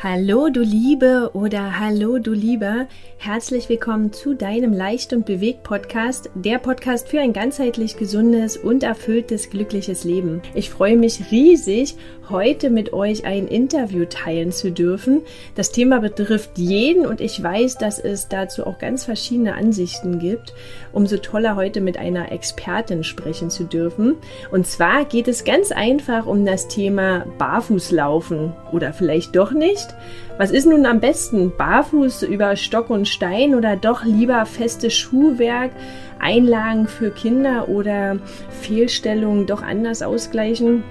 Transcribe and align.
Hallo 0.00 0.48
du 0.48 0.60
Liebe 0.60 1.32
oder 1.32 1.80
Hallo 1.80 2.20
du 2.20 2.32
Lieber, 2.32 2.86
herzlich 3.16 3.68
willkommen 3.68 4.12
zu 4.12 4.34
deinem 4.34 4.72
Leicht 4.72 5.12
und 5.12 5.26
Bewegt 5.26 5.64
Podcast, 5.64 6.30
der 6.36 6.58
Podcast 6.58 7.08
für 7.08 7.20
ein 7.20 7.32
ganzheitlich 7.32 7.96
gesundes 7.96 8.56
und 8.56 8.84
erfülltes 8.84 9.50
glückliches 9.50 10.04
Leben. 10.04 10.40
Ich 10.54 10.70
freue 10.70 10.96
mich 10.96 11.32
riesig, 11.32 11.96
heute 12.30 12.70
mit 12.70 12.92
euch 12.92 13.24
ein 13.24 13.48
Interview 13.48 14.04
teilen 14.04 14.52
zu 14.52 14.70
dürfen. 14.70 15.22
Das 15.56 15.72
Thema 15.72 15.98
betrifft 15.98 16.58
jeden 16.58 17.04
und 17.04 17.20
ich 17.20 17.42
weiß, 17.42 17.78
dass 17.78 17.98
es 17.98 18.28
dazu 18.28 18.66
auch 18.68 18.78
ganz 18.78 19.04
verschiedene 19.04 19.54
Ansichten 19.54 20.20
gibt. 20.20 20.54
Umso 20.92 21.16
toller 21.16 21.56
heute 21.56 21.80
mit 21.80 21.96
einer 21.96 22.30
Expertin 22.30 23.02
sprechen 23.02 23.50
zu 23.50 23.64
dürfen. 23.64 24.14
Und 24.52 24.66
zwar 24.68 25.04
geht 25.06 25.26
es 25.26 25.42
ganz 25.42 25.72
einfach 25.72 26.26
um 26.26 26.44
das 26.44 26.68
Thema 26.68 27.26
Barfußlaufen 27.38 28.52
oder 28.70 28.92
vielleicht 28.92 29.34
doch 29.34 29.50
nicht. 29.50 29.87
Was 30.38 30.50
ist 30.50 30.66
nun 30.66 30.86
am 30.86 31.00
besten? 31.00 31.52
Barfuß 31.56 32.22
über 32.22 32.54
Stock 32.56 32.90
und 32.90 33.08
Stein 33.08 33.54
oder 33.54 33.76
doch 33.76 34.04
lieber 34.04 34.46
festes 34.46 34.94
Schuhwerk? 34.94 35.72
Einlagen 36.20 36.86
für 36.86 37.10
Kinder 37.10 37.68
oder 37.68 38.18
Fehlstellungen 38.60 39.46
doch 39.46 39.62
anders 39.62 40.02
ausgleichen? 40.02 40.84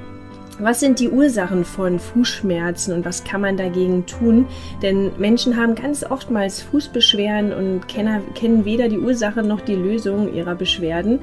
Was 0.60 0.80
sind 0.80 1.00
die 1.00 1.10
Ursachen 1.10 1.66
von 1.66 2.00
Fußschmerzen 2.00 2.92
und 2.94 3.06
was 3.06 3.24
kann 3.24 3.42
man 3.42 3.58
dagegen 3.58 4.08
tun? 4.08 4.48
Denn 4.82 5.12
Menschen 5.20 5.56
haben 5.56 5.76
ganz 5.76 6.04
oftmals 6.04 6.64
Fußbeschwerden 6.64 7.54
und 7.54 7.88
kennen 7.88 8.66
weder 8.66 8.90
die 8.90 8.98
Ursache 8.98 9.44
noch 9.44 9.62
die 9.62 9.76
Lösung 9.76 10.34
ihrer 10.34 10.56
Beschwerden. 10.56 11.20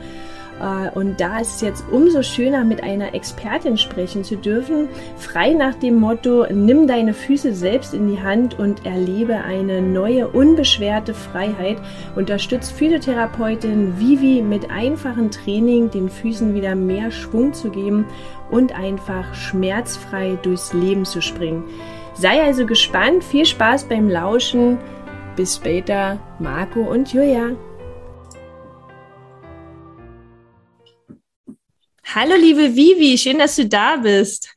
Äh, 0.60 0.90
und 0.96 1.20
da 1.20 1.40
ist 1.40 1.56
es 1.56 1.60
jetzt 1.60 1.84
umso 1.90 2.22
schöner, 2.22 2.64
mit 2.64 2.82
einer 2.82 3.14
Expertin 3.14 3.76
sprechen 3.76 4.24
zu 4.24 4.36
dürfen, 4.36 4.88
frei 5.16 5.52
nach 5.52 5.74
dem 5.74 5.96
Motto, 5.96 6.46
nimm 6.50 6.86
deine 6.86 7.14
Füße 7.14 7.54
selbst 7.54 7.94
in 7.94 8.08
die 8.08 8.22
Hand 8.22 8.58
und 8.58 8.86
erlebe 8.86 9.36
eine 9.36 9.82
neue, 9.82 10.28
unbeschwerte 10.28 11.14
Freiheit. 11.14 11.78
Unterstützt 12.16 12.72
Physiotherapeutin 12.72 13.98
Vivi 13.98 14.42
mit 14.42 14.70
einfachem 14.70 15.30
Training 15.30 15.90
den 15.90 16.08
Füßen 16.08 16.54
wieder 16.54 16.74
mehr 16.74 17.10
Schwung 17.10 17.52
zu 17.52 17.70
geben 17.70 18.06
und 18.50 18.78
einfach 18.78 19.34
schmerzfrei 19.34 20.38
durchs 20.42 20.72
Leben 20.72 21.04
zu 21.04 21.20
springen. 21.20 21.64
Sei 22.14 22.42
also 22.42 22.64
gespannt, 22.64 23.24
viel 23.24 23.44
Spaß 23.44 23.84
beim 23.84 24.08
Lauschen. 24.08 24.78
Bis 25.34 25.56
später, 25.56 26.18
Marco 26.38 26.80
und 26.80 27.12
Julia. 27.12 27.50
Hallo, 32.16 32.36
liebe 32.36 32.76
Vivi, 32.76 33.18
schön, 33.18 33.40
dass 33.40 33.56
du 33.56 33.66
da 33.66 33.96
bist. 33.96 34.48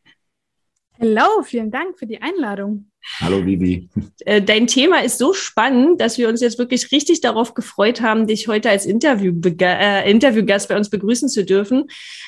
Hallo, 1.00 1.41
vielen 1.41 1.72
Dank 1.72 1.97
für 1.97 2.05
die 2.05 2.22
Einladung. 2.22 2.91
Hallo, 3.19 3.44
Vivi. 3.44 3.89
Äh, 4.25 4.44
dein 4.44 4.67
Thema 4.67 5.03
ist 5.03 5.17
so 5.17 5.33
spannend, 5.33 6.00
dass 6.00 6.19
wir 6.19 6.30
uns 6.30 6.41
jetzt 6.41 6.59
wirklich 6.59 6.91
richtig 6.91 7.19
darauf 7.22 7.55
gefreut 7.55 8.02
haben, 8.02 8.28
dich 8.28 8.47
heute 8.47 8.69
als 8.69 8.85
Interview 8.85 9.33
äh, 9.59 10.08
Interviewgast 10.08 10.69
bei 10.69 10.78
uns 10.78 10.91
begrüßen 10.91 11.30
zu 11.30 11.44
dürfen. 11.44 11.85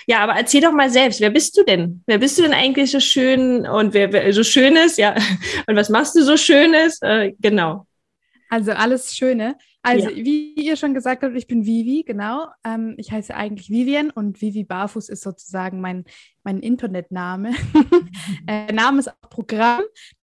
Ja, 0.07 0.21
aber 0.21 0.33
erzähl 0.33 0.61
doch 0.61 0.71
mal 0.71 0.89
selbst, 0.89 1.21
wer 1.21 1.29
bist 1.29 1.55
du 1.59 1.63
denn? 1.63 2.01
Wer 2.07 2.17
bist 2.17 2.39
du 2.39 2.41
denn 2.41 2.53
eigentlich 2.53 2.89
so 2.89 2.99
schön 2.99 3.67
und 3.67 3.93
wer, 3.93 4.11
wer 4.11 4.33
so 4.33 4.43
Schönes? 4.43 4.97
Ja, 4.97 5.13
und 5.67 5.75
was 5.75 5.89
machst 5.89 6.15
du 6.15 6.23
so 6.23 6.37
Schönes? 6.37 6.97
Äh, 7.03 7.33
genau. 7.39 7.85
Also 8.49 8.71
alles 8.71 9.15
Schöne. 9.15 9.57
Also, 9.81 10.09
ja. 10.09 10.25
wie 10.25 10.53
ihr 10.55 10.75
schon 10.75 10.93
gesagt 10.93 11.23
habt, 11.23 11.35
ich 11.35 11.47
bin 11.47 11.65
Vivi, 11.65 12.03
genau. 12.05 12.47
Ähm, 12.65 12.95
ich 12.97 13.11
heiße 13.11 13.33
eigentlich 13.33 13.69
Vivian 13.69 14.09
und 14.09 14.41
Vivi 14.41 14.65
Barfuß 14.65 15.07
ist 15.09 15.23
sozusagen 15.23 15.79
mein, 15.79 16.03
mein 16.43 16.59
Internetname. 16.59 17.53
äh, 18.47 18.71
Name 18.73 18.99
ist 18.99 19.09
auch 19.09 19.29
Programm. 19.29 19.83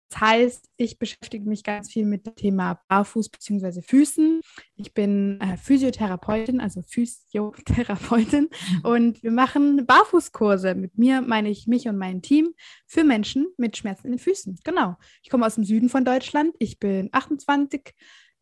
Das 0.10 0.22
heißt, 0.22 0.70
ich 0.78 1.00
beschäftige 1.00 1.48
mich 1.48 1.64
ganz 1.64 1.92
viel 1.92 2.06
mit 2.06 2.26
dem 2.26 2.36
Thema 2.36 2.80
Barfuß 2.88 3.30
bzw. 3.30 3.82
Füßen. 3.82 4.42
Ich 4.76 4.94
bin 4.94 5.40
äh, 5.42 5.58
Physiotherapeutin, 5.58 6.60
also 6.60 6.82
Physiotherapeutin 6.84 8.50
und 8.84 9.24
wir 9.24 9.32
machen 9.32 9.86
Barfußkurse. 9.86 10.76
Mit 10.76 10.98
mir 10.98 11.22
meine 11.22 11.50
ich 11.50 11.68
mich 11.68 11.88
und 11.88 11.98
mein 11.98 12.22
Team 12.22 12.54
für 12.86 13.04
Menschen 13.04 13.48
mit 13.58 13.78
Schmerzen 13.78 14.08
in 14.08 14.14
den 14.14 14.20
Füßen. 14.20 14.60
Genau. 14.64 14.96
Ich 15.24 15.30
komme 15.30 15.46
aus 15.46 15.56
dem 15.56 15.64
Süden 15.64 15.90
von 15.90 16.06
Deutschland. 16.06 16.56
Ich 16.60 16.80
bin 16.80 17.10
28 17.12 17.94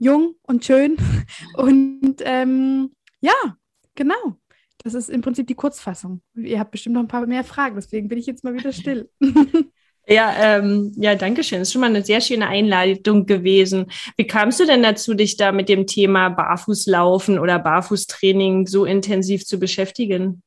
jung 0.03 0.35
und 0.43 0.65
schön. 0.65 0.97
Und 1.55 2.15
ähm, 2.19 2.91
ja, 3.21 3.57
genau. 3.95 4.37
Das 4.83 4.93
ist 4.93 5.09
im 5.09 5.21
Prinzip 5.21 5.47
die 5.47 5.55
Kurzfassung. 5.55 6.21
Ihr 6.35 6.59
habt 6.59 6.71
bestimmt 6.71 6.95
noch 6.95 7.01
ein 7.01 7.07
paar 7.07 7.25
mehr 7.25 7.43
Fragen, 7.43 7.75
deswegen 7.75 8.09
bin 8.09 8.17
ich 8.17 8.25
jetzt 8.25 8.43
mal 8.43 8.53
wieder 8.53 8.73
still. 8.73 9.09
Ja, 10.05 10.57
ähm, 10.57 10.91
ja, 10.97 11.15
danke 11.15 11.43
schön. 11.45 11.59
Das 11.59 11.69
ist 11.69 11.71
schon 11.71 11.79
mal 11.79 11.87
eine 11.87 12.03
sehr 12.03 12.19
schöne 12.19 12.47
Einleitung 12.47 13.25
gewesen. 13.25 13.89
Wie 14.17 14.27
kamst 14.27 14.59
du 14.59 14.65
denn 14.65 14.83
dazu, 14.83 15.13
dich 15.13 15.37
da 15.37 15.53
mit 15.53 15.69
dem 15.69 15.87
Thema 15.87 16.27
Barfußlaufen 16.27 17.39
oder 17.39 17.57
Barfußtraining 17.57 18.67
so 18.67 18.83
intensiv 18.83 19.45
zu 19.45 19.59
beschäftigen? 19.59 20.43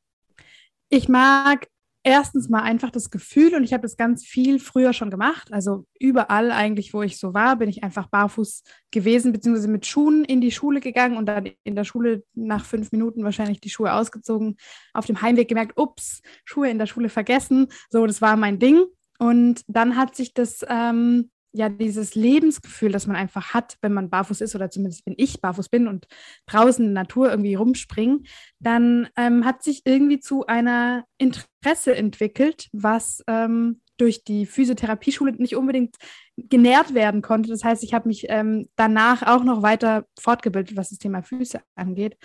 Ich 0.90 1.08
mag 1.08 1.68
erstens 2.06 2.48
mal 2.48 2.62
einfach 2.62 2.90
das 2.90 3.10
Gefühl 3.10 3.56
und 3.56 3.64
ich 3.64 3.72
habe 3.72 3.82
das 3.82 3.96
ganz 3.96 4.24
viel 4.24 4.60
früher 4.60 4.92
schon 4.92 5.10
gemacht. 5.10 5.52
Also 5.52 5.86
überall 5.98 6.52
eigentlich, 6.52 6.94
wo 6.94 7.02
ich 7.02 7.18
so 7.18 7.34
war, 7.34 7.56
bin 7.56 7.68
ich 7.68 7.82
einfach 7.82 8.06
barfuß 8.06 8.62
gewesen, 8.92 9.32
beziehungsweise 9.32 9.66
mit 9.66 9.86
Schuhen 9.86 10.24
in 10.24 10.40
die 10.40 10.52
Schule 10.52 10.78
gegangen 10.78 11.16
und 11.16 11.26
dann 11.26 11.50
in 11.64 11.74
der 11.74 11.82
Schule 11.82 12.22
nach 12.34 12.64
fünf 12.64 12.92
Minuten 12.92 13.24
wahrscheinlich 13.24 13.60
die 13.60 13.70
Schuhe 13.70 13.92
ausgezogen. 13.92 14.56
Auf 14.94 15.06
dem 15.06 15.20
Heimweg 15.20 15.48
gemerkt, 15.48 15.76
ups, 15.76 16.22
Schuhe 16.44 16.70
in 16.70 16.78
der 16.78 16.86
Schule 16.86 17.08
vergessen. 17.08 17.66
So, 17.90 18.06
das 18.06 18.22
war 18.22 18.36
mein 18.36 18.60
Ding. 18.60 18.84
Und 19.18 19.62
dann 19.66 19.96
hat 19.96 20.14
sich 20.14 20.32
das 20.32 20.64
ähm, 20.68 21.30
ja 21.52 21.68
dieses 21.68 22.14
Lebensgefühl, 22.14 22.92
das 22.92 23.06
man 23.06 23.16
einfach 23.16 23.54
hat, 23.54 23.76
wenn 23.80 23.92
man 23.92 24.10
barfuß 24.10 24.40
ist 24.40 24.54
oder 24.54 24.70
zumindest 24.70 25.06
wenn 25.06 25.14
ich 25.16 25.40
barfuß 25.40 25.68
bin 25.68 25.88
und 25.88 26.06
draußen 26.46 26.84
in 26.84 26.94
der 26.94 27.04
Natur 27.04 27.30
irgendwie 27.30 27.54
rumspringe, 27.54 28.20
dann 28.58 29.08
ähm, 29.16 29.44
hat 29.44 29.62
sich 29.62 29.82
irgendwie 29.84 30.20
zu 30.20 30.46
einer 30.46 31.04
Interesse 31.18 31.96
entwickelt, 31.96 32.68
was 32.72 33.22
ähm, 33.26 33.80
durch 33.96 34.24
die 34.24 34.46
Physiotherapieschule 34.46 35.32
nicht 35.32 35.56
unbedingt 35.56 35.96
genährt 36.36 36.94
werden 36.94 37.22
konnte. 37.22 37.48
Das 37.48 37.64
heißt, 37.64 37.82
ich 37.82 37.94
habe 37.94 38.08
mich 38.08 38.26
ähm, 38.28 38.68
danach 38.76 39.22
auch 39.22 39.42
noch 39.42 39.62
weiter 39.62 40.04
fortgebildet, 40.18 40.76
was 40.76 40.90
das 40.90 40.98
Thema 40.98 41.22
Füße 41.22 41.60
angeht. 41.74 42.16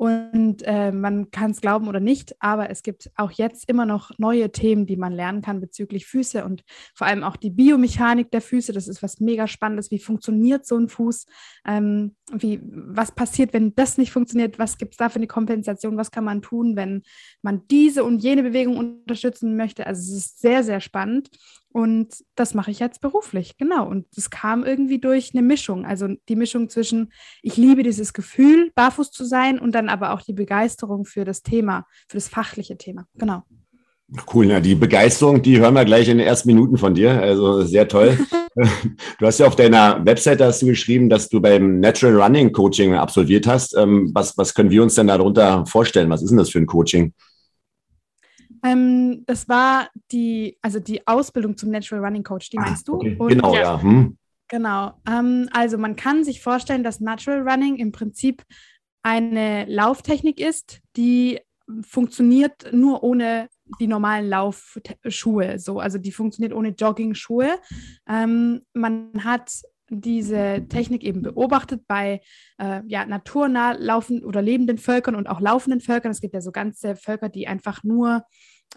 Und 0.00 0.62
äh, 0.62 0.92
man 0.92 1.30
kann 1.30 1.50
es 1.50 1.60
glauben 1.60 1.86
oder 1.86 2.00
nicht, 2.00 2.34
aber 2.40 2.70
es 2.70 2.82
gibt 2.82 3.10
auch 3.16 3.32
jetzt 3.32 3.68
immer 3.68 3.84
noch 3.84 4.12
neue 4.16 4.50
Themen, 4.50 4.86
die 4.86 4.96
man 4.96 5.12
lernen 5.12 5.42
kann 5.42 5.60
bezüglich 5.60 6.06
Füße 6.06 6.42
und 6.42 6.64
vor 6.94 7.06
allem 7.06 7.22
auch 7.22 7.36
die 7.36 7.50
Biomechanik 7.50 8.30
der 8.30 8.40
Füße. 8.40 8.72
Das 8.72 8.88
ist 8.88 9.02
was 9.02 9.20
mega 9.20 9.46
Spannendes. 9.46 9.90
Wie 9.90 9.98
funktioniert 9.98 10.64
so 10.64 10.78
ein 10.78 10.88
Fuß? 10.88 11.26
Ähm, 11.66 12.16
wie, 12.32 12.60
was 12.62 13.12
passiert, 13.12 13.52
wenn 13.52 13.74
das 13.74 13.98
nicht 13.98 14.10
funktioniert? 14.10 14.58
Was 14.58 14.78
gibt 14.78 14.94
es 14.94 14.96
da 14.96 15.10
für 15.10 15.16
eine 15.16 15.26
Kompensation? 15.26 15.98
Was 15.98 16.10
kann 16.10 16.24
man 16.24 16.40
tun, 16.40 16.76
wenn 16.76 17.02
man 17.42 17.66
diese 17.70 18.02
und 18.02 18.22
jene 18.22 18.42
Bewegung 18.42 18.78
unterstützen 18.78 19.54
möchte? 19.54 19.86
Also 19.86 20.00
es 20.00 20.16
ist 20.16 20.40
sehr, 20.40 20.64
sehr 20.64 20.80
spannend. 20.80 21.28
Und 21.72 22.24
das 22.34 22.54
mache 22.54 22.72
ich 22.72 22.80
jetzt 22.80 23.00
beruflich, 23.00 23.56
genau. 23.56 23.88
Und 23.88 24.06
das 24.16 24.30
kam 24.30 24.64
irgendwie 24.64 24.98
durch 24.98 25.30
eine 25.32 25.42
Mischung. 25.42 25.86
Also 25.86 26.08
die 26.28 26.34
Mischung 26.34 26.68
zwischen, 26.68 27.12
ich 27.42 27.56
liebe 27.56 27.84
dieses 27.84 28.12
Gefühl, 28.12 28.72
barfuß 28.74 29.12
zu 29.12 29.24
sein 29.24 29.58
und 29.60 29.72
dann 29.72 29.88
aber 29.88 30.12
auch 30.12 30.22
die 30.22 30.32
Begeisterung 30.32 31.04
für 31.04 31.24
das 31.24 31.42
Thema, 31.42 31.86
für 32.08 32.16
das 32.16 32.28
fachliche 32.28 32.76
Thema. 32.76 33.06
Genau. 33.14 33.44
Cool, 34.34 34.46
na, 34.46 34.58
die 34.58 34.74
Begeisterung, 34.74 35.40
die 35.40 35.60
hören 35.60 35.74
wir 35.74 35.84
gleich 35.84 36.08
in 36.08 36.18
den 36.18 36.26
ersten 36.26 36.48
Minuten 36.48 36.76
von 36.76 36.94
dir. 36.94 37.22
Also 37.22 37.62
sehr 37.62 37.86
toll. 37.86 38.18
du 38.56 39.26
hast 39.26 39.38
ja 39.38 39.46
auf 39.46 39.54
deiner 39.54 40.04
Webseite 40.04 40.44
hast 40.44 40.62
du 40.62 40.66
geschrieben, 40.66 41.08
dass 41.08 41.28
du 41.28 41.40
beim 41.40 41.78
Natural 41.78 42.20
Running 42.20 42.50
Coaching 42.50 42.94
absolviert 42.94 43.46
hast. 43.46 43.76
Ähm, 43.76 44.10
was, 44.12 44.36
was 44.36 44.52
können 44.52 44.70
wir 44.70 44.82
uns 44.82 44.96
denn 44.96 45.06
darunter 45.06 45.64
vorstellen? 45.66 46.10
Was 46.10 46.22
ist 46.22 46.30
denn 46.30 46.38
das 46.38 46.50
für 46.50 46.58
ein 46.58 46.66
Coaching? 46.66 47.12
Ähm, 48.62 49.24
das 49.26 49.48
war 49.48 49.88
die, 50.12 50.58
also 50.62 50.80
die 50.80 51.06
Ausbildung 51.06 51.56
zum 51.56 51.70
Natural 51.70 52.04
Running 52.04 52.22
Coach, 52.22 52.50
die 52.50 52.58
ah, 52.58 52.62
meinst 52.62 52.88
du? 52.88 52.94
Okay. 52.94 53.16
Und, 53.18 53.28
genau, 53.28 53.54
ja. 53.54 53.60
ja. 53.60 53.82
Hm. 53.82 54.16
Genau. 54.48 54.92
Ähm, 55.08 55.48
also 55.52 55.78
man 55.78 55.96
kann 55.96 56.24
sich 56.24 56.42
vorstellen, 56.42 56.82
dass 56.82 57.00
Natural 57.00 57.48
Running 57.48 57.76
im 57.76 57.92
Prinzip 57.92 58.42
eine 59.02 59.64
Lauftechnik 59.66 60.40
ist, 60.40 60.80
die 60.96 61.40
funktioniert 61.82 62.72
nur 62.72 63.02
ohne 63.04 63.48
die 63.78 63.86
normalen 63.86 64.28
Laufschuhe. 64.28 65.58
So, 65.58 65.78
also 65.78 65.98
die 65.98 66.10
funktioniert 66.12 66.52
ohne 66.52 66.70
Jogging-Schuhe. 66.70 67.58
Ähm, 68.08 68.62
man 68.72 69.24
hat 69.24 69.62
diese 69.90 70.66
Technik 70.68 71.02
eben 71.02 71.22
beobachtet 71.22 71.82
bei 71.86 72.20
äh, 72.58 72.80
ja, 72.86 73.04
naturnah 73.04 73.72
laufenden 73.72 74.24
oder 74.24 74.40
lebenden 74.40 74.78
Völkern 74.78 75.16
und 75.16 75.28
auch 75.28 75.40
laufenden 75.40 75.80
Völkern. 75.80 76.12
Es 76.12 76.20
gibt 76.20 76.34
ja 76.34 76.40
so 76.40 76.52
ganze 76.52 76.96
Völker, 76.96 77.28
die 77.28 77.48
einfach 77.48 77.82
nur 77.82 78.24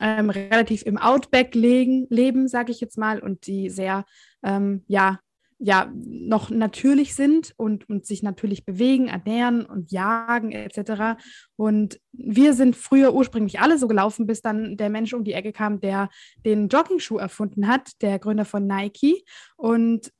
ähm, 0.01 0.29
relativ 0.31 0.83
im 0.83 0.97
Outback 0.97 1.53
legen, 1.53 2.07
leben, 2.09 2.47
sage 2.47 2.71
ich 2.71 2.81
jetzt 2.81 2.97
mal, 2.97 3.19
und 3.19 3.45
die 3.45 3.69
sehr 3.69 4.05
ähm, 4.43 4.83
ja, 4.87 5.19
ja 5.59 5.91
noch 5.95 6.49
natürlich 6.49 7.15
sind 7.15 7.53
und, 7.57 7.87
und 7.87 8.05
sich 8.05 8.23
natürlich 8.23 8.65
bewegen, 8.65 9.07
ernähren 9.07 9.65
und 9.65 9.91
jagen 9.91 10.51
etc. 10.51 11.21
Und 11.55 11.99
wir 12.11 12.53
sind 12.53 12.75
früher 12.75 13.13
ursprünglich 13.13 13.59
alle 13.59 13.77
so 13.77 13.87
gelaufen, 13.87 14.25
bis 14.25 14.41
dann 14.41 14.77
der 14.77 14.89
Mensch 14.89 15.13
um 15.13 15.23
die 15.23 15.33
Ecke 15.33 15.53
kam, 15.53 15.79
der 15.79 16.09
den 16.43 16.69
Jogging-Schuh 16.69 17.17
erfunden 17.17 17.67
hat, 17.67 17.91
der 18.01 18.19
Gründer 18.19 18.45
von 18.45 18.65
Nike. 18.65 19.23
Und 19.55 20.11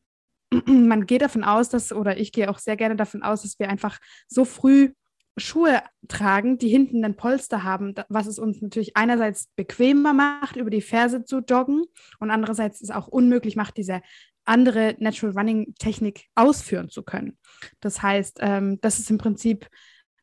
man 0.66 1.06
geht 1.06 1.22
davon 1.22 1.44
aus, 1.44 1.70
dass, 1.70 1.92
oder 1.92 2.18
ich 2.18 2.32
gehe 2.32 2.50
auch 2.50 2.60
sehr 2.60 2.78
gerne 2.78 2.96
davon 2.96 3.24
aus, 3.24 3.44
dass 3.44 3.60
wir 3.60 3.70
einfach 3.70 4.00
so 4.28 4.46
früh 4.46 4.92
Schuhe 5.38 5.82
tragen, 6.08 6.60
die 6.60 6.70
hinten 6.70 7.04
ein 7.04 7.16
Polster 7.16 7.64
haben, 7.64 7.96
was 8.08 8.28
es 8.28 8.38
uns 8.38 8.62
natürlich 8.62 8.96
einerseits 8.96 9.48
bequemer 9.56 10.14
macht, 10.14 10.58
über 10.58 10.70
die 10.70 10.82
Ferse 10.82 11.26
zu 11.26 11.40
joggen 11.40 11.86
und 12.20 12.30
andererseits 12.30 12.82
es 12.82 12.92
auch 12.92 13.08
unmöglich 13.08 13.56
macht, 13.56 13.78
diese 13.78 14.02
andere 14.46 14.96
Natural 15.00 15.36
Running 15.36 15.74
Technik 15.80 16.26
ausführen 16.36 16.90
zu 16.90 17.02
können. 17.02 17.40
Das 17.80 18.04
heißt, 18.04 18.40
ähm, 18.42 18.80
das 18.82 19.00
ist 19.00 19.10
im 19.10 19.18
Prinzip 19.18 19.68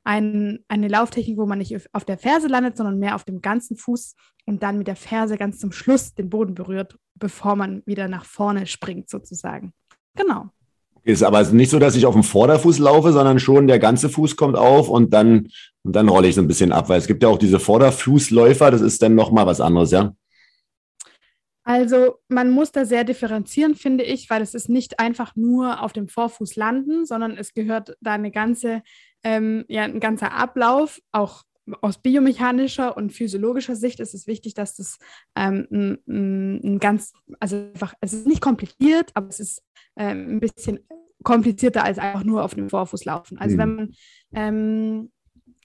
ein, 0.05 0.65
eine 0.69 0.89
Lauftechnik, 0.89 1.37
wo 1.39 1.47
man 1.47 1.59
nicht 1.59 1.77
auf 1.93 2.05
der 2.05 2.19
Ferse 2.19 2.47
landet, 2.47 2.77
sondern 2.77 2.99
mehr 2.99 3.15
auf 3.15 3.25
dem 3.25 3.41
ganzen 3.41 3.77
Fuß 3.77 4.15
und 4.47 4.63
dann 4.63 4.79
mit 4.79 4.87
der 4.87 4.97
Ferse 4.97 5.37
ganz 5.37 5.59
zum 5.59 5.73
Schluss 5.73 6.15
den 6.15 6.31
Boden 6.31 6.55
berührt, 6.55 6.99
bevor 7.15 7.57
man 7.57 7.83
wieder 7.87 8.09
nach 8.09 8.25
vorne 8.25 8.67
springt, 8.67 9.11
sozusagen. 9.11 9.73
Genau. 10.15 10.51
Ist 11.03 11.23
aber 11.23 11.43
nicht 11.45 11.71
so, 11.71 11.79
dass 11.79 11.97
ich 11.97 12.05
auf 12.05 12.15
dem 12.15 12.23
Vorderfuß 12.23 12.79
laufe, 12.79 13.13
sondern 13.13 13.39
schon 13.39 13.67
der 13.67 13.79
ganze 13.79 14.09
Fuß 14.09 14.37
kommt 14.37 14.57
auf 14.57 14.89
und 14.89 15.15
dann, 15.15 15.49
und 15.83 15.97
dann 15.97 16.09
rolle 16.09 16.29
ich 16.29 16.35
so 16.35 16.43
ein 16.43 16.49
bisschen 16.49 16.73
ab, 16.73 16.89
weil 16.89 16.99
es 16.99 17.07
gibt 17.07 17.23
ja 17.23 17.29
auch 17.29 17.39
diese 17.39 17.59
Vorderfußläufer, 17.59 18.71
das 18.71 18.83
ist 18.83 19.03
dann 19.03 19.15
nochmal 19.15 19.47
was 19.47 19.61
anderes, 19.61 19.91
ja? 19.91 20.13
Also 21.63 22.17
man 22.29 22.51
muss 22.51 22.73
da 22.73 22.85
sehr 22.85 23.05
differenzieren, 23.05 23.75
finde 23.75 24.03
ich, 24.05 24.29
weil 24.29 24.43
es 24.43 24.55
ist 24.55 24.69
nicht 24.69 24.99
einfach 24.99 25.37
nur 25.37 25.83
auf 25.83 25.93
dem 25.93 26.09
Vorfuß 26.09 26.57
landen, 26.57 27.07
sondern 27.07 27.37
es 27.37 27.55
gehört 27.55 27.97
da 28.01 28.15
eine 28.15 28.31
ganze, 28.31 28.83
ähm, 29.23 29.65
ja, 29.69 29.85
ein 29.85 30.01
ganzer 30.01 30.33
Ablauf, 30.33 31.01
auch 31.13 31.45
aus 31.81 31.99
biomechanischer 31.99 32.97
und 32.97 33.13
physiologischer 33.13 33.77
Sicht 33.77 34.01
ist 34.01 34.15
es 34.15 34.27
wichtig, 34.27 34.55
dass 34.55 34.77
das 34.77 34.99
ähm, 35.37 35.67
ein, 35.71 35.99
ein, 36.09 36.79
ganz, 36.79 37.13
also 37.39 37.57
einfach, 37.57 37.95
es 38.01 38.13
ist 38.13 38.27
nicht 38.27 38.41
kompliziert, 38.41 39.11
aber 39.15 39.29
es 39.29 39.41
ist 39.41 39.63
ähm, 39.97 40.37
ein 40.37 40.41
bisschen 40.41 40.81
komplizierter 41.23 41.85
als 41.85 41.99
einfach 41.99 42.25
nur 42.25 42.45
auf 42.45 42.55
dem 42.55 42.71
Vorfuß 42.71 43.05
laufen. 43.05 43.39
Also 43.39 43.55
mhm. 43.55 43.59
wenn 43.59 43.75
man 43.75 43.91
ähm, 44.33 45.11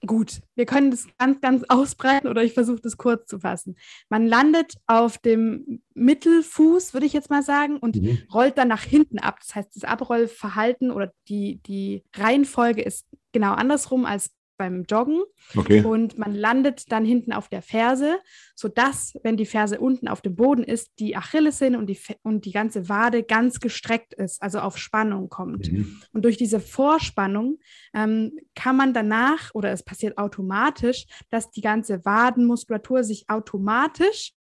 gut, 0.06 0.42
wir 0.56 0.66
können 0.66 0.92
das 0.92 1.08
ganz, 1.18 1.42
ganz 1.42 1.64
ausbreiten 1.68 2.28
oder 2.28 2.44
ich 2.44 2.54
versuche 2.54 2.82
das 2.82 2.98
kurz 2.98 3.28
zu 3.28 3.40
fassen. 3.40 3.76
Man 4.10 4.28
landet 4.28 4.76
auf 4.88 5.18
dem 5.18 5.82
Mittelfuß, 5.94 6.94
würde 6.94 7.06
ich 7.06 7.14
jetzt 7.14 7.30
mal 7.30 7.44
sagen, 7.44 7.78
und 7.78 7.96
mhm. 7.96 8.20
rollt 8.34 8.58
dann 8.58 8.68
nach 8.68 8.84
hinten 8.84 9.20
ab. 9.20 9.40
Das 9.40 9.56
heißt, 9.56 9.76
das 9.76 9.84
Abrollverhalten 9.84 10.92
oder 10.92 11.12
die, 11.28 11.62
die 11.66 12.04
Reihenfolge 12.16 12.82
ist 12.82 13.06
genau 13.32 13.54
andersrum 13.54 14.06
als 14.06 14.32
beim 14.58 14.84
Joggen. 14.84 15.22
Okay. 15.56 15.84
Und 15.84 16.18
man 16.18 16.34
landet 16.34 16.92
dann 16.92 17.06
hinten 17.06 17.34
auf 17.34 17.48
der 17.50 17.62
Ferse, 17.62 18.18
sodass, 18.56 19.14
wenn 19.24 19.38
die 19.38 19.46
Ferse 19.46 19.80
unten 19.80 20.08
auf 20.08 20.22
dem 20.22 20.36
Boden 20.36 20.64
ist, 20.64 20.92
die 21.00 21.16
Achillessehne 21.16 21.78
und 21.78 21.88
die, 21.88 22.00
und 22.24 22.46
die 22.46 22.52
ganze 22.52 22.90
Wade 22.90 23.24
ganz 23.24 23.60
gestreckt 23.60 24.14
ist, 24.14 24.42
also 24.42 24.60
auf 24.60 24.78
Spannung 24.78 25.30
kommt. 25.30 25.72
Mhm. 25.72 26.02
Und 26.14 26.26
durch 26.26 26.38
diese 26.38 26.60
Vorspannung 26.60 27.60
ähm, 27.94 28.38
kann 28.56 28.78
man 28.78 28.94
danach, 28.94 29.54
oder 29.54 29.72
es 29.72 29.84
passiert 29.84 30.18
automatisch, 30.18 31.06
dass 31.30 31.52
die 31.52 31.62
ganze 31.62 32.06
Wadenmuskulatur 32.06 33.04
sich 33.04 33.30
automatisch 33.30 34.34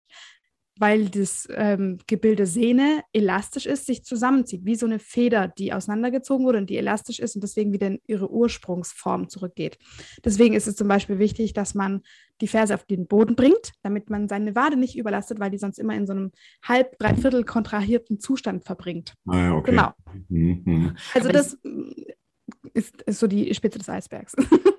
weil 0.80 1.10
das 1.10 1.48
ähm, 1.54 2.00
Gebilde 2.08 2.46
Sehne 2.46 3.02
elastisch 3.14 3.66
ist, 3.66 3.86
sich 3.86 4.04
zusammenzieht, 4.04 4.66
wie 4.66 4.76
so 4.76 4.86
eine 4.86 5.00
Feder, 5.00 5.48
die 5.48 5.72
auseinandergezogen 5.72 6.46
wurde 6.46 6.58
und 6.58 6.70
die 6.70 6.78
elastisch 6.78 7.20
ist 7.20 7.36
und 7.36 7.44
deswegen 7.44 7.74
wieder 7.74 7.88
in 7.88 8.00
ihre 8.08 8.32
Ursprungsform 8.32 9.30
zurückgeht. 9.30 9.78
Deswegen 10.26 10.56
ist 10.56 10.68
es 10.68 10.76
zum 10.76 10.88
Beispiel 10.88 11.20
wichtig, 11.20 11.54
dass 11.54 11.76
man 11.76 12.02
die 12.42 12.48
Ferse 12.48 12.74
auf 12.74 12.86
den 12.86 13.08
Boden 13.08 13.36
bringt, 13.36 13.74
damit 13.84 14.10
man 14.10 14.28
seine 14.28 14.56
Wade 14.56 14.76
nicht 14.76 14.98
überlastet, 14.98 15.40
weil 15.40 15.52
die 15.52 15.60
sonst 15.60 15.78
immer 15.78 15.96
in 15.96 16.08
so 16.08 16.14
einem 16.14 16.32
halb, 16.64 16.98
dreiviertel 16.98 17.44
kontrahierten 17.44 18.20
Zustand 18.20 18.66
verbringt. 18.66 19.14
Ah, 19.28 19.38
ja, 19.38 19.54
okay. 19.54 19.72
Genau. 19.72 19.92
Mhm. 20.30 20.96
Also 21.14 21.30
das 21.30 21.58
ist, 22.74 23.02
ist 23.04 23.20
so 23.20 23.28
die 23.28 23.54
Spitze 23.54 23.80
des 23.80 23.90
Eisbergs. 23.90 24.36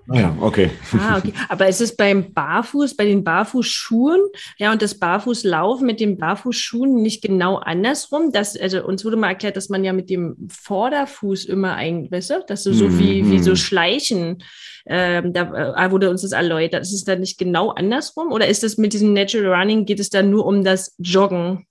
Ah 0.06 0.20
ja, 0.20 0.36
okay. 0.40 0.70
Ah, 0.92 1.16
okay. 1.16 1.32
Aber 1.48 1.66
ist 1.66 1.80
es 1.80 1.96
beim 1.96 2.34
Barfuß, 2.34 2.94
bei 2.94 3.06
den 3.06 3.24
Barfußschuhen, 3.24 4.20
ja, 4.58 4.70
und 4.70 4.82
das 4.82 4.98
Barfußlaufen 4.98 5.86
mit 5.86 5.98
den 5.98 6.18
Barfußschuhen 6.18 7.00
nicht 7.00 7.22
genau 7.22 7.56
andersrum? 7.56 8.30
Das, 8.30 8.54
also 8.54 8.84
uns 8.84 9.02
wurde 9.04 9.16
mal 9.16 9.28
erklärt, 9.28 9.56
dass 9.56 9.70
man 9.70 9.82
ja 9.82 9.94
mit 9.94 10.10
dem 10.10 10.36
Vorderfuß 10.50 11.46
immer 11.46 11.74
ein, 11.76 12.10
weißt 12.10 12.30
du, 12.30 12.44
dass 12.46 12.64
du 12.64 12.74
so 12.74 12.88
mm, 12.88 12.98
wie, 12.98 13.30
wie 13.30 13.38
so 13.38 13.52
mhm. 13.52 13.56
Schleichen, 13.56 14.42
ähm, 14.84 15.32
da 15.32 15.74
äh, 15.74 15.90
wurde 15.90 16.10
uns 16.10 16.20
das 16.20 16.32
erläutert. 16.32 16.82
Ist 16.82 16.92
es 16.92 17.04
dann 17.04 17.20
nicht 17.20 17.38
genau 17.38 17.70
andersrum? 17.70 18.30
Oder 18.30 18.48
ist 18.48 18.62
es 18.62 18.76
mit 18.76 18.92
diesem 18.92 19.14
Natural 19.14 19.54
Running, 19.54 19.86
geht 19.86 20.00
es 20.00 20.10
dann 20.10 20.28
nur 20.28 20.44
um 20.44 20.64
das 20.64 20.94
Joggen? 20.98 21.66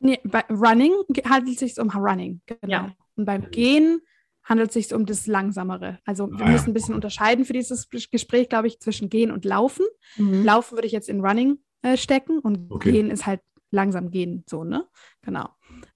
Nee, 0.00 0.20
bei 0.24 0.44
Running 0.50 0.92
handelt 1.24 1.54
es 1.54 1.76
sich 1.76 1.80
um 1.80 1.88
Running. 1.90 2.42
Genau. 2.44 2.72
Ja. 2.72 2.92
Und 3.16 3.24
beim 3.24 3.50
Gehen 3.50 4.02
handelt 4.44 4.70
es 4.70 4.74
sich 4.74 4.94
um 4.94 5.06
das 5.06 5.26
Langsamere. 5.26 5.98
Also 6.04 6.30
wir 6.30 6.46
ah, 6.46 6.50
müssen 6.50 6.70
ein 6.70 6.74
bisschen 6.74 6.94
unterscheiden 6.94 7.44
für 7.44 7.52
dieses 7.52 7.88
Gespräch, 7.88 8.48
glaube 8.48 8.66
ich, 8.66 8.80
zwischen 8.80 9.08
Gehen 9.08 9.30
und 9.30 9.44
Laufen. 9.44 9.86
Mhm. 10.16 10.44
Laufen 10.44 10.76
würde 10.76 10.86
ich 10.86 10.92
jetzt 10.92 11.08
in 11.08 11.20
Running 11.20 11.58
äh, 11.82 11.96
stecken 11.96 12.38
und 12.38 12.70
okay. 12.70 12.92
Gehen 12.92 13.10
ist 13.10 13.26
halt 13.26 13.40
langsam 13.70 14.10
gehen, 14.10 14.44
so, 14.48 14.64
ne? 14.64 14.86
Genau. 15.22 15.48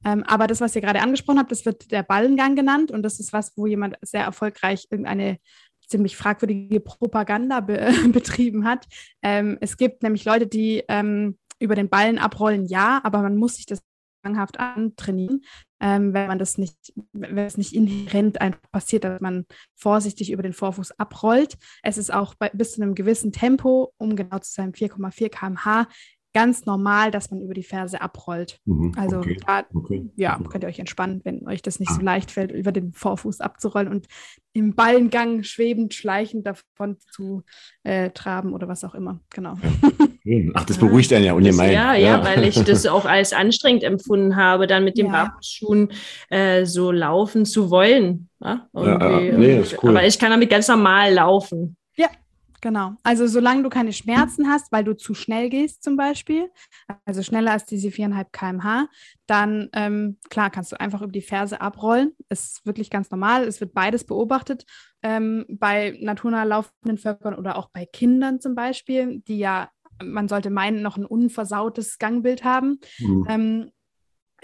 Ähm, 0.05 0.25
aber 0.25 0.47
das, 0.47 0.61
was 0.61 0.75
ihr 0.75 0.81
gerade 0.81 1.03
angesprochen 1.03 1.39
habt, 1.39 1.53
das 1.53 1.67
wird 1.67 1.91
der 1.93 2.03
Ballengang 2.03 2.57
genannt 2.57 2.91
und 2.91 3.03
das 3.03 3.21
ist 3.21 3.33
was, 3.33 3.53
wo 3.57 3.67
jemand 3.67 3.97
sehr 4.01 4.25
erfolgreich 4.25 4.87
irgendeine 4.91 5.39
ziemlich 5.87 6.17
fragwürdige 6.17 6.81
Propaganda 6.81 7.61
be 7.61 7.93
betrieben 8.13 8.65
hat. 8.65 8.87
Ähm, 9.23 9.59
es 9.61 9.77
gibt 9.77 10.03
nämlich 10.03 10.25
Leute, 10.25 10.47
die 10.47 10.83
ähm, 10.89 11.39
über 11.59 11.75
den 11.75 11.89
Ballen 11.89 12.19
abrollen, 12.19 12.67
ja, 12.67 13.01
aber 13.05 13.23
man 13.23 13.37
muss 13.37 13.57
sich 13.57 13.67
das 13.67 13.81
zwanghaft 14.27 14.59
antrainieren, 14.59 15.45
ähm, 15.81 16.15
wenn 16.15 16.27
man 16.27 16.39
das 16.39 16.59
nicht, 16.59 16.93
wenn 17.13 17.39
es 17.39 17.57
nicht 17.57 17.75
inhärent 17.75 18.41
einfach 18.41 18.61
passiert, 18.73 19.05
dass 19.05 19.21
man 19.21 19.47
vorsichtig 19.75 20.33
über 20.33 20.43
den 20.43 20.53
Vorfuß 20.53 20.99
abrollt. 20.99 21.57
Es 21.83 21.99
ist 21.99 22.13
auch 22.13 22.35
bei, 22.35 22.51
bis 22.53 22.73
zu 22.73 22.83
einem 22.83 22.95
gewissen 22.95 23.33
Tempo, 23.33 23.93
um 23.99 24.17
genau 24.17 24.39
zu 24.39 24.53
sein, 24.53 24.73
4,4 24.73 25.29
km/h, 25.29 25.89
ganz 26.37 26.67
normal, 26.67 27.11
dass 27.11 27.31
man 27.31 27.41
über 27.41 27.55
die 27.55 27.63
Ferse 27.63 28.03
abrollt. 28.03 28.61
Mhm, 28.67 28.93
also 28.95 29.21
okay, 29.21 29.39
da, 29.47 29.65
okay. 29.73 30.11
ja, 30.17 30.39
könnt 30.51 30.65
ihr 30.65 30.69
euch 30.69 30.79
entspannen, 30.79 31.23
wenn 31.25 31.49
euch 31.49 31.63
das 31.63 31.81
nicht 31.81 31.93
ah. 31.93 31.95
so 31.95 32.03
leicht 32.03 32.31
fällt, 32.31 32.53
über 32.53 32.73
den 32.73 32.93
Vorfuß 32.93 33.41
abzurollen 33.41 33.89
und 33.89 34.07
im 34.53 34.75
Ballengang 34.75 35.45
schwebend, 35.45 35.95
schleichend 35.95 36.47
davon 36.47 36.99
zu 37.11 37.43
äh, 37.85 38.11
traben 38.11 38.53
oder 38.53 38.69
was 38.69 38.85
auch 38.85 38.95
immer. 38.95 39.21
Genau. 39.31 39.55
Ja. 40.25 40.51
Ach, 40.53 40.67
das 40.67 40.77
beruhigt 40.79 41.11
einen 41.15 41.25
ja 41.25 41.33
ungemein. 41.33 41.73
Ja, 41.73 41.95
ja, 41.95 42.19
ja, 42.19 42.25
weil 42.25 42.45
ich 42.45 42.63
das 42.63 42.85
auch 42.85 43.07
als 43.07 43.33
anstrengend 43.33 43.83
empfunden 43.83 44.37
habe, 44.37 44.67
dann 44.67 44.85
mit 44.85 44.99
den 44.99 45.07
ja. 45.07 45.13
Barfußschuhen 45.13 45.91
äh, 46.29 46.67
so 46.67 46.93
laufen 46.93 47.47
zu 47.47 47.71
wollen. 47.71 48.29
Ja, 48.41 48.69
ja 48.75 49.21
nee, 49.21 49.65
cool. 49.83 49.89
Aber 49.89 50.07
ich 50.07 50.19
kann 50.19 50.33
damit 50.33 50.51
ganz 50.51 50.69
normal 50.69 51.15
laufen. 51.15 51.79
Genau. 52.67 52.97
Also 53.05 53.29
solange 53.29 53.63
du 53.63 53.69
keine 53.69 53.93
Schmerzen 53.93 54.49
hast, 54.49 54.73
weil 54.73 54.83
du 54.83 54.97
zu 54.97 55.15
schnell 55.15 55.51
gehst 55.51 55.85
zum 55.85 55.97
Beispiel, 55.97 56.51
also 57.05 57.23
schneller 57.23 57.53
als 57.53 57.65
diese 57.65 57.91
4,5 57.91 58.33
km/h, 58.33 58.89
dann 59.29 59.69
ähm, 59.73 60.19
klar 60.31 60.51
kannst 60.51 60.73
du 60.73 60.81
einfach 60.81 61.01
über 61.01 61.13
die 61.13 61.23
Ferse 61.23 61.61
abrollen. 61.61 62.17
Ist 62.29 62.67
wirklich 62.67 62.91
ganz 62.91 63.09
normal. 63.13 63.45
Es 63.45 63.61
wird 63.61 63.73
beides 63.73 64.03
beobachtet 64.03 64.67
ähm, 65.05 65.45
bei 65.49 65.97
naturnah 66.01 66.43
laufenden 66.43 66.99
Völkern 66.99 67.37
oder 67.37 67.57
auch 67.57 67.69
bei 67.73 67.87
Kindern 67.87 68.41
zum 68.41 68.57
Beispiel, 68.57 69.21
die 69.29 69.39
ja 69.39 69.71
man 70.03 70.29
sollte 70.29 70.51
meinen, 70.51 70.83
noch 70.83 70.97
ein 70.97 71.07
unversautes 71.07 71.99
Gangbild 71.99 72.45
haben. 72.45 72.81
Mhm. 72.99 73.27
Ähm, 73.29 73.71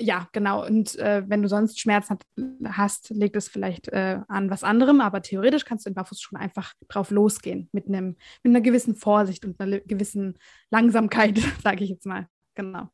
ja, 0.02 0.28
genau. 0.32 0.66
Und 0.66 0.98
äh, 0.98 1.22
wenn 1.26 1.42
du 1.42 1.48
sonst 1.48 1.80
Schmerzen 1.80 2.18
hast, 2.64 3.10
legt 3.10 3.36
es 3.36 3.48
vielleicht 3.48 3.88
äh, 3.88 4.20
an 4.28 4.50
was 4.50 4.64
anderem, 4.64 5.00
aber 5.00 5.22
theoretisch 5.22 5.64
kannst 5.64 5.86
du 5.86 5.90
in 5.90 5.94
Barfußschuhen 5.94 6.40
einfach 6.40 6.74
drauf 6.88 7.10
losgehen 7.10 7.68
mit 7.72 7.86
einem 7.86 8.16
mit 8.42 8.50
einer 8.50 8.60
gewissen 8.60 8.96
Vorsicht 8.96 9.44
und 9.44 9.60
einer 9.60 9.80
gewissen 9.80 10.38
Langsamkeit, 10.70 11.38
sage 11.62 11.84
ich 11.84 11.90
jetzt 11.90 12.06
mal. 12.06 12.26
Genau. 12.54 12.88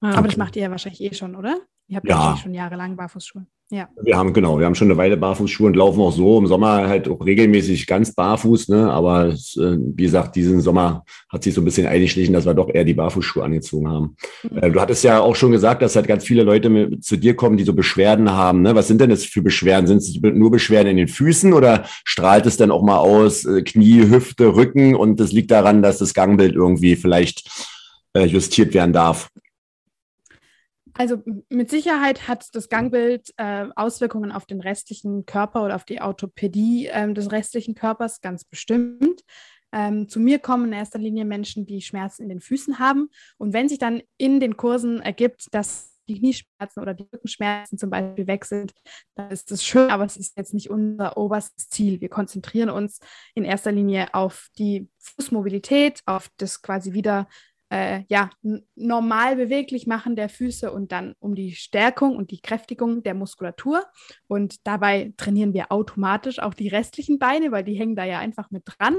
Ah, 0.00 0.10
okay. 0.10 0.18
Aber 0.18 0.28
das 0.28 0.36
macht 0.36 0.56
ihr 0.56 0.62
ja 0.62 0.70
wahrscheinlich 0.70 1.00
eh 1.00 1.14
schon, 1.14 1.34
oder? 1.34 1.58
Ihr 1.88 1.96
habt 1.96 2.08
ja 2.08 2.36
schon 2.36 2.54
jahrelang 2.54 2.96
Barfußschuhe. 2.96 3.46
Ja. 3.68 3.88
Wir 4.00 4.16
haben, 4.16 4.32
genau, 4.32 4.60
wir 4.60 4.66
haben 4.66 4.76
schon 4.76 4.86
eine 4.86 4.96
Weile 4.96 5.16
Barfußschuhe 5.16 5.66
und 5.66 5.74
laufen 5.74 6.00
auch 6.00 6.12
so 6.12 6.38
im 6.38 6.46
Sommer 6.46 6.86
halt 6.86 7.08
auch 7.08 7.24
regelmäßig 7.26 7.88
ganz 7.88 8.14
barfuß, 8.14 8.68
ne? 8.68 8.92
Aber 8.92 9.26
es, 9.26 9.56
äh, 9.56 9.76
wie 9.76 10.04
gesagt, 10.04 10.36
diesen 10.36 10.60
Sommer 10.60 11.04
hat 11.28 11.42
sich 11.42 11.52
so 11.52 11.62
ein 11.62 11.64
bisschen 11.64 11.88
eingeschlichen, 11.88 12.32
dass 12.32 12.46
wir 12.46 12.54
doch 12.54 12.68
eher 12.72 12.84
die 12.84 12.94
Barfußschuhe 12.94 13.42
angezogen 13.42 13.88
haben. 13.88 14.16
Mhm. 14.48 14.58
Äh, 14.58 14.70
du 14.70 14.80
hattest 14.80 15.02
ja 15.02 15.18
auch 15.18 15.34
schon 15.34 15.50
gesagt, 15.50 15.82
dass 15.82 15.96
halt 15.96 16.06
ganz 16.06 16.22
viele 16.22 16.44
Leute 16.44 16.68
mit, 16.68 17.04
zu 17.04 17.16
dir 17.16 17.34
kommen, 17.34 17.56
die 17.56 17.64
so 17.64 17.74
Beschwerden 17.74 18.30
haben. 18.30 18.62
Ne? 18.62 18.76
Was 18.76 18.86
sind 18.86 19.00
denn 19.00 19.10
das 19.10 19.24
für 19.24 19.42
Beschwerden? 19.42 19.88
Sind 19.88 19.98
es 19.98 20.16
nur 20.22 20.52
Beschwerden 20.52 20.90
in 20.90 20.98
den 20.98 21.08
Füßen 21.08 21.52
oder 21.52 21.86
strahlt 22.04 22.46
es 22.46 22.56
dann 22.56 22.70
auch 22.70 22.84
mal 22.84 22.98
aus, 22.98 23.44
äh, 23.46 23.62
Knie, 23.62 24.08
Hüfte, 24.08 24.54
Rücken 24.54 24.94
und 24.94 25.18
das 25.18 25.32
liegt 25.32 25.50
daran, 25.50 25.82
dass 25.82 25.98
das 25.98 26.14
Gangbild 26.14 26.54
irgendwie 26.54 26.94
vielleicht 26.94 27.50
justiert 28.14 28.72
werden 28.72 28.94
darf? 28.94 29.28
Also 30.98 31.22
mit 31.50 31.70
Sicherheit 31.70 32.26
hat 32.26 32.48
das 32.54 32.68
Gangbild 32.68 33.32
äh, 33.36 33.66
Auswirkungen 33.76 34.32
auf 34.32 34.46
den 34.46 34.60
restlichen 34.60 35.26
Körper 35.26 35.64
oder 35.64 35.76
auf 35.76 35.84
die 35.84 36.00
Orthopädie 36.00 36.86
äh, 36.86 37.12
des 37.12 37.32
restlichen 37.32 37.74
Körpers, 37.74 38.20
ganz 38.20 38.44
bestimmt. 38.44 39.22
Ähm, 39.72 40.08
zu 40.08 40.20
mir 40.20 40.38
kommen 40.38 40.66
in 40.66 40.72
erster 40.72 40.98
Linie 40.98 41.24
Menschen, 41.24 41.66
die 41.66 41.82
Schmerzen 41.82 42.22
in 42.22 42.28
den 42.30 42.40
Füßen 42.40 42.78
haben. 42.78 43.10
Und 43.36 43.52
wenn 43.52 43.68
sich 43.68 43.78
dann 43.78 44.02
in 44.16 44.40
den 44.40 44.56
Kursen 44.56 45.00
ergibt, 45.00 45.52
dass 45.52 45.92
die 46.08 46.18
Knieschmerzen 46.18 46.80
oder 46.80 46.94
die 46.94 47.06
Rückenschmerzen 47.12 47.78
zum 47.78 47.90
Beispiel 47.90 48.26
weg 48.26 48.44
sind, 48.44 48.72
dann 49.16 49.30
ist 49.30 49.50
das 49.50 49.64
schön, 49.64 49.90
aber 49.90 50.04
es 50.04 50.16
ist 50.16 50.36
jetzt 50.36 50.54
nicht 50.54 50.70
unser 50.70 51.16
oberstes 51.16 51.68
Ziel. 51.68 52.00
Wir 52.00 52.08
konzentrieren 52.08 52.70
uns 52.70 53.00
in 53.34 53.44
erster 53.44 53.72
Linie 53.72 54.14
auf 54.14 54.48
die 54.56 54.88
Fußmobilität, 54.98 56.00
auf 56.06 56.30
das 56.36 56.62
quasi 56.62 56.92
wieder 56.92 57.28
äh, 57.68 58.02
ja, 58.08 58.30
normal 58.76 59.36
beweglich 59.36 59.86
machen 59.86 60.14
der 60.14 60.28
Füße 60.28 60.70
und 60.70 60.92
dann 60.92 61.14
um 61.18 61.34
die 61.34 61.52
Stärkung 61.52 62.16
und 62.16 62.30
die 62.30 62.40
Kräftigung 62.40 63.02
der 63.02 63.14
Muskulatur. 63.14 63.84
Und 64.28 64.66
dabei 64.66 65.12
trainieren 65.16 65.52
wir 65.52 65.72
automatisch 65.72 66.38
auch 66.38 66.54
die 66.54 66.68
restlichen 66.68 67.18
Beine, 67.18 67.50
weil 67.50 67.64
die 67.64 67.74
hängen 67.74 67.96
da 67.96 68.04
ja 68.04 68.18
einfach 68.20 68.50
mit 68.50 68.62
dran. 68.66 68.96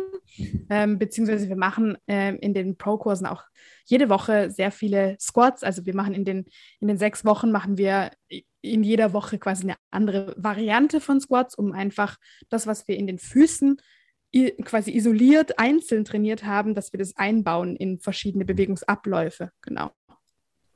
Ähm, 0.70 1.00
beziehungsweise 1.00 1.48
wir 1.48 1.56
machen 1.56 1.98
äh, 2.08 2.36
in 2.36 2.54
den 2.54 2.78
Pro-Kursen 2.78 3.26
auch 3.26 3.44
jede 3.86 4.10
Woche 4.10 4.52
sehr 4.52 4.72
viele 4.72 5.16
Squats. 5.20 5.64
Also 5.64 5.86
wir 5.86 5.96
machen 5.96 6.14
in 6.14 6.26
den, 6.26 6.46
in 6.80 6.90
den 6.90 6.98
sechs 6.98 7.24
Wochen 7.24 7.52
machen 7.52 7.78
wir 7.78 8.12
in 8.62 8.84
jeder 8.84 9.14
Woche 9.14 9.40
quasi 9.40 9.64
eine 9.64 9.76
andere 9.92 10.36
Variante 10.38 11.00
von 11.00 11.22
Squats, 11.22 11.56
um 11.56 11.72
einfach 11.72 12.18
das, 12.50 12.68
was 12.68 12.88
wir 12.88 12.98
in 12.98 13.08
den 13.08 13.18
Füßen 13.20 13.78
quasi 14.64 14.92
isoliert 14.96 15.58
einzeln 15.60 16.06
trainiert 16.06 16.44
haben, 16.44 16.76
dass 16.76 16.94
wir 16.94 17.00
das 17.00 17.16
einbauen 17.16 17.76
in 17.76 18.00
verschiedene 18.00 18.46
Bewegungsabläufe. 18.46 19.52
Genau. 19.62 19.92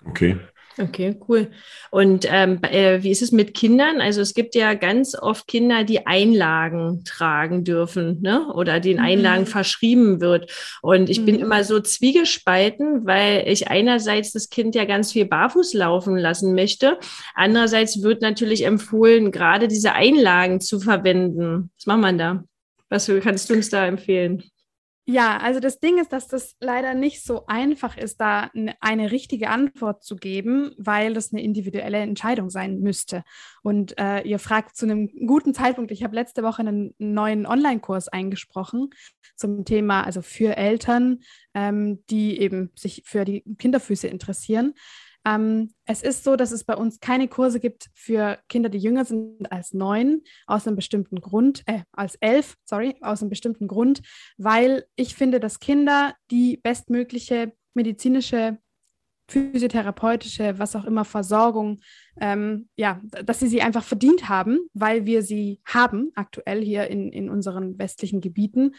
Okay. 0.05 0.37
Okay, 0.79 1.19
cool. 1.27 1.51
Und 1.89 2.25
ähm, 2.29 2.59
äh, 2.63 3.03
wie 3.03 3.11
ist 3.11 3.21
es 3.21 3.31
mit 3.31 3.53
Kindern? 3.53 3.99
Also 3.99 4.21
es 4.21 4.33
gibt 4.33 4.55
ja 4.55 4.73
ganz 4.73 5.15
oft 5.15 5.47
Kinder, 5.47 5.83
die 5.83 6.07
Einlagen 6.07 7.03
tragen 7.03 7.63
dürfen, 7.63 8.21
ne? 8.21 8.47
Oder 8.53 8.79
den 8.79 8.97
mhm. 8.97 9.03
Einlagen 9.03 9.41
mhm. 9.43 9.47
verschrieben 9.47 10.21
wird. 10.21 10.49
Und 10.81 11.09
ich 11.09 11.19
mhm. 11.19 11.25
bin 11.25 11.39
immer 11.39 11.63
so 11.65 11.79
zwiegespalten, 11.79 13.05
weil 13.05 13.43
ich 13.47 13.67
einerseits 13.67 14.31
das 14.31 14.49
Kind 14.49 14.73
ja 14.75 14.85
ganz 14.85 15.11
viel 15.11 15.25
barfuß 15.25 15.73
laufen 15.73 16.15
lassen 16.15 16.55
möchte. 16.55 16.97
Andererseits 17.35 18.01
wird 18.01 18.21
natürlich 18.21 18.63
empfohlen, 18.65 19.31
gerade 19.31 19.67
diese 19.67 19.93
Einlagen 19.93 20.61
zu 20.61 20.79
verwenden. 20.79 21.71
Was 21.77 21.85
macht 21.85 21.99
man 21.99 22.17
da? 22.17 22.43
Was 22.91 23.09
kannst 23.23 23.49
du 23.49 23.53
uns 23.53 23.69
da 23.69 23.87
empfehlen? 23.87 24.43
Ja, 25.05 25.37
also 25.37 25.59
das 25.59 25.79
Ding 25.79 25.97
ist, 25.97 26.13
dass 26.13 26.27
das 26.27 26.55
leider 26.59 26.93
nicht 26.93 27.23
so 27.23 27.45
einfach 27.47 27.97
ist, 27.97 28.21
da 28.21 28.51
eine 28.79 29.11
richtige 29.11 29.49
Antwort 29.49 30.03
zu 30.03 30.15
geben, 30.15 30.75
weil 30.77 31.13
das 31.13 31.33
eine 31.33 31.41
individuelle 31.41 31.97
Entscheidung 31.97 32.49
sein 32.49 32.81
müsste. 32.81 33.23
Und 33.63 33.97
äh, 33.97 34.21
ihr 34.21 34.39
fragt 34.39 34.75
zu 34.75 34.85
einem 34.85 35.09
guten 35.25 35.53
Zeitpunkt, 35.53 35.91
ich 35.91 36.03
habe 36.03 36.15
letzte 36.15 36.43
Woche 36.43 36.59
einen 36.59 36.93
neuen 36.99 37.47
Online-Kurs 37.47 38.09
eingesprochen 38.09 38.89
zum 39.35 39.65
Thema, 39.65 40.03
also 40.03 40.21
für 40.21 40.55
Eltern, 40.55 41.19
ähm, 41.55 42.03
die 42.09 42.39
eben 42.39 42.71
sich 42.75 43.03
für 43.05 43.25
die 43.25 43.43
Kinderfüße 43.57 44.07
interessieren. 44.07 44.75
Ähm, 45.25 45.73
es 45.85 46.01
ist 46.01 46.23
so, 46.23 46.35
dass 46.35 46.51
es 46.51 46.63
bei 46.63 46.75
uns 46.75 46.99
keine 46.99 47.27
Kurse 47.27 47.59
gibt 47.59 47.89
für 47.93 48.39
Kinder, 48.49 48.69
die 48.69 48.79
jünger 48.79 49.05
sind 49.05 49.51
als 49.51 49.73
neun, 49.73 50.21
aus 50.47 50.65
einem 50.65 50.75
bestimmten 50.75 51.21
Grund, 51.21 51.63
äh, 51.67 51.81
als 51.91 52.15
elf, 52.15 52.55
sorry, 52.65 52.95
aus 53.01 53.21
einem 53.21 53.29
bestimmten 53.29 53.67
Grund, 53.67 54.01
weil 54.37 54.85
ich 54.95 55.15
finde, 55.15 55.39
dass 55.39 55.59
Kinder 55.59 56.15
die 56.31 56.57
bestmögliche 56.57 57.53
medizinische 57.73 58.57
physiotherapeutische, 59.31 60.59
was 60.59 60.75
auch 60.75 60.83
immer, 60.83 61.05
Versorgung, 61.05 61.79
ähm, 62.19 62.67
ja, 62.75 62.99
dass 63.23 63.39
sie 63.39 63.47
sie 63.47 63.61
einfach 63.61 63.83
verdient 63.83 64.27
haben, 64.27 64.59
weil 64.73 65.05
wir 65.05 65.23
sie 65.23 65.61
haben 65.65 66.11
aktuell 66.15 66.61
hier 66.61 66.87
in, 66.87 67.11
in 67.13 67.29
unseren 67.29 67.79
westlichen 67.79 68.19
Gebieten 68.19 68.75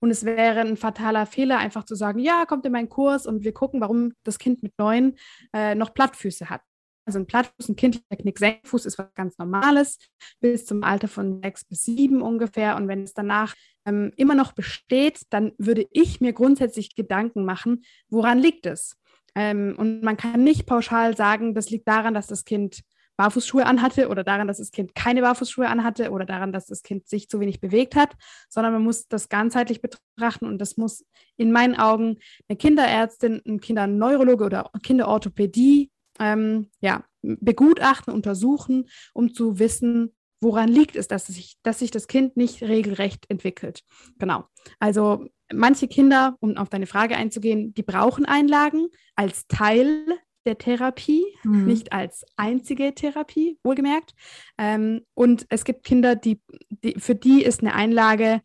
und 0.00 0.10
es 0.10 0.24
wäre 0.24 0.60
ein 0.60 0.76
fataler 0.76 1.26
Fehler, 1.26 1.58
einfach 1.58 1.84
zu 1.84 1.94
sagen, 1.94 2.18
ja, 2.18 2.46
kommt 2.46 2.64
in 2.66 2.72
meinen 2.72 2.88
Kurs 2.88 3.26
und 3.26 3.44
wir 3.44 3.52
gucken, 3.52 3.80
warum 3.80 4.12
das 4.24 4.38
Kind 4.38 4.62
mit 4.62 4.72
neun 4.78 5.16
äh, 5.52 5.74
noch 5.74 5.94
Plattfüße 5.94 6.50
hat. 6.50 6.62
Also 7.06 7.18
ein 7.18 7.26
Plattfuß, 7.26 7.68
ein 7.68 7.76
kindlicher 7.76 8.16
Knick-Senkfuß 8.16 8.86
ist 8.86 8.98
was 8.98 9.12
ganz 9.14 9.36
Normales, 9.38 9.98
bis 10.40 10.64
zum 10.64 10.84
Alter 10.84 11.08
von 11.08 11.40
sechs 11.42 11.64
bis 11.64 11.84
sieben 11.84 12.22
ungefähr. 12.22 12.76
Und 12.76 12.88
wenn 12.88 13.02
es 13.02 13.14
danach 13.14 13.54
ähm, 13.84 14.12
immer 14.16 14.34
noch 14.34 14.52
besteht, 14.52 15.22
dann 15.30 15.52
würde 15.58 15.86
ich 15.90 16.20
mir 16.20 16.32
grundsätzlich 16.32 16.94
Gedanken 16.94 17.44
machen, 17.44 17.82
woran 18.08 18.38
liegt 18.38 18.66
es? 18.66 18.96
Ähm, 19.34 19.74
und 19.76 20.02
man 20.02 20.16
kann 20.16 20.44
nicht 20.44 20.66
pauschal 20.66 21.16
sagen, 21.16 21.54
das 21.54 21.70
liegt 21.70 21.88
daran, 21.88 22.14
dass 22.14 22.26
das 22.26 22.44
Kind 22.44 22.82
Barfußschuhe 23.20 23.66
anhatte 23.66 24.08
oder 24.08 24.24
daran, 24.24 24.48
dass 24.48 24.56
das 24.56 24.70
Kind 24.70 24.94
keine 24.94 25.20
Barfußschuhe 25.20 25.68
anhatte 25.68 26.10
oder 26.10 26.24
daran, 26.24 26.54
dass 26.54 26.64
das 26.64 26.82
Kind 26.82 27.06
sich 27.06 27.28
zu 27.28 27.38
wenig 27.38 27.60
bewegt 27.60 27.94
hat, 27.94 28.14
sondern 28.48 28.72
man 28.72 28.82
muss 28.82 29.08
das 29.08 29.28
ganzheitlich 29.28 29.82
betrachten 29.82 30.46
und 30.46 30.56
das 30.58 30.78
muss 30.78 31.04
in 31.36 31.52
meinen 31.52 31.76
Augen 31.76 32.16
eine 32.48 32.56
Kinderärztin, 32.56 33.42
ein 33.46 33.60
Kinderneurologe 33.60 34.44
oder 34.44 34.70
Kinderorthopädie 34.82 35.90
ähm, 36.18 36.70
ja, 36.80 37.04
begutachten, 37.20 38.14
untersuchen, 38.14 38.88
um 39.12 39.34
zu 39.34 39.58
wissen, 39.58 40.14
woran 40.40 40.70
liegt 40.70 40.96
es, 40.96 41.06
dass 41.06 41.26
sich, 41.26 41.58
dass 41.62 41.80
sich 41.80 41.90
das 41.90 42.06
Kind 42.06 42.38
nicht 42.38 42.62
regelrecht 42.62 43.26
entwickelt. 43.28 43.82
Genau. 44.18 44.44
Also 44.78 45.26
manche 45.52 45.88
Kinder, 45.88 46.38
um 46.40 46.56
auf 46.56 46.70
deine 46.70 46.86
Frage 46.86 47.16
einzugehen, 47.16 47.74
die 47.74 47.82
brauchen 47.82 48.24
Einlagen 48.24 48.88
als 49.14 49.46
Teil 49.46 50.06
der 50.46 50.58
Therapie, 50.58 51.24
mhm. 51.44 51.66
nicht 51.66 51.92
als 51.92 52.24
einzige 52.36 52.94
Therapie, 52.94 53.58
wohlgemerkt. 53.62 54.14
Ähm, 54.58 55.02
und 55.14 55.46
es 55.48 55.64
gibt 55.64 55.84
Kinder, 55.84 56.16
die, 56.16 56.40
die, 56.82 56.94
für 56.98 57.14
die 57.14 57.42
ist 57.42 57.60
eine 57.60 57.74
Einlage 57.74 58.40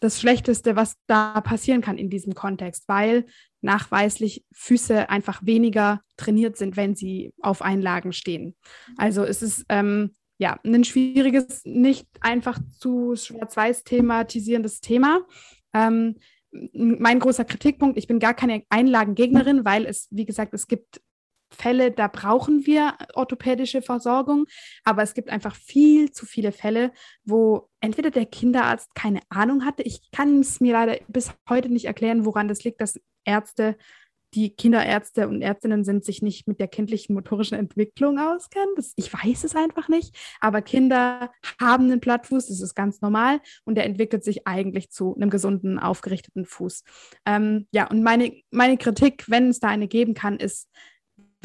das 0.00 0.20
Schlechteste, 0.20 0.76
was 0.76 0.96
da 1.06 1.40
passieren 1.40 1.80
kann 1.80 1.98
in 1.98 2.10
diesem 2.10 2.34
Kontext, 2.34 2.84
weil 2.86 3.24
nachweislich 3.62 4.44
Füße 4.52 5.08
einfach 5.08 5.40
weniger 5.44 6.02
trainiert 6.16 6.56
sind, 6.56 6.76
wenn 6.76 6.94
sie 6.94 7.32
auf 7.40 7.62
Einlagen 7.62 8.12
stehen. 8.12 8.54
Also 8.96 9.24
es 9.24 9.42
ist 9.42 9.64
ähm, 9.68 10.12
ja 10.38 10.58
ein 10.64 10.84
schwieriges, 10.84 11.62
nicht 11.64 12.06
einfach 12.20 12.58
zu 12.78 13.16
schwarz-weiß 13.16 13.84
thematisierendes 13.84 14.80
Thema. 14.80 15.20
Ähm, 15.72 16.16
mein 16.72 17.18
großer 17.18 17.44
Kritikpunkt, 17.44 17.98
ich 17.98 18.06
bin 18.06 18.18
gar 18.18 18.34
keine 18.34 18.62
Einlagengegnerin, 18.68 19.64
weil 19.64 19.84
es, 19.86 20.08
wie 20.10 20.24
gesagt, 20.24 20.54
es 20.54 20.66
gibt 20.68 21.00
Fälle, 21.50 21.90
da 21.90 22.08
brauchen 22.08 22.66
wir 22.66 22.94
orthopädische 23.14 23.82
Versorgung, 23.82 24.46
aber 24.84 25.02
es 25.02 25.14
gibt 25.14 25.30
einfach 25.30 25.54
viel 25.54 26.10
zu 26.10 26.26
viele 26.26 26.52
Fälle, 26.52 26.92
wo 27.24 27.68
entweder 27.80 28.10
der 28.10 28.26
Kinderarzt 28.26 28.94
keine 28.94 29.20
Ahnung 29.28 29.64
hatte, 29.64 29.82
ich 29.82 30.10
kann 30.10 30.40
es 30.40 30.60
mir 30.60 30.72
leider 30.72 30.98
bis 31.08 31.32
heute 31.48 31.68
nicht 31.68 31.84
erklären, 31.86 32.24
woran 32.24 32.48
das 32.48 32.64
liegt, 32.64 32.80
dass 32.80 33.00
Ärzte, 33.24 33.76
die 34.34 34.50
Kinderärzte 34.54 35.28
und 35.28 35.40
Ärztinnen 35.40 35.84
sind, 35.84 36.04
sich 36.04 36.20
nicht 36.20 36.46
mit 36.46 36.60
der 36.60 36.68
kindlichen 36.68 37.14
motorischen 37.14 37.56
Entwicklung 37.56 38.18
auskennen. 38.18 38.68
Das, 38.76 38.92
ich 38.96 39.12
weiß 39.12 39.44
es 39.44 39.56
einfach 39.56 39.88
nicht, 39.88 40.14
aber 40.40 40.62
Kinder 40.62 41.32
haben 41.60 41.84
einen 41.84 42.00
Plattfuß, 42.00 42.48
das 42.48 42.60
ist 42.60 42.74
ganz 42.74 43.00
normal 43.00 43.40
und 43.64 43.76
der 43.76 43.86
entwickelt 43.86 44.24
sich 44.24 44.46
eigentlich 44.46 44.90
zu 44.90 45.14
einem 45.14 45.30
gesunden, 45.30 45.78
aufgerichteten 45.78 46.44
Fuß. 46.44 46.84
Ähm, 47.24 47.66
ja, 47.70 47.88
und 47.88 48.02
meine, 48.02 48.32
meine 48.50 48.76
Kritik, 48.76 49.24
wenn 49.28 49.48
es 49.48 49.60
da 49.60 49.68
eine 49.68 49.88
geben 49.88 50.14
kann, 50.14 50.36
ist, 50.38 50.68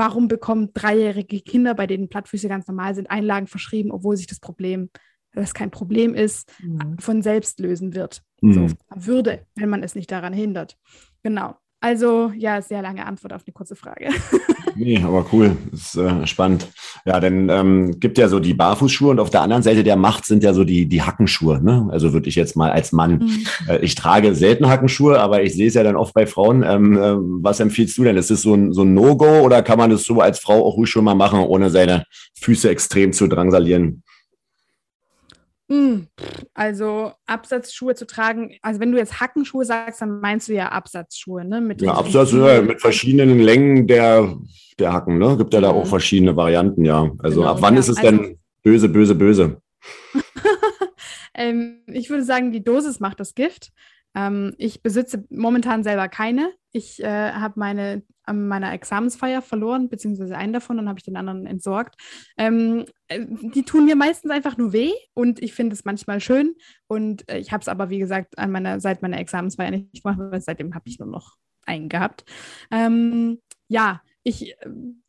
warum 0.02 0.28
bekommen 0.28 0.72
dreijährige 0.74 1.42
Kinder, 1.42 1.76
bei 1.76 1.86
denen 1.86 2.10
Plattfüße 2.10 2.48
ganz 2.48 2.68
normal 2.68 2.96
sind, 2.96 3.12
Einlagen 3.12 3.46
verschrieben, 3.46 3.92
obwohl 3.92 4.18
sich 4.18 4.26
das 4.26 4.40
Problem, 4.40 4.90
das 5.32 5.54
kein 5.54 5.70
Problem 5.70 6.16
ist, 6.16 6.52
mhm. 6.60 6.98
von 6.98 7.22
selbst 7.22 7.60
lösen 7.60 7.94
wird. 7.94 8.24
Mhm. 8.42 8.54
So 8.54 8.68
würde, 8.96 9.46
wenn 9.54 9.70
man 9.70 9.84
es 9.84 9.94
nicht 9.94 10.10
daran 10.10 10.34
hindert. 10.34 10.76
Genau. 11.22 11.56
Also 11.84 12.32
ja, 12.38 12.62
sehr 12.62 12.84
lange 12.84 13.08
Antwort 13.08 13.34
auf 13.34 13.42
eine 13.44 13.54
kurze 13.54 13.76
Frage. 13.76 14.10
nee, 14.76 15.02
aber 15.04 15.26
cool, 15.34 15.58
das 15.72 15.82
ist 15.82 15.96
äh, 15.96 16.28
spannend. 16.28 16.68
Ja, 17.06 17.20
denn 17.20 17.50
ähm, 17.50 18.00
gibt 18.00 18.20
ja 18.20 18.28
so 18.28 18.40
die 18.40 18.54
Barfußschuhe 18.54 19.10
und 19.10 19.20
auf 19.20 19.32
der 19.32 19.42
anderen 19.42 19.64
Seite 19.64 19.84
der 19.84 19.96
Macht 19.96 20.26
sind 20.26 20.44
ja 20.44 20.54
so 20.54 20.64
die, 20.64 20.86
die 20.86 21.02
Hackenschuhe. 21.02 21.60
Ne? 21.60 21.90
Also 21.92 22.14
würde 22.14 22.30
ich 22.30 22.36
jetzt 22.36 22.56
mal 22.56 22.70
als 22.70 22.92
Mann, 22.92 23.14
mhm. 23.14 23.48
äh, 23.68 23.80
ich 23.80 23.96
trage 23.96 24.36
selten 24.36 24.70
Hackenschuhe, 24.70 25.20
aber 25.20 25.42
ich 25.42 25.56
sehe 25.56 25.70
es 25.70 25.74
ja 25.74 25.82
dann 25.82 25.96
oft 25.96 26.14
bei 26.14 26.28
Frauen. 26.28 26.62
Ähm, 26.62 26.98
äh, 26.98 27.16
was 27.42 27.60
empfiehlst 27.60 27.98
du 27.98 28.04
denn? 28.04 28.16
Ist 28.16 28.30
das 28.30 28.44
so 28.44 28.54
ein, 28.54 28.74
so 28.74 28.84
ein 28.84 28.94
No-Go 28.94 29.40
oder 29.40 29.64
kann 29.64 29.80
man 29.80 29.90
das 29.90 30.04
so 30.04 30.22
als 30.22 30.38
Frau 30.38 30.64
auch 30.64 30.78
ruhig 30.78 30.90
schon 30.92 31.04
mal 31.04 31.16
machen, 31.16 31.40
ohne 31.40 31.72
seine 31.72 32.04
Füße 32.40 32.70
extrem 32.70 33.12
zu 33.12 33.26
drangsalieren? 33.26 34.04
Hm, 35.72 36.08
also 36.54 37.14
Absatzschuhe 37.28 37.96
zu 37.96 38.06
tragen, 38.06 38.58
also 38.62 38.82
wenn 38.82 38.92
du 38.92 38.98
jetzt 38.98 39.22
Hackenschuhe 39.22 39.64
sagst, 39.64 40.02
dann 40.02 40.20
meinst 40.20 40.50
du 40.50 40.54
ja 40.54 40.68
Absatzschuhe, 40.68 41.46
ne? 41.46 41.62
Mit 41.62 41.82
ja, 41.82 41.94
Absatz 41.94 42.34
ja, 42.34 42.62
mit 42.62 42.82
verschiedenen 42.82 43.40
Längen 43.40 43.88
der, 43.88 44.36
der 44.78 44.92
Hacken, 44.92 45.18
ne? 45.18 45.38
Gibt 45.38 45.54
ja 45.54 45.62
da 45.62 45.70
auch 45.70 45.88
verschiedene 45.88 46.36
Varianten, 46.36 46.84
ja. 46.84 47.10
Also 47.20 47.40
genau, 47.40 47.54
ab 47.54 47.62
wann 47.62 47.76
ja, 47.76 47.80
ist 47.80 47.88
es 47.88 48.00
also, 48.00 48.12
denn 48.12 48.40
böse, 48.64 48.90
böse, 48.90 49.16
böse? 49.16 49.62
ähm, 51.36 51.84
ich 51.88 52.10
würde 52.10 52.26
sagen, 52.26 52.52
die 52.52 52.66
Dosis 52.66 53.00
macht 53.00 53.22
das 53.22 53.34
Gift. 53.34 53.72
Ähm, 54.14 54.54
ich 54.58 54.84
besitze 54.84 55.24
momentan 55.30 55.84
selber 55.84 56.10
keine. 56.10 56.52
Ich 56.74 57.02
äh, 57.02 57.32
habe 57.32 57.54
meine 57.56 58.04
meiner 58.34 58.74
Examensfeier 58.74 59.42
verloren, 59.42 59.90
beziehungsweise 59.90 60.38
einen 60.38 60.54
davon, 60.54 60.78
dann 60.78 60.90
habe 60.90 61.00
ich 61.00 61.04
den 61.04 61.18
anderen 61.18 61.46
entsorgt. 61.46 61.96
Ähm, 62.38 62.86
äh, 63.08 63.26
die 63.28 63.64
tun 63.64 63.86
mir 63.86 63.96
meistens 63.96 64.32
einfach 64.32 64.58
nur 64.58 64.74
weh 64.74 64.92
und 65.14 65.42
ich 65.42 65.54
finde 65.54 65.74
es 65.74 65.86
manchmal 65.86 66.20
schön. 66.20 66.56
Und 66.88 67.30
äh, 67.30 67.40
ich 67.40 67.52
habe 67.52 67.62
es 67.62 67.68
aber, 67.68 67.90
wie 67.90 68.00
gesagt, 68.00 68.38
an 68.38 68.52
meiner, 68.52 68.80
seit 68.80 69.02
meiner 69.02 69.20
Examensfeier 69.20 69.72
nicht 69.72 70.04
gemacht, 70.04 70.20
weil 70.20 70.42
seitdem 70.42 70.76
habe 70.76 70.88
ich 70.88 71.00
nur 71.00 71.08
noch 71.08 71.38
einen 71.66 71.90
gehabt. 71.90 72.26
Ähm, 72.72 73.40
ja, 73.68 74.02
ich 74.24 74.52
äh, 74.52 74.56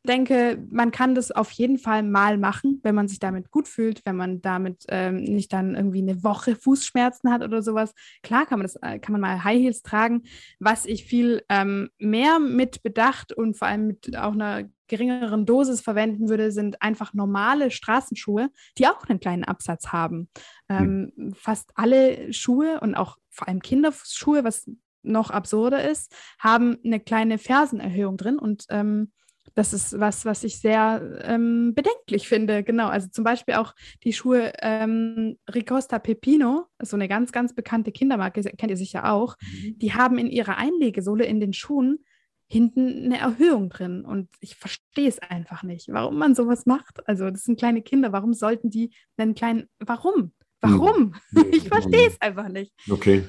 denke, 0.07 0.67
man 0.71 0.91
kann 0.91 1.15
das 1.15 1.31
auf 1.31 1.51
jeden 1.51 1.79
Fall 1.79 2.03
mal 2.03 2.39
machen, 2.39 2.81
wenn 2.83 2.95
man 2.95 3.09
sich 3.09 3.19
damit 3.19 3.51
gut 3.51 3.69
fühlt, 3.69 4.05
wenn 4.05 4.17
man 4.17 4.41
damit 4.41 4.85
ähm, 4.89 5.23
nicht 5.23 5.53
dann 5.53 5.75
irgendwie 5.75 6.03
eine 6.03 6.25
Woche 6.25 6.57
Fußschmerzen 6.57 7.31
hat 7.31 7.43
oder 7.43 7.63
sowas. 7.63 7.95
Klar 8.23 8.47
kann 8.47 8.59
man 8.59 8.67
das, 8.67 8.77
äh, 8.77 8.99
kann 8.99 9.13
man 9.13 9.21
mal 9.21 9.45
High 9.45 9.61
Heels 9.61 9.83
tragen. 9.83 10.23
Was 10.59 10.87
ich 10.87 11.05
viel 11.05 11.43
ähm, 11.49 11.91
mehr 11.99 12.39
mit 12.39 12.83
Bedacht 12.83 13.33
und 13.33 13.57
vor 13.57 13.69
allem 13.69 13.87
mit 13.87 14.17
auch 14.17 14.33
einer 14.33 14.65
geringeren 14.89 15.47
Dosis 15.47 15.81
verwenden 15.81 16.29
würde, 16.29 16.53
sind 16.53 16.83
einfach 16.83 17.15
normale 17.15 17.71
Straßenschuhe, 17.71 18.51
die 18.77 18.87
auch 18.87 19.05
einen 19.09 19.21
kleinen 19.21 19.45
Absatz 19.45 19.89
haben. 19.89 20.29
Ähm, 20.69 21.13
mhm. 21.17 21.35
Fast 21.35 21.73
alle 21.75 22.33
Schuhe 22.33 22.81
und 22.81 22.95
auch 22.95 23.17
vor 23.31 23.49
allem 23.49 23.61
Kinderschuhe, 23.61 24.45
was 24.45 24.71
noch 25.03 25.31
absurder 25.31 25.89
ist, 25.89 26.15
haben 26.39 26.79
eine 26.85 27.01
kleine 27.01 27.39
Fersenerhöhung 27.39 28.17
drin 28.17 28.39
und 28.39 28.65
ähm, 28.71 29.13
das 29.55 29.73
ist 29.73 29.99
was, 29.99 30.25
was 30.25 30.45
ich 30.45 30.59
sehr 30.61 31.21
ähm, 31.25 31.75
bedenklich 31.75 32.29
finde. 32.29 32.63
Genau, 32.63 32.89
also 32.89 33.09
zum 33.09 33.25
Beispiel 33.25 33.55
auch 33.55 33.75
die 34.05 34.13
Schuhe 34.13 34.53
ähm, 34.63 35.37
Ricosta 35.53 35.99
Pepino, 35.99 36.67
so 36.81 36.97
eine 36.97 37.09
ganz, 37.09 37.33
ganz 37.33 37.55
bekannte 37.55 37.93
Kindermarke, 37.93 38.43
kennt 38.43 38.71
ihr 38.71 38.77
sicher 38.77 39.13
auch. 39.13 39.37
Mhm. 39.41 39.79
Die 39.79 39.93
haben 39.93 40.19
in 40.19 40.29
ihrer 40.29 40.57
Einlegesohle 40.57 41.25
in 41.25 41.41
den 41.41 41.53
Schuhen 41.53 42.05
hinten 42.47 43.05
eine 43.05 43.19
Erhöhung 43.19 43.69
drin. 43.69 44.05
Und 44.05 44.29
ich 44.41 44.57
verstehe 44.57 45.09
es 45.09 45.19
einfach 45.19 45.63
nicht, 45.63 45.89
warum 45.91 46.19
man 46.19 46.35
sowas 46.35 46.67
macht. 46.67 47.07
Also, 47.09 47.31
das 47.31 47.45
sind 47.45 47.59
kleine 47.59 47.83
Kinder. 47.83 48.13
Warum 48.13 48.35
sollten 48.35 48.71
die 48.71 48.95
einen 49.17 49.35
kleinen, 49.35 49.69
warum? 49.79 50.33
Warum? 50.61 51.15
Mhm. 51.33 51.45
Ich 51.53 51.69
verstehe 51.69 52.07
es 52.07 52.21
einfach 52.21 52.49
nicht. 52.49 52.73
Okay. 52.91 53.25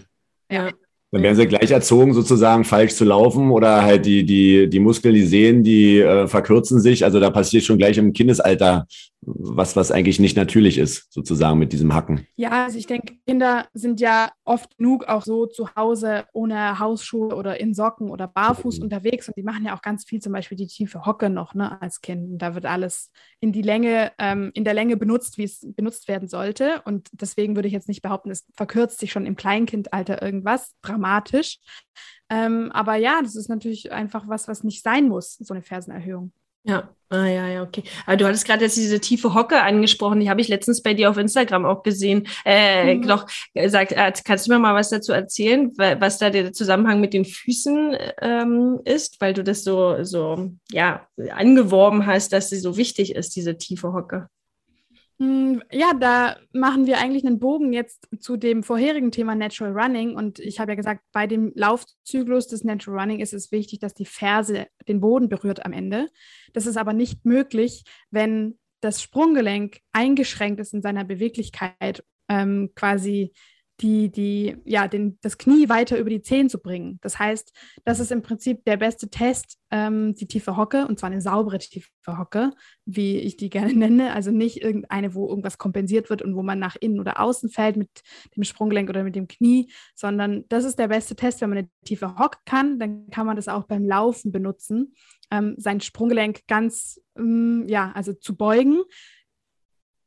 Ja. 0.51 0.71
Dann 1.13 1.21
werden 1.21 1.35
sie 1.35 1.45
gleich 1.45 1.69
erzogen, 1.69 2.11
sozusagen 2.15 2.63
falsch 2.63 2.95
zu 2.95 3.05
laufen 3.05 3.51
oder 3.51 3.83
halt 3.83 4.07
die, 4.07 4.25
die, 4.25 4.67
die 4.67 4.79
Muskeln, 4.79 5.13
die 5.13 5.27
sehen, 5.27 5.63
die 5.63 5.99
äh, 5.99 6.27
verkürzen 6.27 6.81
sich. 6.81 7.05
Also 7.05 7.19
da 7.19 7.29
passiert 7.29 7.63
schon 7.63 7.77
gleich 7.77 7.99
im 7.99 8.13
Kindesalter 8.13 8.87
was, 9.25 9.75
was 9.75 9.91
eigentlich 9.91 10.19
nicht 10.19 10.37
natürlich 10.37 10.77
ist, 10.77 11.11
sozusagen 11.11 11.59
mit 11.59 11.73
diesem 11.73 11.93
Hacken. 11.93 12.27
Ja, 12.35 12.65
also 12.65 12.77
ich 12.77 12.87
denke, 12.87 13.15
Kinder 13.25 13.67
sind 13.73 13.99
ja 13.99 14.31
oft 14.43 14.77
genug 14.77 15.05
auch 15.05 15.23
so 15.23 15.45
zu 15.45 15.75
Hause 15.75 16.25
ohne 16.33 16.79
Hausschuhe 16.79 17.35
oder 17.35 17.59
in 17.59 17.73
Socken 17.73 18.09
oder 18.09 18.27
barfuß 18.27 18.77
mhm. 18.77 18.85
unterwegs 18.85 19.27
und 19.27 19.37
die 19.37 19.43
machen 19.43 19.65
ja 19.65 19.75
auch 19.75 19.81
ganz 19.81 20.05
viel, 20.05 20.21
zum 20.21 20.33
Beispiel 20.33 20.57
die 20.57 20.67
tiefe 20.67 21.05
Hocke 21.05 21.29
noch 21.29 21.53
ne, 21.53 21.81
als 21.81 22.01
Kind. 22.01 22.41
Da 22.41 22.55
wird 22.55 22.65
alles 22.65 23.11
in 23.39 23.51
die 23.51 23.61
Länge, 23.61 24.11
ähm, 24.19 24.51
in 24.53 24.63
der 24.63 24.73
Länge 24.73 24.97
benutzt, 24.97 25.37
wie 25.37 25.43
es 25.43 25.65
benutzt 25.75 26.07
werden 26.07 26.27
sollte. 26.27 26.81
Und 26.85 27.09
deswegen 27.13 27.55
würde 27.55 27.67
ich 27.67 27.73
jetzt 27.73 27.87
nicht 27.87 28.01
behaupten, 28.01 28.31
es 28.31 28.45
verkürzt 28.53 28.99
sich 28.99 29.11
schon 29.11 29.25
im 29.25 29.35
Kleinkindalter 29.35 30.21
irgendwas 30.21 30.73
dramatisch. 30.81 31.59
Ähm, 32.29 32.71
aber 32.71 32.95
ja, 32.95 33.21
das 33.21 33.35
ist 33.35 33.49
natürlich 33.49 33.91
einfach 33.91 34.27
was, 34.27 34.47
was 34.47 34.63
nicht 34.63 34.81
sein 34.83 35.07
muss, 35.07 35.35
so 35.35 35.53
eine 35.53 35.61
Fersenerhöhung. 35.61 36.31
Ja, 36.65 36.89
ah, 37.09 37.25
ja, 37.25 37.47
ja, 37.47 37.61
okay. 37.61 37.83
Aber 38.05 38.15
du 38.15 38.25
hattest 38.25 38.45
gerade 38.45 38.63
jetzt 38.63 38.77
diese 38.77 38.99
tiefe 38.99 39.33
Hocke 39.33 39.61
angesprochen, 39.61 40.21
die 40.21 40.29
habe 40.29 40.39
ich 40.39 40.47
letztens 40.47 40.81
bei 40.81 40.93
dir 40.93 41.09
auf 41.09 41.17
Instagram 41.17 41.65
auch 41.65 41.83
gesehen. 41.83 42.27
Äh, 42.45 42.95
mhm. 42.95 43.01
Noch 43.01 43.27
gesagt, 43.53 43.91
äh, 43.91 44.13
kannst 44.23 44.47
du 44.47 44.53
mir 44.53 44.59
mal 44.59 44.73
was 44.73 44.89
dazu 44.89 45.11
erzählen, 45.11 45.71
was 45.77 46.19
da 46.19 46.29
der 46.29 46.53
Zusammenhang 46.53 47.01
mit 47.01 47.13
den 47.13 47.25
Füßen 47.25 47.97
ähm, 48.21 48.79
ist, 48.85 49.19
weil 49.19 49.33
du 49.33 49.43
das 49.43 49.63
so, 49.63 50.03
so, 50.03 50.51
ja, 50.71 51.05
angeworben 51.31 52.05
hast, 52.05 52.31
dass 52.31 52.49
sie 52.49 52.59
so 52.59 52.77
wichtig 52.77 53.15
ist, 53.15 53.35
diese 53.35 53.57
tiefe 53.57 53.91
Hocke. 53.91 54.29
Hm, 55.19 55.61
ja, 55.71 55.93
da 55.93 56.37
machen 56.53 56.87
wir 56.87 56.97
eigentlich 56.97 57.25
einen 57.25 57.39
Bogen 57.39 57.71
jetzt 57.71 58.07
zu 58.19 58.35
dem 58.35 58.63
vorherigen 58.63 59.11
Thema 59.11 59.35
Natural 59.35 59.73
Running. 59.73 60.15
Und 60.15 60.39
ich 60.39 60.59
habe 60.59 60.71
ja 60.71 60.75
gesagt, 60.75 61.01
bei 61.11 61.27
dem 61.27 61.51
Laufzyklus 61.55 62.47
des 62.47 62.63
Natural 62.63 63.01
Running 63.01 63.19
ist 63.19 63.33
es 63.33 63.51
wichtig, 63.51 63.79
dass 63.79 63.93
die 63.93 64.05
Ferse 64.05 64.67
den 64.87 65.01
Boden 65.01 65.29
berührt 65.29 65.65
am 65.65 65.73
Ende. 65.73 66.09
Das 66.53 66.65
ist 66.65 66.77
aber 66.77 66.93
nicht 66.93 67.25
möglich, 67.25 67.83
wenn 68.09 68.57
das 68.81 69.01
Sprunggelenk 69.01 69.79
eingeschränkt 69.91 70.59
ist 70.59 70.73
in 70.73 70.81
seiner 70.81 71.05
Beweglichkeit, 71.05 72.03
ähm, 72.27 72.71
quasi 72.75 73.33
die, 73.81 74.11
die, 74.11 74.55
ja, 74.65 74.87
den, 74.87 75.17
das 75.21 75.37
Knie 75.37 75.67
weiter 75.67 75.97
über 75.97 76.09
die 76.09 76.21
Zehen 76.21 76.49
zu 76.49 76.59
bringen. 76.59 76.99
Das 77.01 77.17
heißt, 77.17 77.53
das 77.83 77.99
ist 77.99 78.11
im 78.11 78.21
Prinzip 78.21 78.63
der 78.65 78.77
beste 78.77 79.09
Test, 79.09 79.57
ähm, 79.71 80.13
die 80.13 80.27
tiefe 80.27 80.57
Hocke, 80.57 80.87
und 80.87 80.99
zwar 80.99 81.09
eine 81.09 81.21
saubere 81.21 81.57
tiefe 81.57 81.89
Hocke, 82.07 82.51
wie 82.85 83.17
ich 83.17 83.35
die 83.35 83.49
gerne 83.49 83.73
nenne. 83.73 84.13
Also 84.13 84.31
nicht 84.31 84.61
irgendeine, 84.61 85.15
wo 85.15 85.27
irgendwas 85.27 85.57
kompensiert 85.57 86.09
wird 86.09 86.21
und 86.21 86.35
wo 86.35 86.43
man 86.43 86.59
nach 86.59 86.75
innen 86.79 86.99
oder 86.99 87.19
außen 87.19 87.49
fällt 87.49 87.75
mit 87.75 87.89
dem 88.35 88.43
Sprunggelenk 88.43 88.89
oder 88.89 89.03
mit 89.03 89.15
dem 89.15 89.27
Knie, 89.27 89.71
sondern 89.95 90.45
das 90.49 90.65
ist 90.65 90.77
der 90.77 90.89
beste 90.89 91.15
Test, 91.15 91.41
wenn 91.41 91.49
man 91.49 91.57
eine 91.59 91.69
tiefe 91.83 92.17
Hocke 92.17 92.39
kann, 92.45 92.77
dann 92.79 93.09
kann 93.09 93.25
man 93.25 93.35
das 93.35 93.47
auch 93.47 93.63
beim 93.63 93.85
Laufen 93.85 94.31
benutzen, 94.31 94.93
ähm, 95.31 95.55
sein 95.57 95.81
Sprunggelenk 95.81 96.41
ganz, 96.47 97.01
ähm, 97.17 97.65
ja, 97.67 97.91
also 97.95 98.13
zu 98.13 98.35
beugen 98.35 98.83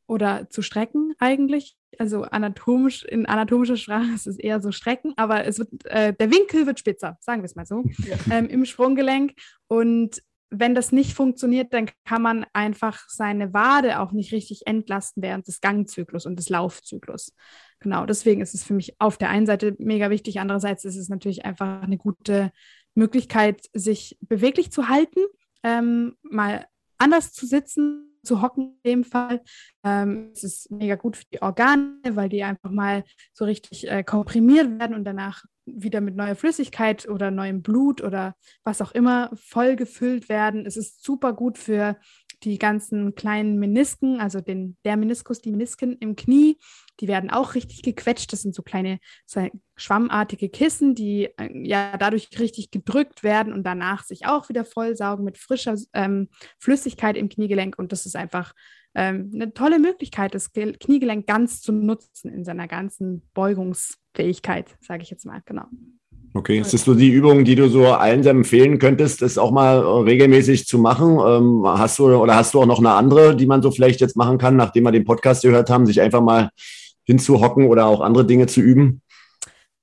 oder 0.07 0.49
zu 0.49 0.63
strecken 0.63 1.15
eigentlich. 1.19 1.77
Also 1.99 2.23
anatomisch, 2.23 3.05
in 3.05 3.27
anatomischer 3.27 3.77
Sprache 3.77 4.13
ist 4.15 4.27
es 4.27 4.39
eher 4.39 4.61
so 4.61 4.73
strecken, 4.73 5.13
aber 5.17 5.45
es 5.45 5.59
wird, 5.59 5.69
äh, 5.87 6.13
der 6.15 6.31
Winkel 6.31 6.67
wird 6.67 6.79
spitzer, 6.79 7.17
sagen 7.21 7.43
wir 7.43 7.47
es 7.47 7.57
mal 7.57 7.67
so, 7.67 7.85
ja. 7.99 8.17
ähm, 8.31 8.47
im 8.47 8.65
Sprunggelenk. 8.65 9.33
Und 9.69 10.23
wenn 10.51 10.75
das 10.75 10.93
nicht 10.93 11.15
funktioniert, 11.15 11.73
dann 11.73 11.91
kann 12.05 12.23
man 12.23 12.47
einfach 12.53 13.09
seine 13.09 13.53
Wade 13.53 14.01
auch 14.01 14.13
nicht 14.13 14.33
richtig 14.33 14.67
entlasten 14.67 15.23
während 15.23 15.49
des 15.49 15.61
Gangzyklus 15.61 16.27
und 16.27 16.39
des 16.39 16.49
Laufzyklus. 16.49 17.35
Genau, 17.81 18.07
deswegen 18.07 18.41
ist 18.41 18.55
es 18.55 18.65
für 18.65 18.75
mich 18.75 18.95
auf 19.01 19.19
der 19.19 19.31
einen 19.31 19.47
Seite 19.47 19.75
mega 19.79 20.09
wichtig, 20.11 20.41
andererseits 20.41 20.85
ist 20.85 20.97
es 20.97 21.09
natürlich 21.09 21.45
einfach 21.45 21.83
eine 21.83 21.99
gute 21.99 22.53
Möglichkeit, 22.95 23.63
sich 23.73 24.19
beweglich 24.21 24.71
zu 24.71 24.89
halten, 24.89 25.21
ähm, 25.63 26.17
mal 26.23 26.67
anders 26.99 27.33
zu 27.33 27.47
sitzen, 27.47 28.16
zu 28.27 28.43
hocken 28.43 28.79
in 28.83 28.91
dem 28.91 29.05
Fall. 29.05 29.43
Ähm, 29.85 30.31
es 30.33 30.45
ist 30.45 30.71
mega 30.71 30.97
gut 30.97 31.17
für 31.17 31.25
die 31.33 31.43
Organe, 31.43 32.01
weil 32.11 32.29
die 32.29 32.43
einfach 32.43 32.71
mal 32.71 33.05
so 33.33 33.45
richtig 33.45 33.89
äh, 33.91 34.03
komprimiert 34.03 34.79
werden 34.79 34.95
und 34.95 35.05
danach 35.05 35.45
wieder 35.67 36.01
mit 36.01 36.15
neuer 36.15 36.37
Flüssigkeit 36.37 37.09
oder 37.09 37.31
neuem 37.31 37.63
Blut 37.63 38.03
oder 38.03 38.35
was 38.65 38.81
auch 38.81 38.93
immer 38.93 39.31
voll 39.35 39.77
gefüllt 39.77 40.29
werden. 40.29 40.65
Es 40.65 40.77
ist 40.77 41.03
super 41.03 41.33
gut 41.33 41.59
für 41.59 41.97
die 42.43 42.59
ganzen 42.59 43.15
kleinen 43.15 43.59
Menisken, 43.59 44.21
also 44.21 44.41
den, 44.41 44.77
der 44.85 44.97
Meniskus, 44.97 45.41
die 45.41 45.51
Menisken 45.51 45.97
im 45.99 46.17
Knie, 46.17 46.59
die 47.01 47.09
werden 47.09 47.31
auch 47.31 47.55
richtig 47.55 47.83
gequetscht. 47.83 48.33
Das 48.33 48.43
sind 48.43 48.55
so 48.55 48.63
kleine 48.63 48.99
so 49.25 49.49
schwammartige 49.77 50.49
Kissen, 50.49 50.95
die 50.95 51.29
äh, 51.37 51.51
ja 51.67 51.97
dadurch 51.97 52.29
richtig 52.39 52.71
gedrückt 52.71 53.23
werden 53.23 53.53
und 53.53 53.65
danach 53.65 54.05
sich 54.05 54.27
auch 54.27 54.49
wieder 54.49 54.65
vollsaugen 54.65 55.25
mit 55.25 55.39
frischer 55.39 55.77
ähm, 55.93 56.29
Flüssigkeit 56.59 57.17
im 57.17 57.29
Kniegelenk. 57.29 57.79
Und 57.79 57.93
das 57.93 58.07
ist 58.07 58.17
einfach 58.17 58.53
ähm, 58.95 59.31
eine 59.35 59.53
tolle 59.53 59.79
Möglichkeit, 59.79 60.35
das 60.35 60.53
Kniegelenk 60.53 61.27
ganz 61.27 61.61
zu 61.61 61.73
nutzen 61.73 62.33
in 62.33 62.45
seiner 62.45 62.67
ganzen 62.67 63.29
Beugungsfähigkeit, 63.35 64.77
sage 64.81 65.03
ich 65.03 65.11
jetzt 65.11 65.27
mal. 65.27 65.43
Genau. 65.45 65.67
Okay, 66.37 66.59
ist 66.59 66.75
das 66.75 66.85
so 66.85 66.95
die 66.95 67.09
Übung, 67.09 67.45
die 67.45 67.55
du 67.55 67.69
so 67.69 67.87
allen 67.87 68.25
empfehlen 68.27 68.79
könntest, 68.79 69.23
das 69.23 69.39
auch 69.39 69.51
mal 69.51 69.79
regelmäßig 69.79 70.67
zu 70.67 70.79
machen? 70.79 71.19
Ähm, 71.19 71.63
hast 71.65 71.99
du 71.99 72.15
oder 72.15 72.37
hast 72.37 72.53
du 72.53 72.61
auch 72.61 72.67
noch 72.67 72.79
eine 72.79 72.93
andere, 72.93 73.35
die 73.37 73.47
man 73.47 73.63
so 73.63 73.71
vielleicht 73.71 74.01
jetzt 74.01 74.17
machen 74.17 74.37
kann, 74.37 74.57
nachdem 74.57 74.85
wir 74.85 74.93
den 74.93 75.05
Podcast 75.05 75.43
gehört 75.43 75.71
haben, 75.71 75.87
sich 75.87 76.01
einfach 76.01 76.21
mal 76.21 76.51
hinzuhocken 77.07 77.69
oder 77.69 77.87
auch 77.87 78.01
andere 78.01 78.27
Dinge 78.27 78.47
zu 78.47 78.61
üben? 78.61 79.03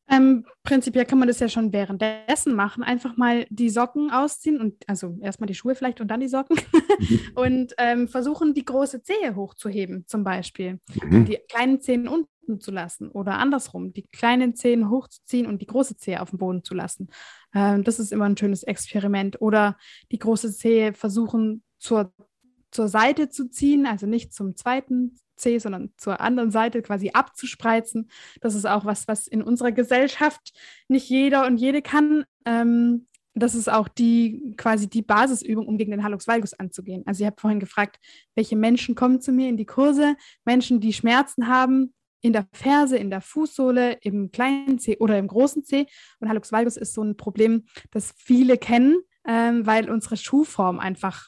Ähm, 0.10 0.46
prinzipiell 0.64 1.06
kann 1.06 1.18
man 1.18 1.28
das 1.28 1.40
ja 1.40 1.48
schon 1.48 1.72
währenddessen 1.72 2.54
machen. 2.54 2.84
Einfach 2.84 3.16
mal 3.18 3.46
die 3.50 3.70
Socken 3.70 4.12
ausziehen 4.12 4.60
und 4.60 4.84
also 4.88 5.18
erstmal 5.22 5.48
die 5.48 5.56
Schuhe 5.56 5.76
vielleicht 5.76 6.02
und 6.02 6.10
dann 6.10 6.20
die 6.20 6.28
Socken 6.28 6.58
mhm. 7.00 7.20
und 7.36 7.74
ähm, 7.78 8.08
versuchen, 8.08 8.54
die 8.54 8.66
große 8.66 9.02
Zehe 9.02 9.36
hochzuheben, 9.36 10.06
zum 10.08 10.24
Beispiel. 10.24 10.80
Mhm. 11.02 11.26
Die 11.26 11.40
kleinen 11.50 11.80
Zehen 11.80 12.08
unten 12.08 12.60
zu 12.60 12.72
lassen 12.72 13.10
oder 13.10 13.38
andersrum, 13.38 13.94
die 13.94 14.06
kleinen 14.12 14.56
Zehen 14.56 14.90
hochzuziehen 14.90 15.48
und 15.48 15.62
die 15.62 15.68
große 15.68 15.96
Zehe 15.98 16.22
auf 16.22 16.32
dem 16.32 16.40
Boden 16.40 16.64
zu 16.64 16.74
lassen. 16.76 17.08
Ähm, 17.56 17.84
das 17.84 18.00
ist 18.00 18.12
immer 18.12 18.26
ein 18.26 18.38
schönes 18.38 18.64
Experiment. 18.64 19.42
Oder 19.42 19.78
die 20.12 20.20
große 20.20 20.54
Zehe 20.54 20.94
versuchen 20.94 21.64
zur, 21.80 22.14
zur 22.72 22.90
Seite 22.90 23.30
zu 23.30 23.50
ziehen, 23.50 23.86
also 23.86 24.06
nicht 24.06 24.34
zum 24.34 24.58
zweiten 24.58 25.18
C, 25.44 25.60
sondern 25.60 25.92
zur 25.98 26.20
anderen 26.22 26.52
Seite 26.52 26.82
quasi 26.82 27.12
abzuspreizen. 27.14 28.10
Das 28.42 28.56
ist 28.56 28.66
auch 28.66 28.86
was, 28.86 29.08
was 29.08 29.28
in 29.28 29.44
unserer 29.44 29.72
Gesellschaft 29.72 30.54
nicht 30.88 31.10
jeder 31.10 31.46
und 31.46 31.58
jede 31.58 31.82
kann. 31.82 32.26
Ähm, 32.46 33.08
das 33.36 33.56
ist 33.56 33.72
auch 33.72 33.88
die 33.88 34.54
quasi 34.58 34.90
die 34.90 35.02
Basisübung, 35.02 35.68
um 35.68 35.78
gegen 35.78 35.92
den 35.92 36.04
Hallux 36.04 36.28
valgus 36.28 36.54
anzugehen. 36.54 37.04
Also 37.06 37.24
ihr 37.24 37.28
habt 37.28 37.42
vorhin 37.42 37.60
gefragt, 37.60 37.98
welche 38.36 38.56
Menschen 38.56 38.96
kommen 38.96 39.22
zu 39.22 39.32
mir 39.32 39.50
in 39.50 39.58
die 39.58 39.66
Kurse? 39.66 40.16
Menschen, 40.46 40.80
die 40.80 40.94
Schmerzen 40.94 41.48
haben 41.48 41.94
in 42.22 42.32
der 42.34 42.48
Ferse, 42.54 42.96
in 42.96 43.10
der 43.10 43.22
Fußsohle, 43.22 43.98
im 44.02 44.32
kleinen 44.32 44.80
C 44.80 44.98
oder 44.98 45.18
im 45.18 45.28
großen 45.28 45.64
C. 45.64 45.88
Und 46.20 46.30
Hallux 46.30 46.52
valgus 46.52 46.78
ist 46.78 46.94
so 46.94 47.04
ein 47.04 47.18
Problem, 47.18 47.66
das 47.92 48.14
viele 48.18 48.58
kennen, 48.58 49.02
ähm, 49.28 49.66
weil 49.66 49.90
unsere 49.90 50.16
Schuhform 50.16 50.80
einfach 50.80 51.28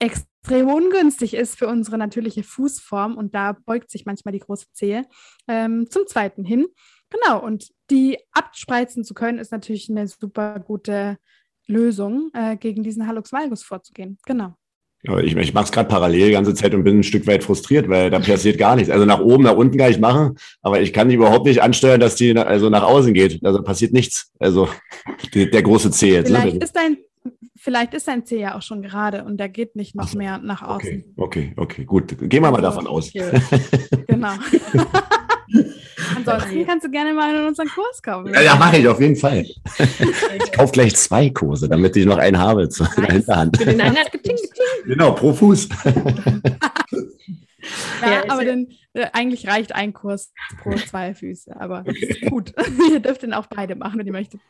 extrem 0.00 0.37
ungünstig 0.50 1.34
ist 1.34 1.58
für 1.58 1.68
unsere 1.68 1.98
natürliche 1.98 2.42
Fußform 2.42 3.16
und 3.16 3.34
da 3.34 3.56
beugt 3.66 3.90
sich 3.90 4.06
manchmal 4.06 4.32
die 4.32 4.40
große 4.40 4.66
Zehe 4.72 5.04
ähm, 5.46 5.88
zum 5.90 6.06
zweiten 6.06 6.44
hin. 6.44 6.66
Genau, 7.10 7.42
und 7.42 7.68
die 7.90 8.18
abspreizen 8.32 9.04
zu 9.04 9.14
können, 9.14 9.38
ist 9.38 9.52
natürlich 9.52 9.88
eine 9.88 10.06
super 10.08 10.60
gute 10.60 11.18
Lösung, 11.66 12.30
äh, 12.34 12.56
gegen 12.56 12.82
diesen 12.82 13.06
Hallux 13.06 13.32
valgus 13.32 13.62
vorzugehen. 13.62 14.18
Genau. 14.26 14.54
Ja, 15.02 15.18
ich 15.18 15.36
ich 15.36 15.54
mache 15.54 15.66
es 15.66 15.72
gerade 15.72 15.88
parallel 15.88 16.26
die 16.26 16.32
ganze 16.32 16.54
Zeit 16.54 16.74
und 16.74 16.82
bin 16.82 16.98
ein 16.98 17.02
Stück 17.04 17.26
weit 17.28 17.44
frustriert, 17.44 17.88
weil 17.88 18.10
da 18.10 18.18
passiert 18.18 18.58
gar 18.58 18.74
nichts. 18.74 18.90
Also 18.90 19.04
nach 19.04 19.20
oben, 19.20 19.44
nach 19.44 19.54
unten 19.54 19.78
kann 19.78 19.92
ich 19.92 20.00
machen, 20.00 20.36
aber 20.60 20.80
ich 20.80 20.92
kann 20.92 21.08
die 21.08 21.14
überhaupt 21.14 21.46
nicht 21.46 21.62
ansteuern, 21.62 22.00
dass 22.00 22.16
die 22.16 22.36
also 22.36 22.68
nach 22.68 22.82
außen 22.82 23.14
geht. 23.14 23.38
Also 23.44 23.62
passiert 23.62 23.92
nichts. 23.92 24.32
Also 24.40 24.68
die, 25.34 25.48
der 25.48 25.62
große 25.62 25.92
C 25.92 26.14
jetzt. 26.14 26.30
Ne? 26.30 26.40
Vielleicht 26.40 26.56
ne? 26.56 26.64
ist 26.64 26.74
dein 26.74 26.96
vielleicht 27.68 27.92
ist 27.92 28.08
dein 28.08 28.24
C 28.24 28.40
ja 28.40 28.56
auch 28.56 28.62
schon 28.62 28.80
gerade 28.80 29.24
und 29.24 29.36
der 29.36 29.50
geht 29.50 29.76
nicht 29.76 29.94
noch 29.94 30.08
so, 30.08 30.16
mehr 30.16 30.38
nach 30.38 30.62
außen. 30.62 31.04
Okay, 31.18 31.52
okay, 31.52 31.52
okay, 31.54 31.84
gut. 31.84 32.16
Gehen 32.18 32.42
wir 32.42 32.50
mal 32.50 32.62
davon 32.62 32.86
aus. 32.86 33.12
genau. 33.12 34.32
Ansonsten 36.16 36.66
kannst 36.66 36.86
du 36.86 36.90
gerne 36.90 37.12
mal 37.12 37.36
in 37.36 37.44
unseren 37.46 37.68
Kurs 37.68 38.02
kommen. 38.02 38.32
Ja, 38.32 38.40
ja 38.40 38.56
mache 38.56 38.78
ich 38.78 38.88
auf 38.88 38.98
jeden 39.02 39.16
Fall. 39.16 39.44
ich 39.44 40.52
kaufe 40.52 40.72
gleich 40.72 40.96
zwei 40.96 41.28
Kurse, 41.28 41.68
damit 41.68 41.94
ich 41.94 42.06
noch 42.06 42.16
einen 42.16 42.38
habe 42.38 42.70
zur 42.70 42.88
nice. 42.96 43.12
Hinterhand. 43.12 43.58
Für 43.58 43.66
den 43.66 43.82
einen 43.82 43.96
Genau, 44.86 45.12
pro 45.12 45.34
Fuß. 45.34 45.68
ja, 48.00 48.10
ja 48.10 48.22
aber 48.28 48.46
dann, 48.46 48.68
äh, 48.94 49.08
eigentlich 49.12 49.46
reicht 49.46 49.74
ein 49.74 49.92
Kurs 49.92 50.32
pro 50.62 50.74
zwei 50.74 51.14
Füße. 51.14 51.60
Aber 51.60 51.84
okay. 51.86 52.28
gut. 52.30 52.54
ihr 52.92 53.00
dürft 53.00 53.24
den 53.24 53.34
auch 53.34 53.46
beide 53.46 53.74
machen, 53.74 53.98
wenn 53.98 54.06
ihr 54.06 54.12
möchtet. 54.12 54.40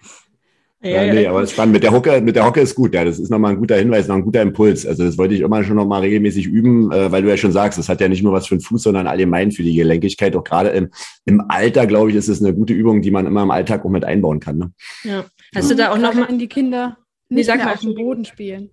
Ja, 0.81 1.03
ja, 1.03 1.13
nee, 1.13 1.27
aber 1.27 1.43
es 1.43 1.49
ist 1.51 1.55
spannend. 1.55 1.73
Mit 1.73 1.83
der 1.83 1.91
Hocke, 1.91 2.21
mit 2.21 2.37
der 2.37 2.47
Hocke 2.47 2.61
ist 2.61 2.77
gut. 2.77 2.95
Ja, 2.95 3.05
das 3.05 3.19
ist 3.19 3.31
nochmal 3.31 3.53
ein 3.53 3.59
guter 3.59 3.77
Hinweis, 3.77 4.07
noch 4.07 4.15
ein 4.15 4.23
guter 4.23 4.43
Impuls. 4.43 4.87
Also 4.87 5.05
das 5.05 5.19
wollte 5.19 5.35
ich 5.35 5.41
immer 5.41 5.65
schon 5.65 5.75
nochmal 5.75 6.03
regelmäßig 6.03 6.47
üben, 6.47 6.93
äh, 6.93 7.11
weil 7.11 7.23
du 7.23 7.29
ja 7.29 7.37
schon 7.37 7.51
sagst, 7.51 7.81
das 7.81 7.89
hat 7.89 8.01
ja 8.01 8.09
nicht 8.09 8.23
nur 8.23 8.33
was 8.33 8.47
für 8.47 8.57
den 8.57 8.61
Fuß, 8.61 8.85
sondern 8.85 9.09
allgemein 9.09 9.51
für 9.51 9.65
die 9.65 9.75
Gelenkigkeit. 9.75 10.37
Auch 10.37 10.45
gerade 10.45 10.69
im, 10.69 10.91
im 11.25 11.43
Alter, 11.49 11.87
glaube 11.89 12.11
ich, 12.11 12.17
ist 12.17 12.29
es 12.29 12.41
eine 12.41 12.55
gute 12.55 12.75
Übung, 12.75 13.03
die 13.03 13.11
man 13.11 13.27
immer 13.27 13.43
im 13.43 13.51
Alltag 13.51 13.85
auch 13.85 13.91
mit 13.91 14.05
einbauen 14.05 14.39
kann. 14.39 14.59
Ne? 14.59 14.73
Ja. 15.03 15.25
Hast 15.53 15.71
du 15.71 15.75
da 15.75 15.91
auch 15.91 15.99
nochmal, 15.99 16.29
wenn 16.29 16.39
die 16.39 16.47
Kinder 16.47 16.97
nicht 17.29 17.53
mehr 17.53 17.73
auf 17.73 17.81
dem 17.81 17.97
Boden 17.97 18.25
spielen? 18.25 18.71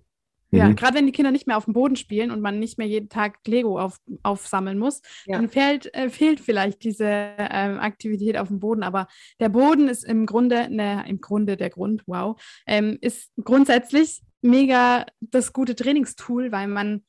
Ja, 0.50 0.68
mhm. 0.68 0.76
gerade 0.76 0.94
wenn 0.94 1.06
die 1.06 1.12
Kinder 1.12 1.32
nicht 1.32 1.46
mehr 1.46 1.56
auf 1.56 1.64
dem 1.64 1.74
Boden 1.74 1.96
spielen 1.96 2.30
und 2.30 2.40
man 2.40 2.58
nicht 2.58 2.78
mehr 2.78 2.86
jeden 2.86 3.08
Tag 3.08 3.38
Lego 3.46 3.80
auf, 3.80 3.98
aufsammeln 4.22 4.78
muss, 4.78 5.02
ja. 5.26 5.36
dann 5.36 5.48
fehlt, 5.48 5.92
äh, 5.94 6.08
fehlt 6.08 6.40
vielleicht 6.40 6.84
diese 6.84 7.06
ähm, 7.06 7.78
Aktivität 7.78 8.36
auf 8.36 8.48
dem 8.48 8.60
Boden. 8.60 8.82
Aber 8.82 9.08
der 9.40 9.48
Boden 9.48 9.88
ist 9.88 10.04
im 10.04 10.26
Grunde, 10.26 10.68
ne, 10.70 11.04
im 11.08 11.20
Grunde 11.20 11.56
der 11.56 11.70
Grund, 11.70 12.02
wow, 12.06 12.40
ähm, 12.66 12.96
ist 13.00 13.30
grundsätzlich 13.42 14.22
mega 14.40 15.06
das 15.20 15.52
gute 15.52 15.74
Trainingstool, 15.74 16.52
weil 16.52 16.68
man 16.68 17.02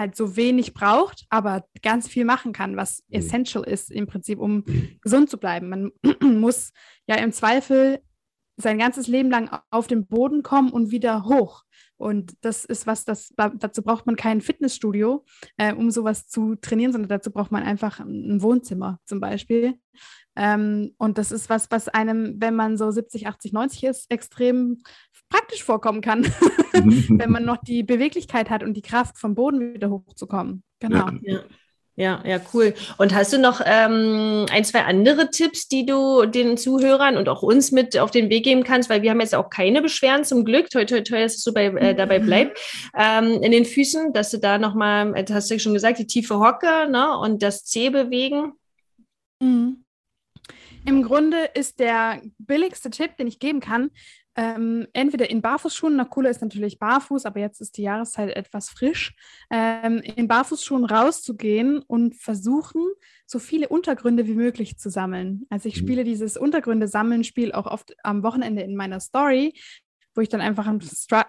halt 0.00 0.16
so 0.16 0.34
wenig 0.34 0.72
braucht, 0.74 1.26
aber 1.28 1.66
ganz 1.82 2.08
viel 2.08 2.24
machen 2.24 2.52
kann, 2.52 2.76
was 2.76 3.04
mhm. 3.08 3.18
essential 3.18 3.64
ist 3.64 3.90
im 3.92 4.06
Prinzip, 4.06 4.40
um 4.40 4.64
mhm. 4.66 4.98
gesund 5.02 5.30
zu 5.30 5.38
bleiben. 5.38 5.68
Man 5.68 5.92
muss 6.22 6.72
ja 7.06 7.16
im 7.16 7.32
Zweifel 7.32 8.00
sein 8.56 8.78
ganzes 8.78 9.06
Leben 9.06 9.30
lang 9.30 9.50
auf 9.70 9.86
den 9.86 10.06
Boden 10.06 10.42
kommen 10.42 10.70
und 10.70 10.90
wieder 10.90 11.24
hoch. 11.24 11.62
Und 12.00 12.32
das 12.40 12.64
ist 12.64 12.86
was, 12.86 13.04
das, 13.04 13.34
dazu 13.36 13.82
braucht 13.82 14.06
man 14.06 14.16
kein 14.16 14.40
Fitnessstudio, 14.40 15.22
äh, 15.58 15.74
um 15.74 15.90
sowas 15.90 16.28
zu 16.28 16.54
trainieren, 16.54 16.92
sondern 16.92 17.10
dazu 17.10 17.30
braucht 17.30 17.52
man 17.52 17.62
einfach 17.62 18.00
ein 18.00 18.40
Wohnzimmer 18.40 18.98
zum 19.04 19.20
Beispiel. 19.20 19.74
Ähm, 20.34 20.94
und 20.96 21.18
das 21.18 21.30
ist 21.30 21.50
was, 21.50 21.70
was 21.70 21.88
einem, 21.88 22.40
wenn 22.40 22.56
man 22.56 22.78
so 22.78 22.90
70, 22.90 23.26
80, 23.26 23.52
90 23.52 23.84
ist, 23.84 24.10
extrem 24.10 24.78
praktisch 25.28 25.62
vorkommen 25.62 26.00
kann, 26.00 26.24
wenn 26.72 27.30
man 27.30 27.44
noch 27.44 27.58
die 27.58 27.82
Beweglichkeit 27.82 28.48
hat 28.48 28.62
und 28.62 28.78
die 28.78 28.82
Kraft, 28.82 29.18
vom 29.18 29.34
Boden 29.34 29.74
wieder 29.74 29.90
hochzukommen. 29.90 30.62
Genau. 30.78 31.10
Ja. 31.20 31.40
Ja. 32.00 32.22
Ja, 32.24 32.40
cool. 32.54 32.74
Und 32.96 33.14
hast 33.14 33.32
du 33.32 33.38
noch 33.38 33.60
ähm, 33.64 34.46
ein, 34.50 34.64
zwei 34.64 34.84
andere 34.84 35.30
Tipps, 35.30 35.68
die 35.68 35.84
du 35.84 36.24
den 36.24 36.56
Zuhörern 36.56 37.18
und 37.18 37.28
auch 37.28 37.42
uns 37.42 37.72
mit 37.72 37.98
auf 37.98 38.10
den 38.10 38.30
Weg 38.30 38.44
geben 38.44 38.64
kannst? 38.64 38.88
Weil 38.88 39.02
wir 39.02 39.10
haben 39.10 39.20
jetzt 39.20 39.34
auch 39.34 39.50
keine 39.50 39.82
Beschwerden 39.82 40.24
zum 40.24 40.46
Glück. 40.46 40.70
Toi, 40.70 40.86
toi, 40.86 41.02
toi, 41.02 41.20
dass 41.20 41.36
es 41.36 41.42
so 41.42 41.52
bei, 41.52 41.66
äh, 41.66 41.94
dabei 41.94 42.18
mhm. 42.18 42.26
bleibt. 42.26 42.58
Ähm, 42.96 43.42
in 43.42 43.52
den 43.52 43.66
Füßen, 43.66 44.14
dass 44.14 44.30
du 44.30 44.38
da 44.38 44.56
nochmal, 44.56 45.14
äh, 45.14 45.24
hast 45.30 45.50
du 45.50 45.54
ja 45.54 45.60
schon 45.60 45.74
gesagt, 45.74 45.98
die 45.98 46.06
tiefe 46.06 46.38
Hocke 46.38 46.88
ne, 46.88 47.18
und 47.18 47.42
das 47.42 47.64
C 47.64 47.90
bewegen. 47.90 48.54
Mhm. 49.42 49.84
Im 50.86 51.02
Grunde 51.02 51.50
ist 51.54 51.78
der 51.80 52.22
billigste 52.38 52.88
Tipp, 52.88 53.16
den 53.18 53.26
ich 53.26 53.38
geben 53.38 53.60
kann, 53.60 53.90
ähm, 54.36 54.86
entweder 54.92 55.28
in 55.28 55.42
Barfußschuhen, 55.42 55.96
na 55.96 56.04
cooler 56.04 56.30
ist 56.30 56.40
natürlich 56.40 56.78
barfuß, 56.78 57.26
aber 57.26 57.40
jetzt 57.40 57.60
ist 57.60 57.76
die 57.76 57.82
Jahreszeit 57.82 58.36
etwas 58.36 58.68
frisch, 58.68 59.14
ähm, 59.50 59.98
in 59.98 60.28
Barfußschuhen 60.28 60.84
rauszugehen 60.84 61.80
und 61.80 62.14
versuchen, 62.14 62.82
so 63.26 63.38
viele 63.38 63.68
Untergründe 63.68 64.26
wie 64.26 64.34
möglich 64.34 64.78
zu 64.78 64.88
sammeln. 64.88 65.46
Also 65.50 65.68
ich 65.68 65.76
mhm. 65.76 65.86
spiele 65.86 66.04
dieses 66.04 66.36
Untergründe-Sammeln-Spiel 66.36 67.52
auch 67.52 67.66
oft 67.66 67.94
am 68.04 68.22
Wochenende 68.22 68.62
in 68.62 68.76
meiner 68.76 69.00
Story, 69.00 69.54
wo 70.14 70.20
ich 70.20 70.28
dann 70.28 70.40
einfach 70.40 70.66
einen, 70.66 70.80
Stra 70.80 71.26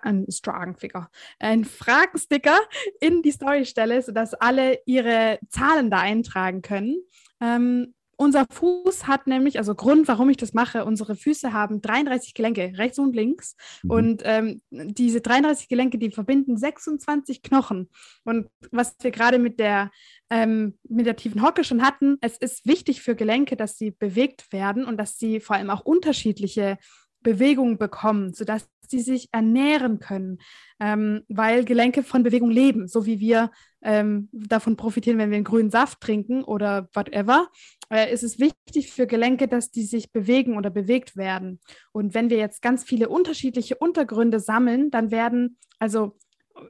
einen 1.40 1.66
Fragensticker 1.66 2.60
in 3.00 3.22
die 3.22 3.32
Story 3.32 3.66
stelle, 3.66 4.02
sodass 4.02 4.34
alle 4.34 4.80
ihre 4.86 5.40
Zahlen 5.50 5.90
da 5.90 6.00
eintragen 6.00 6.62
können. 6.62 6.98
Ähm, 7.40 7.94
unser 8.22 8.46
Fuß 8.52 9.08
hat 9.08 9.26
nämlich, 9.26 9.58
also 9.58 9.74
Grund, 9.74 10.08
warum 10.08 10.30
ich 10.30 10.38
das 10.38 10.54
mache, 10.54 10.86
unsere 10.86 11.16
Füße 11.16 11.54
haben 11.54 11.82
33 11.82 12.36
Gelenke, 12.36 12.74
rechts 12.78 13.00
und 13.00 13.16
links. 13.16 13.56
Mhm. 13.82 13.90
Und 13.90 14.22
ähm, 14.26 14.62
diese 14.70 15.22
33 15.22 15.68
Gelenke, 15.68 15.98
die 15.98 16.12
verbinden 16.12 16.56
26 16.56 17.42
Knochen. 17.42 17.90
Und 18.24 18.48
was 18.70 18.96
wir 19.02 19.10
gerade 19.10 19.40
mit 19.40 19.60
der, 19.60 19.90
ähm, 20.30 20.78
mit 20.88 21.08
der 21.08 21.16
tiefen 21.16 21.42
Hocke 21.42 21.64
schon 21.64 21.82
hatten, 21.82 22.18
es 22.22 22.38
ist 22.38 22.68
wichtig 22.68 23.02
für 23.02 23.16
Gelenke, 23.16 23.56
dass 23.56 23.80
sie 23.80 23.90
bewegt 23.90 24.54
werden 24.54 24.86
und 24.86 24.98
dass 24.98 25.18
sie 25.18 25.40
vor 25.40 25.56
allem 25.56 25.72
auch 25.72 25.82
unterschiedliche 25.82 26.78
Bewegung 27.24 27.80
bekommen, 27.80 28.34
sodass 28.34 28.68
sie 28.82 29.00
sich 29.00 29.30
ernähren 29.32 30.00
können, 30.00 30.38
ähm, 30.80 31.24
weil 31.28 31.66
Gelenke 31.66 32.04
von 32.04 32.22
Bewegung 32.22 32.52
leben, 32.52 32.88
so 32.88 33.06
wie 33.08 33.20
wir 33.20 33.52
ähm, 33.82 34.30
davon 34.32 34.76
profitieren, 34.76 35.18
wenn 35.18 35.32
wir 35.32 35.38
einen 35.38 35.46
grünen 35.46 35.72
Saft 35.72 36.02
trinken 36.02 36.44
oder 36.44 36.88
whatever, 36.94 37.48
äh, 37.92 38.12
ist 38.12 38.24
es 38.24 38.40
wichtig 38.40 38.92
für 38.92 39.06
Gelenke, 39.06 39.48
dass 39.48 39.70
die 39.70 39.84
sich 39.84 40.12
bewegen 40.12 40.58
oder 40.58 40.70
bewegt 40.70 41.18
werden. 41.18 41.60
Und 41.92 42.14
wenn 42.14 42.30
wir 42.30 42.38
jetzt 42.38 42.62
ganz 42.62 42.84
viele 42.84 43.10
unterschiedliche 43.10 43.76
Untergründe 43.76 44.40
sammeln, 44.40 44.92
dann 44.92 45.12
werden, 45.12 45.58
also 45.80 46.18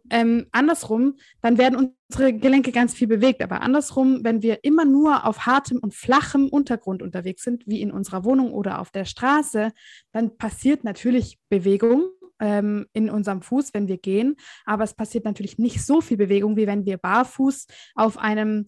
ähm, 0.10 0.48
andersrum, 0.52 1.18
dann 1.42 1.58
werden 1.58 1.94
unsere 2.10 2.34
Gelenke 2.34 2.72
ganz 2.72 2.94
viel 2.94 3.08
bewegt. 3.08 3.42
Aber 3.42 3.62
andersrum, 3.62 4.24
wenn 4.24 4.42
wir 4.42 4.64
immer 4.64 4.86
nur 4.86 5.26
auf 5.26 5.46
hartem 5.46 5.80
und 5.80 5.94
flachem 5.94 6.48
Untergrund 6.48 7.02
unterwegs 7.02 7.44
sind, 7.44 7.68
wie 7.68 7.82
in 7.82 7.92
unserer 7.92 8.24
Wohnung 8.24 8.52
oder 8.52 8.80
auf 8.80 8.92
der 8.92 9.06
Straße, 9.06 9.72
dann 10.12 10.38
passiert 10.38 10.84
natürlich 10.84 11.40
Bewegung 11.50 12.10
ähm, 12.40 12.88
in 12.94 13.10
unserem 13.10 13.42
Fuß, 13.42 13.74
wenn 13.74 13.88
wir 13.88 13.98
gehen. 13.98 14.36
Aber 14.66 14.84
es 14.84 14.94
passiert 14.94 15.26
natürlich 15.26 15.58
nicht 15.58 15.86
so 15.86 16.02
viel 16.02 16.18
Bewegung, 16.18 16.58
wie 16.58 16.68
wenn 16.68 16.86
wir 16.86 16.98
barfuß 16.98 17.68
auf 17.96 18.18
einem 18.18 18.68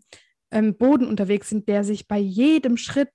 ähm, 0.53 0.77
Boden 0.77 1.07
unterwegs 1.07 1.49
sind, 1.49 1.67
der 1.67 1.83
sich 1.83 2.07
bei 2.07 2.19
jedem 2.19 2.77
Schritt 2.77 3.09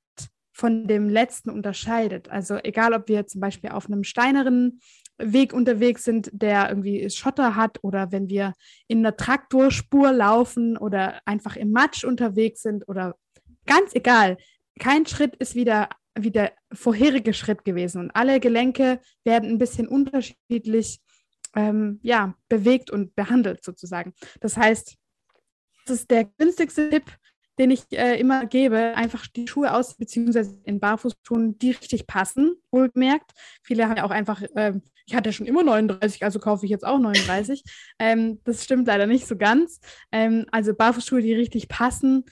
von 0.53 0.89
dem 0.89 1.09
letzten 1.09 1.51
unterscheidet. 1.51 2.29
Also 2.31 2.57
egal, 2.57 2.93
ob 2.93 3.09
wir 3.09 3.27
zum 3.27 3.41
Beispiel 3.41 3.71
auf 3.71 3.87
einem 3.87 4.03
steineren 4.03 4.81
Weg 5.19 5.53
unterwegs 5.53 6.05
sind, 6.05 6.31
der 6.33 6.69
irgendwie 6.69 7.09
Schotter 7.11 7.55
hat 7.55 7.79
oder 7.83 8.11
wenn 8.11 8.29
wir 8.29 8.55
in 8.89 8.99
einer 8.99 9.17
Traktorspur 9.17 10.13
laufen 10.13 10.77
oder 10.77 11.21
einfach 11.27 11.57
im 11.57 11.71
Matsch 11.71 12.05
unterwegs 12.05 12.63
sind 12.63 12.89
oder 12.89 13.17
ganz 13.67 13.95
egal. 13.95 14.37
Kein 14.81 15.07
Schritt 15.07 15.37
ist 15.37 15.55
wieder 15.55 15.89
wie 16.19 16.33
der 16.33 16.53
vorherige 16.73 17.33
Schritt 17.33 17.65
gewesen 17.65 18.01
und 18.01 18.11
alle 18.11 18.41
Gelenke 18.41 19.01
werden 19.25 19.49
ein 19.51 19.59
bisschen 19.59 19.87
unterschiedlich 19.87 21.01
ähm, 21.55 22.01
ja, 22.03 22.35
bewegt 22.49 22.91
und 22.91 23.15
behandelt 23.15 23.65
sozusagen. 23.65 24.13
Das 24.41 24.57
heißt, 24.57 24.97
das 25.87 26.01
ist 26.01 26.11
der 26.11 26.25
günstigste 26.25 26.91
Tipp, 26.91 27.05
den 27.59 27.71
ich 27.71 27.83
äh, 27.93 28.19
immer 28.19 28.47
gebe, 28.47 28.95
einfach 28.97 29.27
die 29.27 29.49
Schuhe 29.49 29.75
aus, 29.75 29.97
beziehungsweise 29.97 30.61
in 30.65 30.81
Barfußschuhen, 30.81 31.59
die 31.59 31.73
richtig 31.73 32.07
passen, 32.07 32.57
wohlgemerkt. 32.71 33.33
Viele 33.63 33.89
haben 33.89 33.97
ja 33.97 34.05
auch 34.05 34.11
einfach, 34.11 34.43
äh, 34.55 34.75
ich 35.07 35.15
hatte 35.15 35.33
schon 35.33 35.47
immer 35.47 35.63
39, 35.63 36.23
also 36.23 36.39
kaufe 36.39 36.65
ich 36.67 36.71
jetzt 36.71 36.87
auch 36.87 36.99
39. 36.99 37.63
ähm, 37.99 38.41
das 38.45 38.65
stimmt 38.65 38.87
leider 38.87 39.07
nicht 39.07 39.27
so 39.27 39.37
ganz. 39.37 39.81
Ähm, 40.13 40.47
also 40.53 40.75
Barfußschuhe, 40.75 41.23
die 41.23 41.35
richtig 41.35 41.69
passen, 41.69 42.25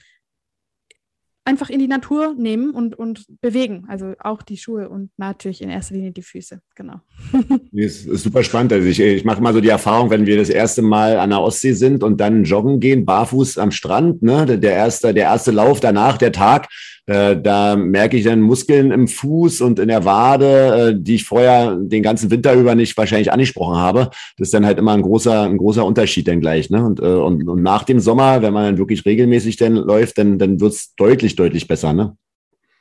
einfach 1.47 1.69
in 1.69 1.79
die 1.79 1.87
Natur 1.87 2.35
nehmen 2.37 2.71
und, 2.71 2.99
und 2.99 3.25
bewegen. 3.41 3.85
Also 3.87 4.13
auch 4.19 4.41
die 4.41 4.57
Schuhe 4.57 4.89
und 4.89 5.11
natürlich 5.15 5.61
in 5.61 5.69
erster 5.69 5.95
Linie 5.95 6.11
die 6.11 6.21
Füße. 6.21 6.61
Genau. 6.75 7.01
Das 7.71 8.05
ist 8.05 8.23
super 8.23 8.43
spannend. 8.43 8.73
Also 8.73 8.87
ich, 8.87 8.99
ich 8.99 9.23
mache 9.23 9.41
mal 9.41 9.53
so 9.53 9.61
die 9.61 9.69
Erfahrung, 9.69 10.09
wenn 10.09 10.25
wir 10.25 10.37
das 10.37 10.49
erste 10.49 10.81
Mal 10.81 11.19
an 11.19 11.29
der 11.29 11.41
Ostsee 11.41 11.73
sind 11.73 12.03
und 12.03 12.19
dann 12.19 12.43
joggen 12.43 12.79
gehen, 12.79 13.05
barfuß 13.05 13.59
am 13.59 13.71
Strand, 13.71 14.23
ne? 14.23 14.45
Der 14.57 14.73
erste, 14.73 15.13
der 15.13 15.25
erste 15.25 15.51
Lauf 15.51 15.79
danach, 15.79 16.17
der 16.17 16.31
Tag, 16.31 16.67
äh, 17.07 17.39
da 17.41 17.75
merke 17.77 18.17
ich 18.17 18.25
dann 18.25 18.41
Muskeln 18.41 18.91
im 18.91 19.07
Fuß 19.07 19.61
und 19.61 19.79
in 19.79 19.87
der 19.87 20.03
Wade, 20.03 20.89
äh, 20.89 21.01
die 21.01 21.15
ich 21.15 21.23
vorher 21.23 21.75
den 21.75 22.03
ganzen 22.03 22.29
Winter 22.29 22.53
über 22.53 22.75
nicht 22.75 22.97
wahrscheinlich 22.97 23.31
angesprochen 23.31 23.77
habe. 23.77 24.09
Das 24.37 24.49
ist 24.49 24.53
dann 24.53 24.65
halt 24.65 24.77
immer 24.77 24.91
ein 24.91 25.01
großer, 25.01 25.43
ein 25.43 25.57
großer 25.57 25.85
Unterschied 25.85 26.27
dann 26.27 26.41
gleich. 26.41 26.69
Ne? 26.69 26.83
Und, 26.83 26.99
äh, 26.99 27.05
und, 27.05 27.47
und 27.47 27.63
nach 27.63 27.83
dem 27.83 28.01
Sommer, 28.01 28.41
wenn 28.41 28.53
man 28.53 28.65
dann 28.65 28.77
wirklich 28.77 29.05
regelmäßig 29.05 29.55
dann 29.55 29.75
läuft, 29.75 30.17
dann, 30.17 30.37
dann 30.37 30.59
wird's 30.59 30.95
deutlich, 30.95 31.37
deutlich 31.37 31.67
besser. 31.67 31.93
Ne? 31.93 32.17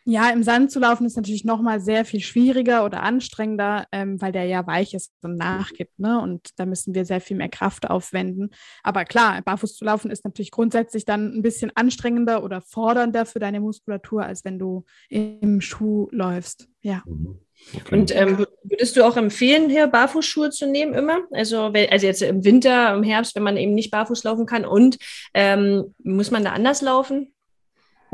Ja, 0.09 0.31
im 0.31 0.45
Sand 0.45 0.71
zu 0.71 0.79
laufen 0.79 1.05
ist 1.05 1.17
natürlich 1.17 1.45
nochmal 1.45 1.81
sehr 1.81 2.05
viel 2.05 2.21
schwieriger 2.21 2.85
oder 2.85 3.03
anstrengender, 3.03 3.89
ähm, 3.91 4.23
weil 4.23 4.31
der 4.31 4.45
ja 4.45 4.65
weich 4.65 4.95
ist 4.95 5.13
und 5.23 5.35
nachgibt. 5.35 5.99
Ne? 5.99 6.21
Und 6.21 6.51
da 6.61 6.65
müssen 6.65 6.95
wir 6.95 7.05
sehr 7.05 7.21
viel 7.21 7.37
mehr 7.37 7.49
Kraft 7.49 7.91
aufwenden. 7.91 8.51
Aber 8.85 9.05
klar, 9.05 9.43
barfuß 9.43 9.75
zu 9.75 9.85
laufen 9.85 10.13
ist 10.13 10.25
natürlich 10.25 10.53
grundsätzlich 10.53 11.07
dann 11.07 11.35
ein 11.35 11.43
bisschen 11.43 11.73
anstrengender 11.75 12.45
oder 12.45 12.61
fordernder 12.61 13.27
für 13.27 13.41
deine 13.41 13.59
Muskulatur, 13.59 14.25
als 14.25 14.45
wenn 14.45 14.61
du 14.61 14.85
im 15.09 15.61
Schuh 15.61 16.07
läufst. 16.13 16.69
Ja. 16.83 17.03
Mhm. 17.05 17.41
Okay. 17.75 17.99
Und 17.99 18.15
ähm, 18.15 18.47
würdest 18.63 18.97
du 18.97 19.05
auch 19.05 19.17
empfehlen, 19.17 19.69
hier 19.69 19.89
Barfußschuhe 19.89 20.51
zu 20.51 20.69
nehmen 20.69 20.95
immer? 20.95 21.23
Also, 21.33 21.73
also 21.91 22.07
jetzt 22.07 22.23
im 22.23 22.45
Winter, 22.45 22.95
im 22.95 23.03
Herbst, 23.03 23.35
wenn 23.35 23.43
man 23.43 23.57
eben 23.57 23.75
nicht 23.75 23.91
barfuß 23.91 24.23
laufen 24.23 24.47
kann. 24.47 24.65
Und 24.65 24.99
ähm, 25.35 25.95
muss 25.99 26.31
man 26.31 26.45
da 26.45 26.53
anders 26.53 26.81
laufen 26.81 27.35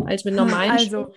als 0.06 0.24
mit 0.24 0.34
normalen 0.34 0.70
also, 0.70 1.02
Schuhen? 1.04 1.14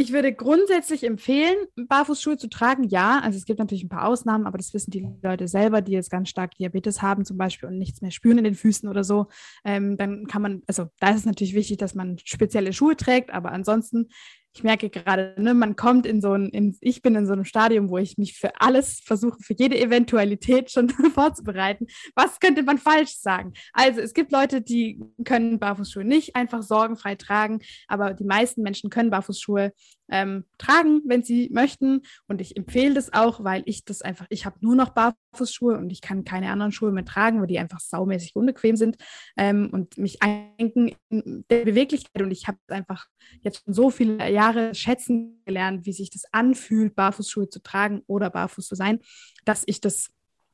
Ich 0.00 0.14
würde 0.14 0.32
grundsätzlich 0.32 1.04
empfehlen, 1.04 1.56
Barfußschuhe 1.76 2.38
zu 2.38 2.48
tragen. 2.48 2.84
Ja, 2.84 3.20
also 3.20 3.36
es 3.36 3.44
gibt 3.44 3.58
natürlich 3.58 3.84
ein 3.84 3.90
paar 3.90 4.08
Ausnahmen, 4.08 4.46
aber 4.46 4.56
das 4.56 4.72
wissen 4.72 4.90
die 4.90 5.06
Leute 5.22 5.46
selber, 5.46 5.82
die 5.82 5.92
jetzt 5.92 6.10
ganz 6.10 6.30
stark 6.30 6.54
Diabetes 6.54 7.02
haben 7.02 7.26
zum 7.26 7.36
Beispiel 7.36 7.68
und 7.68 7.76
nichts 7.76 8.00
mehr 8.00 8.10
spüren 8.10 8.38
in 8.38 8.44
den 8.44 8.54
Füßen 8.54 8.88
oder 8.88 9.04
so. 9.04 9.26
Ähm, 9.62 9.98
dann 9.98 10.26
kann 10.26 10.40
man, 10.40 10.62
also 10.66 10.86
da 11.00 11.10
ist 11.10 11.16
es 11.16 11.24
natürlich 11.26 11.54
wichtig, 11.54 11.76
dass 11.76 11.94
man 11.94 12.16
spezielle 12.24 12.72
Schuhe 12.72 12.96
trägt, 12.96 13.30
aber 13.30 13.52
ansonsten 13.52 14.08
ich 14.52 14.64
merke 14.64 14.90
gerade, 14.90 15.34
ne, 15.38 15.54
man 15.54 15.76
kommt 15.76 16.06
in 16.06 16.20
so 16.20 16.32
ein, 16.32 16.48
in, 16.48 16.76
ich 16.80 17.02
bin 17.02 17.14
in 17.14 17.26
so 17.26 17.32
einem 17.32 17.44
Stadium, 17.44 17.88
wo 17.88 17.98
ich 17.98 18.18
mich 18.18 18.36
für 18.36 18.60
alles 18.60 19.00
versuche, 19.04 19.38
für 19.40 19.54
jede 19.54 19.78
Eventualität 19.78 20.70
schon 20.70 20.88
vorzubereiten. 21.14 21.86
Was 22.16 22.40
könnte 22.40 22.62
man 22.64 22.78
falsch 22.78 23.16
sagen? 23.16 23.52
Also 23.72 24.00
es 24.00 24.12
gibt 24.12 24.32
Leute, 24.32 24.60
die 24.60 25.00
können 25.24 25.60
Barfußschuhe 25.60 26.04
nicht 26.04 26.34
einfach 26.34 26.62
sorgenfrei 26.62 27.14
tragen, 27.14 27.60
aber 27.86 28.12
die 28.12 28.24
meisten 28.24 28.62
Menschen 28.62 28.90
können 28.90 29.10
Barfußschuhe 29.10 29.72
ähm, 30.10 30.44
tragen, 30.58 31.02
wenn 31.06 31.22
sie 31.22 31.48
möchten. 31.52 32.02
Und 32.26 32.40
ich 32.40 32.56
empfehle 32.56 32.94
das 32.94 33.12
auch, 33.12 33.44
weil 33.44 33.62
ich 33.66 33.84
das 33.84 34.02
einfach, 34.02 34.26
ich 34.30 34.44
habe 34.44 34.56
nur 34.60 34.74
noch 34.74 34.90
Barfußschuhe 34.90 35.78
und 35.78 35.90
ich 35.90 36.00
kann 36.00 36.24
keine 36.24 36.50
anderen 36.50 36.72
Schuhe 36.72 36.90
mehr 36.90 37.04
tragen, 37.04 37.40
weil 37.40 37.46
die 37.46 37.58
einfach 37.58 37.80
saumäßig 37.80 38.34
unbequem 38.34 38.76
sind 38.76 38.96
ähm, 39.36 39.70
und 39.72 39.96
mich 39.96 40.20
einken 40.22 40.96
in 41.08 41.44
der 41.48 41.64
Beweglichkeit. 41.64 42.22
Und 42.22 42.32
ich 42.32 42.48
habe 42.48 42.58
einfach 42.68 43.06
jetzt 43.42 43.62
schon 43.64 43.74
so 43.74 43.90
viele 43.90 44.28
Jahre 44.30 44.39
schätzen 44.74 45.42
gelernt, 45.44 45.86
wie 45.86 45.92
sich 45.92 46.10
das 46.10 46.24
anfühlt, 46.32 46.94
Barfußschuhe 46.94 47.48
zu 47.48 47.62
tragen 47.62 48.02
oder 48.06 48.30
barfuß 48.30 48.66
zu 48.66 48.74
sein, 48.74 49.00
dass 49.44 49.62
ich 49.66 49.80
das 49.80 50.10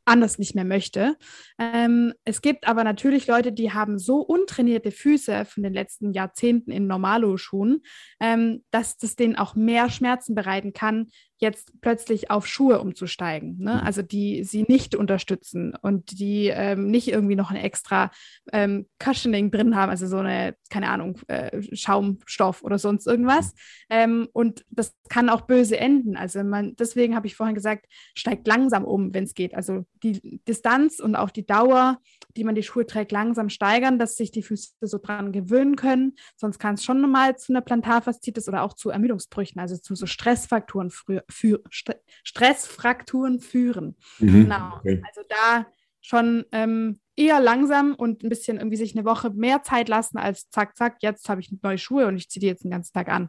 anders 0.07 0.39
nicht 0.39 0.55
mehr 0.55 0.65
möchte. 0.65 1.17
Ähm, 1.59 2.15
es 2.25 2.41
gibt 2.41 2.69
aber 2.69 2.85
natürlich 2.85 3.27
Leute, 3.27 3.53
die 3.53 3.73
haben 3.73 3.99
so 3.99 4.19
untrainierte 4.21 4.93
Füße 4.93 5.45
von 5.45 5.63
den 5.63 5.75
letzten 5.75 6.13
Jahrzehnten 6.13 6.71
in 6.71 6.87
Normalo-Schuhen, 6.87 7.83
ähm, 8.21 8.65
dass 8.71 8.97
das 8.97 9.17
denen 9.17 9.37
auch 9.37 9.55
mehr 9.55 9.91
Schmerzen 9.91 10.35
bereiten 10.35 10.73
kann, 10.73 11.09
jetzt 11.39 11.73
plötzlich 11.81 12.31
auf 12.31 12.47
Schuhe 12.47 12.81
umzusteigen. 12.81 13.59
Ne? 13.59 13.75
Mhm. 13.75 13.81
Also 13.81 14.03
die 14.03 14.45
sie 14.45 14.65
nicht 14.69 14.95
unterstützen 14.95 15.75
und 15.81 16.19
die 16.19 16.49
ähm, 16.49 16.91
nicht 16.91 17.09
irgendwie 17.09 17.37
noch 17.37 17.51
ein 17.51 17.57
extra 17.57 18.11
ähm, 18.53 18.87
Cushioning 18.99 19.51
drin 19.51 19.77
haben, 19.77 19.91
also 19.91 20.07
so 20.07 20.19
eine, 20.19 20.57
keine 20.71 20.89
Ahnung, 20.89 21.19
äh, 21.29 21.63
Schaumstoff 21.73 22.63
oder 22.63 22.79
sonst 22.79 23.07
irgendwas. 23.07 23.55
Ähm, 23.91 24.29
und 24.33 24.65
das 24.71 24.95
kann 25.09 25.29
auch 25.29 25.43
böse 25.43 25.79
enden. 25.79 26.17
Also 26.17 26.43
man, 26.43 26.75
deswegen 26.77 27.15
habe 27.15 27.27
ich 27.27 27.37
vorhin 27.37 27.55
gesagt, 27.55 27.87
steigt 28.15 28.47
langsam 28.47 28.85
um, 28.85 29.13
wenn 29.13 29.25
es 29.25 29.35
geht. 29.35 29.55
Also 29.55 29.85
die 30.03 30.41
Distanz 30.49 31.01
und 31.01 31.17
auch 31.17 31.31
die 31.31 31.47
Dauer, 31.47 31.99
die 32.37 32.45
man 32.45 32.55
die 32.55 32.63
Schuhe 32.63 32.87
trägt, 32.87 33.13
langsam 33.13 33.49
steigern, 33.51 33.99
dass 33.99 34.17
sich 34.17 34.31
die 34.31 34.43
Füße 34.43 34.75
so 34.81 34.99
dran 34.99 35.33
gewöhnen 35.33 35.77
können. 35.77 36.17
Sonst 36.37 36.59
kann 36.59 36.75
es 36.75 36.85
schon 36.85 37.01
mal 37.11 37.37
zu 37.37 37.53
einer 37.53 37.61
Plantarfaszitis 37.61 38.49
oder 38.49 38.63
auch 38.63 38.75
zu 38.75 38.91
Ermüdungsbrüchen, 38.91 39.61
also 39.61 39.77
zu 39.77 39.95
so 39.95 40.07
Stressfaktoren 40.07 40.91
früher 40.91 41.26
für 41.29 41.63
St 41.73 41.97
Stressfrakturen 42.25 43.41
führen. 43.41 43.97
Mhm, 44.19 44.43
genau. 44.43 44.77
Okay. 44.79 45.03
Also 45.07 45.23
da 45.29 45.67
schon 46.01 46.45
ähm, 46.53 47.01
eher 47.17 47.41
langsam 47.41 47.95
und 47.95 48.23
ein 48.23 48.29
bisschen 48.29 48.59
irgendwie 48.59 48.77
sich 48.77 48.95
eine 48.95 49.05
Woche 49.05 49.31
mehr 49.31 49.63
Zeit 49.63 49.89
lassen 49.89 50.19
als 50.19 50.49
zack, 50.51 50.77
zack, 50.77 50.99
jetzt 51.01 51.29
habe 51.29 51.41
ich 51.41 51.51
neue 51.63 51.79
Schuhe 51.79 52.07
und 52.07 52.17
ich 52.17 52.29
ziehe 52.29 52.41
die 52.41 52.47
jetzt 52.47 52.63
den 52.63 52.71
ganzen 52.71 52.93
Tag 52.93 53.09
an. 53.09 53.29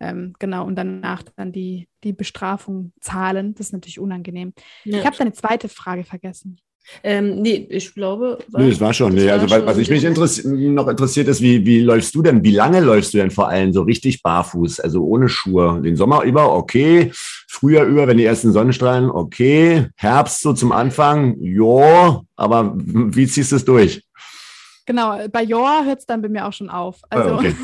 Ähm, 0.00 0.34
genau, 0.38 0.66
und 0.66 0.76
danach 0.76 1.22
dann 1.36 1.52
die, 1.52 1.88
die 2.04 2.12
Bestrafung 2.12 2.92
zahlen. 3.00 3.54
Das 3.54 3.68
ist 3.68 3.72
natürlich 3.72 3.98
unangenehm. 3.98 4.52
Ja. 4.84 4.98
Ich 4.98 5.06
habe 5.06 5.16
deine 5.16 5.32
zweite 5.32 5.68
Frage 5.68 6.04
vergessen. 6.04 6.58
Ähm, 7.02 7.42
nee, 7.42 7.66
ich 7.70 7.94
glaube. 7.94 8.38
War, 8.48 8.62
nee, 8.62 8.70
das 8.70 8.80
war 8.80 8.94
schon. 8.94 9.14
Nee, 9.14 9.30
also, 9.30 9.48
war 9.50 9.64
was 9.66 9.78
ich 9.78 9.90
mich 9.90 10.04
interessi 10.04 10.48
noch 10.48 10.88
interessiert 10.88 11.28
ist, 11.28 11.42
wie, 11.42 11.64
wie 11.66 11.80
läufst 11.80 12.14
du 12.14 12.22
denn? 12.22 12.42
Wie 12.42 12.52
lange 12.52 12.80
läufst 12.80 13.12
du 13.12 13.18
denn 13.18 13.30
vor 13.30 13.48
allem 13.48 13.72
so 13.72 13.82
richtig 13.82 14.22
barfuß, 14.22 14.80
also 14.80 15.04
ohne 15.04 15.28
Schuhe? 15.28 15.80
Den 15.82 15.96
Sommer 15.96 16.22
über, 16.22 16.54
okay. 16.54 17.12
Frühjahr 17.50 17.86
über, 17.86 18.06
wenn 18.06 18.18
die 18.18 18.26
ersten 18.26 18.52
Sonnenstrahlen, 18.52 19.10
okay. 19.10 19.88
Herbst 19.96 20.42
so 20.42 20.52
zum 20.52 20.70
Anfang, 20.70 21.40
jo. 21.40 22.22
Aber 22.36 22.74
wie 22.76 23.26
ziehst 23.26 23.52
du 23.52 23.56
es 23.56 23.64
durch? 23.64 24.04
Genau, 24.84 25.18
bei 25.28 25.42
Joa 25.42 25.84
hört 25.84 25.98
es 25.98 26.06
dann 26.06 26.22
bei 26.22 26.28
mir 26.28 26.46
auch 26.46 26.52
schon 26.52 26.70
auf. 26.70 27.00
Ah, 27.10 27.16
also 27.16 27.34
okay. 27.36 27.54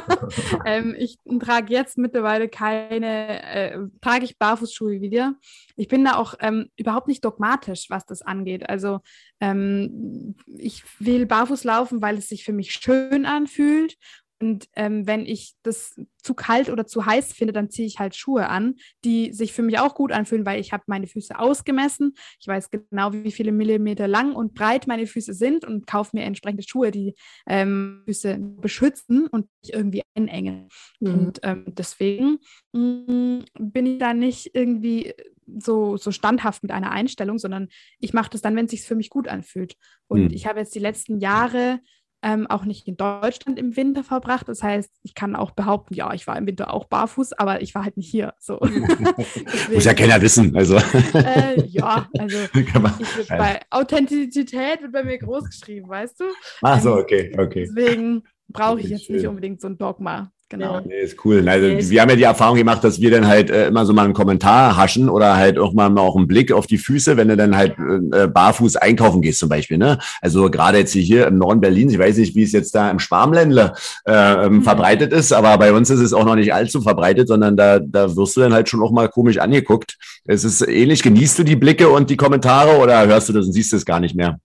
ähm, 0.66 0.94
ich 0.98 1.18
trage 1.40 1.72
jetzt 1.72 1.96
mittlerweile 1.96 2.48
keine, 2.48 3.42
äh, 3.42 3.78
trage 4.02 4.24
ich 4.24 4.38
Barfußschuhe 4.38 5.00
wieder. 5.00 5.34
Ich 5.76 5.88
bin 5.88 6.04
da 6.04 6.16
auch 6.16 6.34
ähm, 6.40 6.68
überhaupt 6.76 7.08
nicht 7.08 7.24
dogmatisch, 7.24 7.86
was 7.88 8.04
das 8.04 8.20
angeht. 8.20 8.68
Also 8.68 9.00
ähm, 9.40 10.36
ich 10.58 10.84
will 10.98 11.24
barfuß 11.24 11.64
laufen, 11.64 12.02
weil 12.02 12.18
es 12.18 12.28
sich 12.28 12.44
für 12.44 12.52
mich 12.52 12.72
schön 12.72 13.24
anfühlt 13.24 13.96
und 14.40 14.68
ähm, 14.76 15.06
wenn 15.06 15.26
ich 15.26 15.54
das 15.62 16.00
zu 16.22 16.34
kalt 16.34 16.68
oder 16.68 16.86
zu 16.86 17.06
heiß 17.06 17.32
finde, 17.32 17.52
dann 17.52 17.70
ziehe 17.70 17.86
ich 17.86 17.98
halt 17.98 18.14
Schuhe 18.14 18.48
an, 18.48 18.76
die 19.04 19.32
sich 19.32 19.52
für 19.52 19.62
mich 19.62 19.78
auch 19.78 19.94
gut 19.94 20.12
anfühlen, 20.12 20.46
weil 20.46 20.60
ich 20.60 20.72
habe 20.72 20.84
meine 20.86 21.06
Füße 21.06 21.38
ausgemessen. 21.38 22.14
Ich 22.40 22.46
weiß 22.46 22.70
genau, 22.70 23.12
wie 23.12 23.32
viele 23.32 23.52
Millimeter 23.52 24.06
lang 24.06 24.34
und 24.34 24.54
breit 24.54 24.86
meine 24.86 25.06
Füße 25.06 25.34
sind 25.34 25.64
und 25.64 25.86
kaufe 25.86 26.16
mir 26.16 26.24
entsprechende 26.24 26.62
Schuhe, 26.62 26.90
die 26.90 27.14
ähm, 27.46 28.02
Füße 28.06 28.38
beschützen 28.38 29.26
und 29.26 29.48
nicht 29.62 29.74
irgendwie 29.74 30.02
einengen. 30.14 30.68
Mhm. 31.00 31.14
Und 31.14 31.40
ähm, 31.42 31.64
deswegen 31.66 32.38
mh, 32.72 32.82
mm, 32.82 33.44
bin 33.58 33.86
ich 33.86 33.98
da 33.98 34.14
nicht 34.14 34.50
irgendwie 34.54 35.14
so, 35.56 35.96
so 35.96 36.12
standhaft 36.12 36.62
mit 36.62 36.72
einer 36.72 36.90
Einstellung, 36.90 37.38
sondern 37.38 37.68
ich 37.98 38.12
mache 38.12 38.30
das 38.30 38.42
dann, 38.42 38.54
wenn 38.54 38.66
es 38.66 38.70
sich 38.70 38.82
für 38.82 38.94
mich 38.94 39.10
gut 39.10 39.28
anfühlt. 39.28 39.76
Und 40.06 40.24
mhm. 40.24 40.30
ich 40.30 40.46
habe 40.46 40.60
jetzt 40.60 40.74
die 40.74 40.80
letzten 40.80 41.18
Jahre 41.18 41.80
ähm, 42.22 42.46
auch 42.48 42.64
nicht 42.64 42.88
in 42.88 42.96
Deutschland 42.96 43.58
im 43.58 43.76
Winter 43.76 44.02
verbracht. 44.02 44.48
Das 44.48 44.62
heißt, 44.62 44.90
ich 45.02 45.14
kann 45.14 45.36
auch 45.36 45.52
behaupten, 45.52 45.94
ja, 45.94 46.12
ich 46.12 46.26
war 46.26 46.36
im 46.36 46.46
Winter 46.46 46.72
auch 46.72 46.86
barfuß, 46.86 47.34
aber 47.34 47.62
ich 47.62 47.74
war 47.74 47.84
halt 47.84 47.96
nicht 47.96 48.10
hier. 48.10 48.34
So. 48.38 48.58
Muss 49.72 49.84
ja 49.84 49.94
keiner 49.94 50.20
wissen. 50.20 50.56
Also. 50.56 50.76
Äh, 51.14 51.64
ja, 51.66 52.08
also 52.18 52.38
ich, 52.54 53.28
bei 53.28 53.60
Authentizität 53.70 54.82
wird 54.82 54.92
bei 54.92 55.04
mir 55.04 55.18
groß 55.18 55.44
geschrieben, 55.44 55.88
weißt 55.88 56.20
du? 56.20 56.24
Ach 56.62 56.80
so, 56.80 56.94
okay, 56.94 57.36
okay. 57.38 57.68
Deswegen 57.68 58.24
brauche 58.48 58.80
ich 58.80 58.88
jetzt 58.88 59.10
nicht 59.10 59.26
unbedingt 59.26 59.60
so 59.60 59.68
ein 59.68 59.78
Dogma. 59.78 60.32
Genau. 60.50 60.76
Ja, 60.76 60.80
nee, 60.80 61.00
ist 61.00 61.22
cool. 61.26 61.46
Also, 61.46 61.90
wir 61.90 62.00
haben 62.00 62.08
ja 62.08 62.16
die 62.16 62.22
Erfahrung 62.22 62.56
gemacht, 62.56 62.82
dass 62.82 63.02
wir 63.02 63.10
dann 63.10 63.26
halt 63.26 63.50
äh, 63.50 63.68
immer 63.68 63.84
so 63.84 63.92
mal 63.92 64.04
einen 64.04 64.14
Kommentar 64.14 64.78
haschen 64.78 65.10
oder 65.10 65.36
halt 65.36 65.58
auch 65.58 65.74
mal, 65.74 65.90
mal 65.90 66.00
auch 66.00 66.16
einen 66.16 66.26
Blick 66.26 66.52
auf 66.52 66.66
die 66.66 66.78
Füße, 66.78 67.18
wenn 67.18 67.28
du 67.28 67.36
dann 67.36 67.54
halt 67.54 67.76
äh, 67.78 68.26
barfuß 68.28 68.76
einkaufen 68.76 69.20
gehst 69.20 69.40
zum 69.40 69.50
Beispiel. 69.50 69.76
Ne? 69.76 69.98
Also 70.22 70.50
gerade 70.50 70.78
jetzt 70.78 70.92
hier 70.92 71.26
im 71.26 71.36
Norden 71.36 71.60
Berlins, 71.60 71.92
ich 71.92 71.98
weiß 71.98 72.16
nicht, 72.16 72.34
wie 72.34 72.44
es 72.44 72.52
jetzt 72.52 72.74
da 72.74 72.90
im 72.90 72.98
Schwarmländler 72.98 73.74
äh, 74.06 74.46
ähm, 74.46 74.54
mhm. 74.54 74.62
verbreitet 74.62 75.12
ist, 75.12 75.34
aber 75.34 75.58
bei 75.58 75.70
uns 75.70 75.90
ist 75.90 76.00
es 76.00 76.14
auch 76.14 76.24
noch 76.24 76.36
nicht 76.36 76.54
allzu 76.54 76.80
verbreitet, 76.80 77.28
sondern 77.28 77.54
da, 77.54 77.78
da 77.78 78.16
wirst 78.16 78.34
du 78.38 78.40
dann 78.40 78.54
halt 78.54 78.70
schon 78.70 78.82
auch 78.82 78.90
mal 78.90 79.10
komisch 79.10 79.36
angeguckt. 79.36 79.98
Es 80.24 80.44
ist 80.44 80.66
ähnlich. 80.66 81.02
Genießt 81.02 81.40
du 81.40 81.42
die 81.42 81.56
Blicke 81.56 81.90
und 81.90 82.08
die 82.08 82.16
Kommentare 82.16 82.78
oder 82.78 83.06
hörst 83.06 83.28
du 83.28 83.34
das 83.34 83.44
und 83.44 83.52
siehst 83.52 83.74
es 83.74 83.84
gar 83.84 84.00
nicht 84.00 84.14
mehr? 84.14 84.40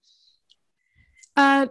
Äh, 1.35 1.67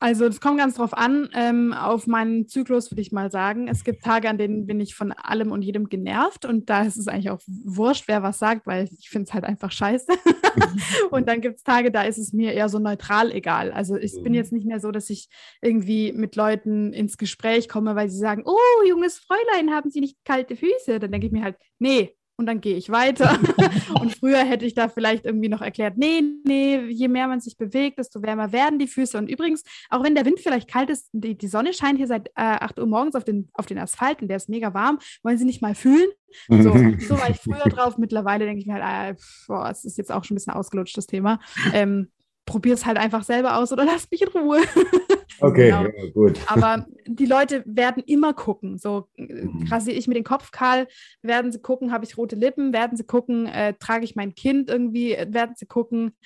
also 0.00 0.26
es 0.26 0.40
kommt 0.40 0.58
ganz 0.58 0.74
drauf 0.74 0.96
an, 0.96 1.28
ähm, 1.34 1.72
auf 1.72 2.06
meinen 2.06 2.48
Zyklus 2.48 2.90
würde 2.90 3.00
ich 3.00 3.12
mal 3.12 3.30
sagen. 3.30 3.68
Es 3.68 3.84
gibt 3.84 4.02
Tage, 4.02 4.28
an 4.28 4.38
denen 4.38 4.66
bin 4.66 4.80
ich 4.80 4.94
von 4.94 5.12
allem 5.12 5.52
und 5.52 5.62
jedem 5.62 5.88
genervt 5.88 6.44
und 6.44 6.68
da 6.70 6.82
ist 6.82 6.96
es 6.96 7.08
eigentlich 7.08 7.30
auch 7.30 7.40
wurscht, 7.46 8.08
wer 8.08 8.22
was 8.22 8.38
sagt, 8.38 8.66
weil 8.66 8.88
ich 8.98 9.08
finde 9.08 9.28
es 9.28 9.34
halt 9.34 9.44
einfach 9.44 9.70
scheiße. 9.70 10.06
und 11.10 11.28
dann 11.28 11.40
gibt 11.40 11.56
es 11.56 11.62
Tage, 11.62 11.90
da 11.90 12.02
ist 12.02 12.18
es 12.18 12.32
mir 12.32 12.52
eher 12.52 12.68
so 12.68 12.78
neutral 12.78 13.30
egal. 13.32 13.72
Also 13.72 13.96
ich 13.96 14.14
bin 14.14 14.32
mhm. 14.32 14.34
jetzt 14.34 14.52
nicht 14.52 14.66
mehr 14.66 14.80
so, 14.80 14.90
dass 14.90 15.10
ich 15.10 15.28
irgendwie 15.62 16.12
mit 16.12 16.36
Leuten 16.36 16.92
ins 16.92 17.18
Gespräch 17.18 17.68
komme, 17.68 17.94
weil 17.94 18.08
sie 18.08 18.18
sagen, 18.18 18.42
oh, 18.44 18.86
junges 18.88 19.18
Fräulein, 19.18 19.74
haben 19.74 19.90
Sie 19.90 20.00
nicht 20.00 20.16
kalte 20.24 20.56
Füße? 20.56 20.98
Dann 20.98 21.12
denke 21.12 21.26
ich 21.26 21.32
mir 21.32 21.44
halt, 21.44 21.56
nee, 21.78 22.15
und 22.36 22.46
dann 22.46 22.60
gehe 22.60 22.76
ich 22.76 22.90
weiter. 22.90 23.38
und 24.00 24.14
früher 24.16 24.44
hätte 24.44 24.66
ich 24.66 24.74
da 24.74 24.88
vielleicht 24.88 25.24
irgendwie 25.24 25.48
noch 25.48 25.62
erklärt, 25.62 25.96
nee, 25.96 26.22
nee, 26.44 26.78
je 26.88 27.08
mehr 27.08 27.28
man 27.28 27.40
sich 27.40 27.56
bewegt, 27.56 27.98
desto 27.98 28.22
wärmer 28.22 28.52
werden 28.52 28.78
die 28.78 28.86
Füße. 28.86 29.16
Und 29.16 29.28
übrigens, 29.28 29.62
auch 29.90 30.02
wenn 30.02 30.14
der 30.14 30.24
Wind 30.24 30.40
vielleicht 30.40 30.68
kalt 30.68 30.90
ist, 30.90 31.08
die, 31.12 31.36
die 31.36 31.48
Sonne 31.48 31.72
scheint 31.72 31.98
hier 31.98 32.06
seit 32.06 32.28
äh, 32.28 32.32
8 32.36 32.78
Uhr 32.78 32.86
morgens 32.86 33.14
auf 33.14 33.24
den, 33.24 33.48
auf 33.54 33.66
den 33.66 33.78
Asphalt 33.78 34.22
und 34.22 34.28
der 34.28 34.36
ist 34.36 34.48
mega 34.48 34.74
warm, 34.74 34.98
wollen 35.22 35.38
Sie 35.38 35.44
nicht 35.44 35.62
mal 35.62 35.74
fühlen? 35.74 36.08
So, 36.48 36.72
so 37.08 37.18
war 37.18 37.30
ich 37.30 37.38
früher 37.38 37.70
drauf. 37.70 37.98
Mittlerweile 37.98 38.44
denke 38.44 38.60
ich 38.60 38.66
mir 38.66 38.82
halt, 38.82 39.16
äh, 39.16 39.20
boah, 39.46 39.70
es 39.70 39.84
ist 39.84 39.96
jetzt 39.96 40.12
auch 40.12 40.24
schon 40.24 40.34
ein 40.34 40.38
bisschen 40.38 40.52
ausgelutscht, 40.52 40.96
das 40.96 41.06
Thema. 41.06 41.40
Ähm, 41.72 42.10
Probier 42.44 42.74
es 42.74 42.86
halt 42.86 42.96
einfach 42.96 43.24
selber 43.24 43.56
aus 43.56 43.72
oder 43.72 43.84
lass 43.86 44.08
mich 44.10 44.22
in 44.22 44.28
Ruhe. 44.28 44.60
Okay, 45.40 45.70
genau. 45.70 45.82
ja, 45.84 46.10
gut. 46.12 46.40
Aber 46.46 46.86
die 47.06 47.26
Leute 47.26 47.62
werden 47.66 48.02
immer 48.06 48.34
gucken. 48.34 48.78
So 48.78 49.08
mhm. 49.16 49.66
rasiere 49.70 49.96
ich 49.96 50.08
mir 50.08 50.14
den 50.14 50.24
Kopf 50.24 50.50
kahl, 50.50 50.88
werden 51.22 51.52
sie 51.52 51.60
gucken, 51.60 51.92
habe 51.92 52.04
ich 52.04 52.16
rote 52.16 52.36
Lippen, 52.36 52.72
werden 52.72 52.96
sie 52.96 53.04
gucken, 53.04 53.46
äh, 53.46 53.74
trage 53.78 54.04
ich 54.04 54.16
mein 54.16 54.34
Kind 54.34 54.68
irgendwie, 54.68 55.16
werden 55.28 55.54
sie 55.56 55.66
gucken. 55.66 56.16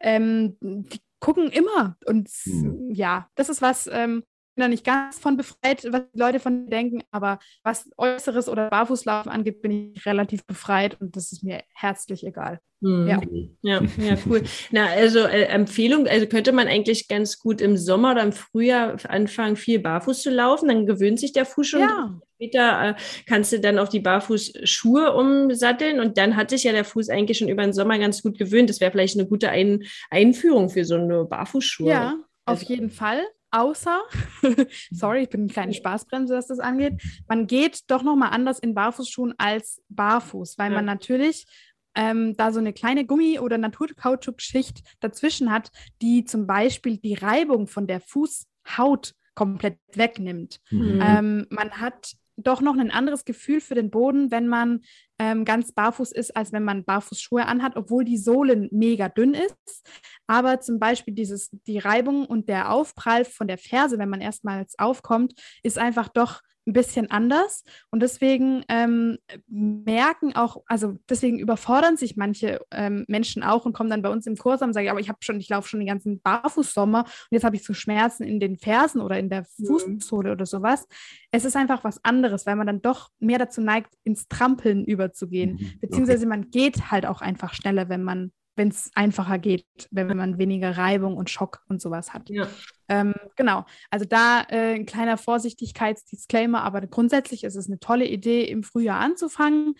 Ähm, 0.00 0.56
die 0.60 1.00
gucken 1.20 1.50
immer. 1.50 1.96
Und 2.06 2.28
mhm. 2.46 2.90
ja, 2.92 3.28
das 3.34 3.48
ist 3.48 3.62
was, 3.62 3.88
ähm, 3.92 4.24
da 4.56 4.68
nicht 4.68 4.84
ganz 4.84 5.18
von 5.18 5.36
befreit, 5.36 5.86
was 5.90 6.02
die 6.12 6.18
Leute 6.18 6.40
von 6.40 6.68
denken, 6.68 7.02
aber 7.10 7.38
was 7.62 7.90
Äußeres 7.96 8.48
oder 8.48 8.68
Barfußlaufen 8.68 9.30
angeht, 9.30 9.62
bin 9.62 9.92
ich 9.94 10.06
relativ 10.06 10.44
befreit 10.44 11.00
und 11.00 11.16
das 11.16 11.32
ist 11.32 11.42
mir 11.42 11.62
herzlich 11.74 12.26
egal. 12.26 12.60
Mhm. 12.82 13.06
Ja. 13.06 13.20
ja, 13.62 13.82
ja, 13.98 14.16
cool. 14.28 14.42
Na, 14.72 14.86
also 14.86 15.20
äh, 15.20 15.44
Empfehlung, 15.44 16.08
also 16.08 16.26
könnte 16.26 16.52
man 16.52 16.66
eigentlich 16.66 17.06
ganz 17.06 17.38
gut 17.38 17.60
im 17.60 17.76
Sommer 17.76 18.12
oder 18.12 18.22
im 18.22 18.32
Frühjahr 18.32 18.96
anfangen, 19.08 19.56
viel 19.56 19.78
barfuß 19.78 20.22
zu 20.22 20.30
laufen, 20.30 20.68
dann 20.68 20.86
gewöhnt 20.86 21.20
sich 21.20 21.32
der 21.32 21.46
Fuß 21.46 21.66
schon. 21.68 21.80
Ja. 21.80 22.20
Später 22.34 22.88
äh, 22.88 22.94
kannst 23.26 23.52
du 23.52 23.60
dann 23.60 23.78
auf 23.78 23.88
die 23.88 24.00
Barfußschuhe 24.00 25.12
umsatteln 25.14 26.00
und 26.00 26.18
dann 26.18 26.36
hat 26.36 26.50
sich 26.50 26.64
ja 26.64 26.72
der 26.72 26.84
Fuß 26.84 27.08
eigentlich 27.08 27.38
schon 27.38 27.48
über 27.48 27.62
den 27.62 27.72
Sommer 27.72 27.98
ganz 28.00 28.20
gut 28.20 28.36
gewöhnt. 28.36 28.68
Das 28.68 28.80
wäre 28.80 28.90
vielleicht 28.90 29.16
eine 29.16 29.28
gute 29.28 29.48
Ein 29.48 29.84
Einführung 30.10 30.68
für 30.68 30.84
so 30.84 30.96
eine 30.96 31.24
Barfußschuhe. 31.24 31.88
Ja, 31.88 32.14
auf 32.46 32.58
also, 32.58 32.66
jeden 32.66 32.90
Fall 32.90 33.20
außer, 33.52 34.02
sorry, 34.90 35.22
ich 35.22 35.30
bin 35.30 35.42
eine 35.42 35.52
kleine 35.52 35.74
Spaßbremse, 35.74 36.34
was 36.34 36.48
das 36.48 36.58
angeht, 36.58 37.00
man 37.28 37.46
geht 37.46 37.90
doch 37.90 38.02
nochmal 38.02 38.30
anders 38.30 38.58
in 38.58 38.74
Barfußschuhen 38.74 39.34
als 39.38 39.82
barfuß, 39.88 40.58
weil 40.58 40.70
ja. 40.70 40.76
man 40.76 40.84
natürlich 40.84 41.46
ähm, 41.94 42.34
da 42.36 42.52
so 42.52 42.58
eine 42.58 42.72
kleine 42.72 43.04
Gummi- 43.04 43.38
oder 43.38 43.58
Naturkautschukschicht 43.58 44.82
dazwischen 45.00 45.52
hat, 45.52 45.70
die 46.00 46.24
zum 46.24 46.46
Beispiel 46.46 46.96
die 46.96 47.14
Reibung 47.14 47.66
von 47.66 47.86
der 47.86 48.00
Fußhaut 48.00 49.14
komplett 49.34 49.78
wegnimmt. 49.94 50.60
Mhm. 50.70 51.00
Ähm, 51.02 51.46
man 51.50 51.72
hat 51.80 52.14
doch 52.36 52.60
noch 52.60 52.76
ein 52.76 52.90
anderes 52.90 53.24
Gefühl 53.24 53.60
für 53.60 53.74
den 53.74 53.90
Boden, 53.90 54.30
wenn 54.30 54.48
man 54.48 54.80
ähm, 55.18 55.44
ganz 55.44 55.72
barfuß 55.72 56.12
ist, 56.12 56.34
als 56.36 56.52
wenn 56.52 56.64
man 56.64 56.84
Barfußschuhe 56.84 57.46
anhat, 57.46 57.76
obwohl 57.76 58.04
die 58.04 58.18
Sohlen 58.18 58.68
mega 58.72 59.08
dünn 59.08 59.34
ist. 59.34 59.86
Aber 60.26 60.60
zum 60.60 60.78
Beispiel 60.78 61.14
dieses, 61.14 61.50
die 61.66 61.78
Reibung 61.78 62.26
und 62.26 62.48
der 62.48 62.72
Aufprall 62.72 63.24
von 63.24 63.48
der 63.48 63.58
Ferse, 63.58 63.98
wenn 63.98 64.08
man 64.08 64.20
erstmals 64.20 64.78
aufkommt, 64.78 65.34
ist 65.62 65.78
einfach 65.78 66.08
doch 66.08 66.40
ein 66.66 66.72
bisschen 66.72 67.10
anders. 67.10 67.64
Und 67.90 68.00
deswegen 68.00 68.64
ähm, 68.68 69.18
merken 69.48 70.34
auch, 70.34 70.62
also 70.66 70.98
deswegen 71.08 71.38
überfordern 71.38 71.96
sich 71.96 72.16
manche 72.16 72.60
ähm, 72.70 73.04
Menschen 73.08 73.42
auch 73.42 73.64
und 73.66 73.72
kommen 73.72 73.90
dann 73.90 74.02
bei 74.02 74.10
uns 74.10 74.26
im 74.26 74.36
Kurs 74.36 74.62
und 74.62 74.72
sagen, 74.72 74.88
aber 74.88 75.00
ich 75.00 75.08
habe 75.08 75.18
schon, 75.22 75.40
ich 75.40 75.48
laufe 75.48 75.68
schon 75.68 75.80
den 75.80 75.88
ganzen 75.88 76.20
Barfußsommer 76.20 77.00
und 77.00 77.28
jetzt 77.30 77.44
habe 77.44 77.56
ich 77.56 77.64
so 77.64 77.74
Schmerzen 77.74 78.24
in 78.24 78.40
den 78.40 78.56
Fersen 78.56 79.00
oder 79.00 79.18
in 79.18 79.28
der. 79.28 79.44
Fußsohle 79.66 80.30
mhm. 80.30 80.32
oder 80.32 80.46
sowas. 80.46 80.86
Es 81.30 81.44
ist 81.44 81.56
einfach 81.56 81.84
was 81.84 82.04
anderes, 82.04 82.46
weil 82.46 82.56
man 82.56 82.66
dann 82.66 82.82
doch 82.82 83.10
mehr 83.18 83.38
dazu 83.38 83.60
neigt, 83.60 83.94
ins 84.04 84.28
Trampeln 84.28 84.84
überzugehen. 84.84 85.54
Mhm. 85.54 85.80
Beziehungsweise 85.80 86.26
man 86.26 86.50
geht 86.50 86.90
halt 86.90 87.06
auch 87.06 87.20
einfach 87.20 87.54
schneller, 87.54 87.88
wenn 87.88 88.02
man 88.02 88.32
wenn 88.56 88.68
es 88.68 88.90
einfacher 88.94 89.38
geht, 89.38 89.66
wenn 89.90 90.16
man 90.16 90.38
weniger 90.38 90.76
Reibung 90.76 91.16
und 91.16 91.30
Schock 91.30 91.62
und 91.68 91.80
sowas 91.80 92.12
hat. 92.12 92.28
Ja. 92.28 92.46
Ähm, 92.88 93.14
genau, 93.36 93.64
also 93.90 94.04
da 94.04 94.42
äh, 94.48 94.74
ein 94.74 94.86
kleiner 94.86 95.16
Vorsichtigkeitsdisclaimer, 95.16 96.62
aber 96.62 96.82
grundsätzlich 96.82 97.44
ist 97.44 97.56
es 97.56 97.66
eine 97.66 97.78
tolle 97.78 98.06
Idee, 98.06 98.44
im 98.44 98.62
Frühjahr 98.62 99.00
anzufangen. 99.00 99.74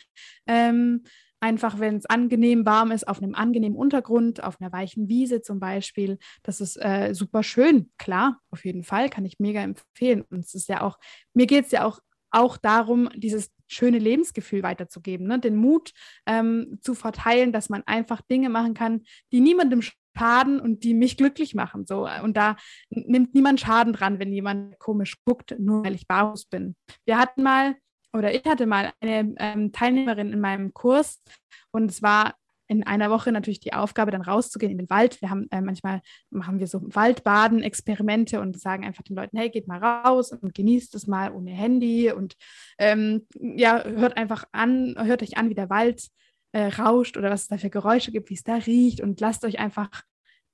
Ähm, 0.47 1.05
einfach, 1.43 1.81
wenn 1.81 1.97
es 1.97 2.07
angenehm 2.07 2.65
warm 2.65 2.93
ist, 2.93 3.07
auf 3.07 3.21
einem 3.21 3.35
angenehmen 3.35 3.77
Untergrund, 3.77 4.43
auf 4.43 4.61
einer 4.61 4.73
weichen 4.73 5.09
Wiese 5.09 5.43
zum 5.43 5.59
Beispiel. 5.59 6.19
Das 6.43 6.61
ist 6.61 6.77
äh, 6.77 7.13
super 7.15 7.43
schön, 7.43 7.91
klar, 7.99 8.41
auf 8.51 8.65
jeden 8.65 8.85
Fall, 8.85 9.11
kann 9.11 9.25
ich 9.25 9.41
mega 9.41 9.61
empfehlen. 9.61 10.23
Und 10.31 10.45
es 10.45 10.55
ist 10.55 10.69
ja 10.69 10.83
auch, 10.83 10.99
mir 11.35 11.47
geht 11.47 11.67
es 11.67 11.73
ja 11.73 11.85
auch 11.85 11.99
auch 12.33 12.57
darum, 12.57 13.09
dieses 13.15 13.51
schöne 13.69 13.99
Lebensgefühl 13.99 14.63
weiterzugeben, 14.63 15.27
ne? 15.27 15.39
den 15.39 15.57
Mut 15.57 15.93
ähm, 16.27 16.79
zu 16.81 16.95
verteilen, 16.95 17.53
dass 17.53 17.69
man 17.69 17.83
einfach 17.87 18.21
Dinge 18.23 18.49
machen 18.49 18.75
kann, 18.75 19.03
die 19.33 19.41
niemandem 19.41 19.83
schaden 20.17 20.61
und 20.61 20.85
die 20.85 20.95
mich 20.95 21.17
glücklich 21.17 21.55
machen. 21.55 21.87
So. 21.87 22.09
Und 22.23 22.37
da 22.37 22.57
nimmt 22.91 23.35
niemand 23.35 23.61
Schaden 23.61 23.93
dran, 23.93 24.19
wenn 24.19 24.33
jemand 24.33 24.79
komisch 24.79 25.17
guckt, 25.25 25.57
nur 25.59 25.85
weil 25.85 25.95
ich 25.95 26.07
barfuß 26.07 26.47
bin. 26.47 26.77
Wir 27.07 27.19
hatten 27.19 27.43
mal, 27.43 27.77
oder 28.13 28.35
ich 28.35 28.45
hatte 28.45 28.67
mal 28.67 28.93
eine 29.01 29.35
ähm, 29.39 29.73
Teilnehmerin 29.73 30.33
in 30.33 30.41
meinem 30.41 30.75
Kurs 30.75 31.23
und 31.71 31.91
es 31.91 32.03
war 32.03 32.35
in 32.73 32.87
einer 32.87 33.11
Woche 33.11 33.31
natürlich 33.33 33.61
die 33.61 33.75
Aufgabe, 33.75 34.11
dann 34.11 34.23
rauszugehen 34.23 34.73
in 34.73 34.79
den 34.79 34.91
Wald. 34.91 35.21
Wir 35.21 35.31
haben 35.31 35.47
äh, 35.51 35.61
manchmal 35.61 36.01
machen 36.31 36.59
wir 36.59 36.67
so 36.67 36.81
Waldbaden-Experimente 36.83 38.41
und 38.41 38.59
sagen 38.59 38.85
einfach 38.85 39.03
den 39.03 39.17
Leuten, 39.17 39.37
hey, 39.37 39.51
geht 39.51 39.69
mal 39.69 39.79
raus 39.79 40.33
und 40.33 40.55
genießt 40.55 40.95
es 40.95 41.07
mal 41.07 41.33
ohne 41.33 41.51
Handy 41.51 42.11
und 42.11 42.35
ähm, 42.79 43.27
ja, 43.39 43.85
hört 43.85 44.17
einfach 44.17 44.45
an, 44.53 44.95
hört 44.99 45.23
euch 45.23 45.37
an, 45.37 45.51
wie 45.51 45.55
der 45.55 45.69
Wald 45.69 46.09
äh, 46.53 46.67
rauscht 46.67 47.17
oder 47.17 47.31
was 47.31 47.43
es 47.43 47.49
da 47.49 47.59
für 47.59 47.71
Geräusche 47.71 48.11
gibt, 48.11 48.31
wie 48.31 48.35
es 48.35 48.43
da 48.43 48.55
riecht 48.55 49.03
und 49.03 49.21
lasst 49.21 49.45
euch 49.45 49.59
einfach 49.59 49.91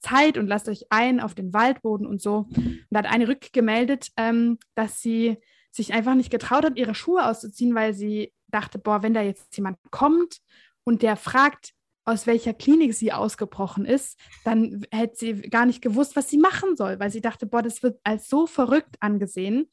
Zeit 0.00 0.38
und 0.38 0.48
lasst 0.48 0.68
euch 0.68 0.86
ein 0.90 1.20
auf 1.20 1.34
den 1.34 1.52
Waldboden 1.52 2.06
und 2.06 2.20
so. 2.20 2.48
Und 2.56 2.86
da 2.90 3.00
hat 3.00 3.12
eine 3.12 3.28
rückgemeldet, 3.28 4.10
ähm, 4.16 4.58
dass 4.74 5.00
sie 5.00 5.38
sich 5.70 5.92
einfach 5.92 6.14
nicht 6.14 6.30
getraut 6.30 6.64
hat, 6.64 6.76
ihre 6.76 6.94
Schuhe 6.94 7.26
auszuziehen, 7.26 7.74
weil 7.74 7.94
sie 7.94 8.32
dachte, 8.48 8.78
boah, 8.78 9.02
wenn 9.02 9.14
da 9.14 9.22
jetzt 9.22 9.56
jemand 9.56 9.78
kommt 9.90 10.38
und 10.84 11.02
der 11.02 11.16
fragt, 11.16 11.72
aus 12.08 12.26
welcher 12.26 12.54
Klinik 12.54 12.94
sie 12.94 13.12
ausgebrochen 13.12 13.84
ist, 13.84 14.18
dann 14.44 14.86
hätte 14.90 15.16
sie 15.16 15.34
gar 15.42 15.66
nicht 15.66 15.82
gewusst, 15.82 16.16
was 16.16 16.28
sie 16.28 16.38
machen 16.38 16.76
soll, 16.76 16.98
weil 16.98 17.10
sie 17.10 17.20
dachte, 17.20 17.46
boah, 17.46 17.62
das 17.62 17.82
wird 17.82 18.00
als 18.02 18.28
so 18.28 18.46
verrückt 18.46 18.96
angesehen. 19.00 19.70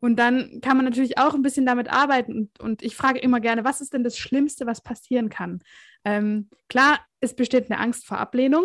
Und 0.00 0.16
dann 0.16 0.60
kann 0.62 0.76
man 0.76 0.86
natürlich 0.86 1.18
auch 1.18 1.34
ein 1.34 1.42
bisschen 1.42 1.66
damit 1.66 1.90
arbeiten. 1.92 2.32
Und, 2.32 2.60
und 2.60 2.82
ich 2.82 2.96
frage 2.96 3.18
immer 3.18 3.40
gerne, 3.40 3.64
was 3.64 3.80
ist 3.80 3.92
denn 3.92 4.04
das 4.04 4.16
Schlimmste, 4.16 4.66
was 4.66 4.80
passieren 4.80 5.28
kann? 5.28 5.60
Ähm, 6.04 6.48
klar, 6.68 7.00
es 7.20 7.34
besteht 7.34 7.70
eine 7.70 7.80
Angst 7.80 8.06
vor 8.06 8.18
Ablehnung. 8.18 8.64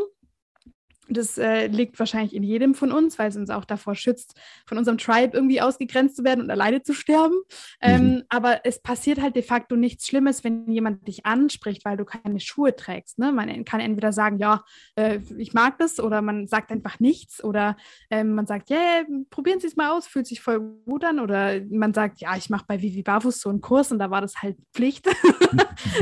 Das 1.08 1.38
äh, 1.38 1.68
liegt 1.68 2.00
wahrscheinlich 2.00 2.36
in 2.36 2.44
jedem 2.44 2.74
von 2.74 2.92
uns, 2.92 3.20
weil 3.20 3.30
es 3.30 3.36
uns 3.36 3.50
auch 3.50 3.66
davor 3.66 3.96
schützt, 3.96 4.36
von 4.66 4.78
unserem 4.78 4.98
Tribe 4.98 5.36
irgendwie 5.36 5.62
ausgegrenzt 5.62 6.18
zu 6.18 6.24
werden 6.24 6.42
und 6.42 6.50
alleine 6.50 6.82
zu 6.82 6.94
sterben. 6.94 7.36
Ähm, 7.82 8.06
mhm. 8.06 8.24
aber 8.30 8.66
es 8.66 8.82
passiert 8.82 9.22
halt 9.22 9.36
de 9.36 9.44
facto 9.44 9.76
nichts 9.76 10.08
Schlimmes, 10.08 10.44
wenn 10.44 10.70
jemand 10.72 11.08
dich 11.08 11.26
anspricht, 11.26 11.86
weil 11.86 11.98
du 11.98 12.06
keine 12.06 12.40
Schuhe 12.40 12.76
trägst. 12.76 13.20
Ne? 13.20 13.32
Man 13.32 13.66
kann 13.66 13.80
entweder 13.80 14.12
sagen, 14.14 14.40
ja, 14.40 14.64
äh, 14.96 15.20
ich 15.38 15.54
mag 15.54 15.78
das, 15.78 16.00
oder 16.00 16.22
man 16.22 16.48
sagt 16.48 16.72
einfach 16.72 17.00
nichts, 17.00 17.44
oder 17.44 17.78
äh, 18.10 18.24
man 18.24 18.48
sagt, 18.48 18.70
ja, 18.70 18.78
yeah, 18.78 19.06
probieren 19.30 19.60
Sie 19.60 19.68
es 19.68 19.76
mal 19.76 19.92
aus, 19.92 20.08
fühlt 20.08 20.28
sich 20.28 20.42
voll 20.42 20.60
gut 20.86 21.04
an, 21.04 21.20
oder 21.20 21.62
man 21.70 21.94
sagt, 21.94 22.22
ja, 22.22 22.36
ich 22.36 22.50
mache 22.50 22.66
bei 22.68 22.82
Vivi 22.82 23.04
Barfuß 23.04 23.40
so 23.40 23.50
einen 23.50 23.62
Kurs 23.62 23.92
und 23.92 24.00
da 24.00 24.10
war 24.10 24.22
das 24.22 24.42
halt 24.42 24.58
Pflicht. 24.74 25.08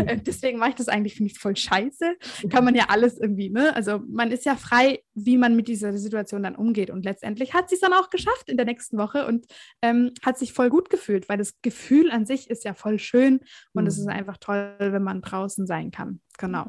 Äh, 0.06 0.18
deswegen 0.18 0.60
mache 0.60 0.70
ich 0.70 0.76
das 0.76 0.88
eigentlich, 0.88 1.16
finde 1.16 1.32
ich 1.32 1.40
voll 1.40 1.56
scheiße. 1.56 2.16
Kann 2.50 2.64
man 2.64 2.76
ja 2.76 2.86
alles 2.90 3.20
irgendwie, 3.20 3.50
ne? 3.50 3.76
Also 3.76 4.02
man 4.08 4.32
ist 4.32 4.46
ja 4.46 4.56
frei 4.56 4.93
wie 5.14 5.38
man 5.38 5.56
mit 5.56 5.68
dieser 5.68 5.98
Situation 5.98 6.44
dann 6.44 6.56
umgeht. 6.56 6.90
Und 6.90 7.06
letztendlich 7.06 7.54
hat 7.54 7.70
sie 7.70 7.76
es 7.76 7.82
dann 7.82 7.94
auch 7.94 8.10
geschafft 8.10 8.50
in 8.50 8.58
der 8.58 8.66
nächsten 8.66 8.98
Woche 8.98 9.26
und 9.26 9.46
ähm, 9.82 10.12
hat 10.24 10.38
sich 10.38 10.54
voll 10.54 10.70
gut 10.70 10.90
gefühlt, 10.90 11.30
weil 11.30 11.38
das 11.38 11.62
Gefühl 11.62 12.12
an 12.12 12.26
sich 12.26 12.50
ist 12.50 12.64
ja 12.64 12.74
voll 12.74 13.00
schön 13.00 13.40
und 13.74 13.84
mhm. 13.84 13.88
es 13.88 13.98
ist 13.98 14.08
einfach 14.08 14.38
toll, 14.38 14.76
wenn 14.80 15.04
man 15.04 15.22
draußen 15.22 15.66
sein 15.68 15.92
kann. 15.92 16.22
Genau. 16.38 16.66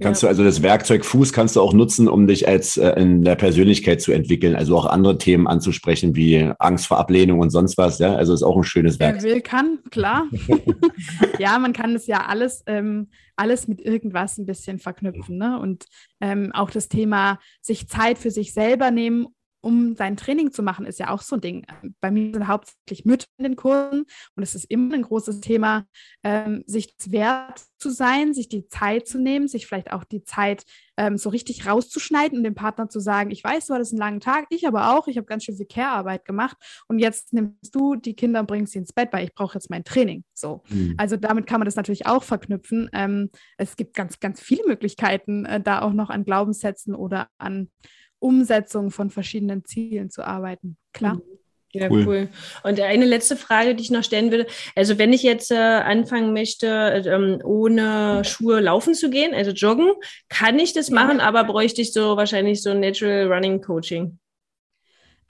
Kannst 0.00 0.22
du 0.22 0.26
also 0.26 0.44
das 0.44 0.62
Werkzeug 0.62 1.04
Fuß 1.04 1.32
kannst 1.32 1.56
du 1.56 1.60
auch 1.60 1.72
nutzen, 1.72 2.08
um 2.08 2.26
dich 2.26 2.48
als 2.48 2.76
äh, 2.76 2.90
in 3.00 3.22
der 3.22 3.36
Persönlichkeit 3.36 4.00
zu 4.00 4.12
entwickeln, 4.12 4.54
also 4.54 4.76
auch 4.76 4.86
andere 4.86 5.18
Themen 5.18 5.46
anzusprechen 5.46 6.16
wie 6.16 6.50
Angst 6.58 6.86
vor 6.86 6.98
Ablehnung 6.98 7.40
und 7.40 7.50
sonst 7.50 7.78
was, 7.78 7.98
ja? 7.98 8.14
Also 8.14 8.34
ist 8.34 8.42
auch 8.42 8.56
ein 8.56 8.64
schönes 8.64 8.98
Werkzeug. 8.98 9.24
Wer 9.24 9.34
will, 9.34 9.40
kann, 9.42 9.78
klar. 9.90 10.26
ja, 11.38 11.58
man 11.58 11.72
kann 11.72 11.94
es 11.94 12.06
ja 12.06 12.26
alles, 12.26 12.62
ähm, 12.66 13.08
alles 13.36 13.68
mit 13.68 13.80
irgendwas 13.80 14.38
ein 14.38 14.46
bisschen 14.46 14.78
verknüpfen, 14.78 15.38
ne? 15.38 15.58
Und 15.58 15.84
ähm, 16.20 16.50
auch 16.52 16.70
das 16.70 16.88
Thema 16.88 17.38
sich 17.60 17.88
Zeit 17.88 18.18
für 18.18 18.30
sich 18.30 18.52
selber 18.52 18.90
nehmen, 18.90 19.28
um 19.62 19.94
sein 19.94 20.16
Training 20.16 20.52
zu 20.52 20.62
machen, 20.62 20.86
ist 20.86 20.98
ja 20.98 21.10
auch 21.10 21.22
so 21.22 21.36
ein 21.36 21.40
Ding. 21.40 21.66
Bei 22.00 22.10
mir 22.10 22.32
sind 22.32 22.48
hauptsächlich 22.48 23.04
Mütter 23.04 23.26
in 23.38 23.44
den 23.44 23.56
Kursen 23.56 24.04
und 24.34 24.42
es 24.42 24.54
ist 24.54 24.64
immer 24.64 24.94
ein 24.94 25.02
großes 25.02 25.40
Thema, 25.40 25.86
ähm, 26.24 26.64
sich 26.66 26.94
wert 27.06 27.62
zu 27.78 27.90
sein, 27.90 28.34
sich 28.34 28.48
die 28.48 28.66
Zeit 28.68 29.06
zu 29.06 29.18
nehmen, 29.18 29.48
sich 29.48 29.66
vielleicht 29.66 29.92
auch 29.92 30.04
die 30.04 30.24
Zeit 30.24 30.64
ähm, 30.96 31.16
so 31.16 31.30
richtig 31.30 31.66
rauszuschneiden 31.66 32.38
und 32.38 32.44
dem 32.44 32.54
Partner 32.54 32.88
zu 32.88 33.00
sagen, 33.00 33.30
ich 33.30 33.42
weiß, 33.42 33.66
du 33.66 33.74
hattest 33.74 33.92
einen 33.92 34.00
langen 34.00 34.20
Tag, 34.20 34.46
ich 34.50 34.66
aber 34.66 34.96
auch, 34.96 35.06
ich 35.06 35.16
habe 35.16 35.26
ganz 35.26 35.44
schön 35.44 35.56
viel 35.56 35.66
Care-Arbeit 35.66 36.24
gemacht 36.24 36.56
und 36.88 36.98
jetzt 36.98 37.32
nimmst 37.32 37.74
du 37.74 37.94
die 37.94 38.14
Kinder 38.14 38.40
und 38.40 38.46
bringst 38.46 38.72
sie 38.72 38.80
ins 38.80 38.92
Bett, 38.92 39.12
weil 39.12 39.24
ich 39.24 39.34
brauche 39.34 39.54
jetzt 39.54 39.70
mein 39.70 39.84
Training. 39.84 40.24
So. 40.34 40.62
Mhm. 40.68 40.94
Also 40.98 41.16
damit 41.16 41.46
kann 41.46 41.60
man 41.60 41.66
das 41.66 41.76
natürlich 41.76 42.06
auch 42.06 42.24
verknüpfen. 42.24 42.90
Ähm, 42.92 43.30
es 43.56 43.76
gibt 43.76 43.94
ganz, 43.94 44.18
ganz 44.18 44.40
viele 44.40 44.66
Möglichkeiten, 44.66 45.44
äh, 45.44 45.60
da 45.60 45.82
auch 45.82 45.92
noch 45.92 46.10
an 46.10 46.24
Glaubenssätzen 46.24 46.94
oder 46.94 47.28
an 47.38 47.70
Umsetzung 48.22 48.90
von 48.90 49.10
verschiedenen 49.10 49.64
Zielen 49.64 50.10
zu 50.10 50.24
arbeiten. 50.26 50.76
Klar. 50.92 51.14
Mhm. 51.16 51.22
Ja, 51.74 51.88
cool. 51.88 52.04
cool. 52.06 52.28
Und 52.64 52.78
eine 52.80 53.06
letzte 53.06 53.34
Frage, 53.34 53.74
die 53.74 53.82
ich 53.82 53.90
noch 53.90 54.04
stellen 54.04 54.30
würde. 54.30 54.46
Also 54.76 54.98
wenn 54.98 55.12
ich 55.14 55.22
jetzt 55.22 55.50
äh, 55.50 55.56
anfangen 55.56 56.34
möchte, 56.34 56.66
ähm, 57.06 57.40
ohne 57.42 58.22
Schuhe 58.26 58.60
laufen 58.60 58.94
zu 58.94 59.08
gehen, 59.08 59.32
also 59.32 59.52
joggen, 59.52 59.90
kann 60.28 60.58
ich 60.58 60.74
das 60.74 60.90
machen, 60.90 61.20
aber 61.20 61.44
bräuchte 61.44 61.80
ich 61.80 61.94
so 61.94 62.18
wahrscheinlich 62.18 62.62
so 62.62 62.74
Natural 62.74 63.32
Running 63.32 63.62
Coaching? 63.62 64.18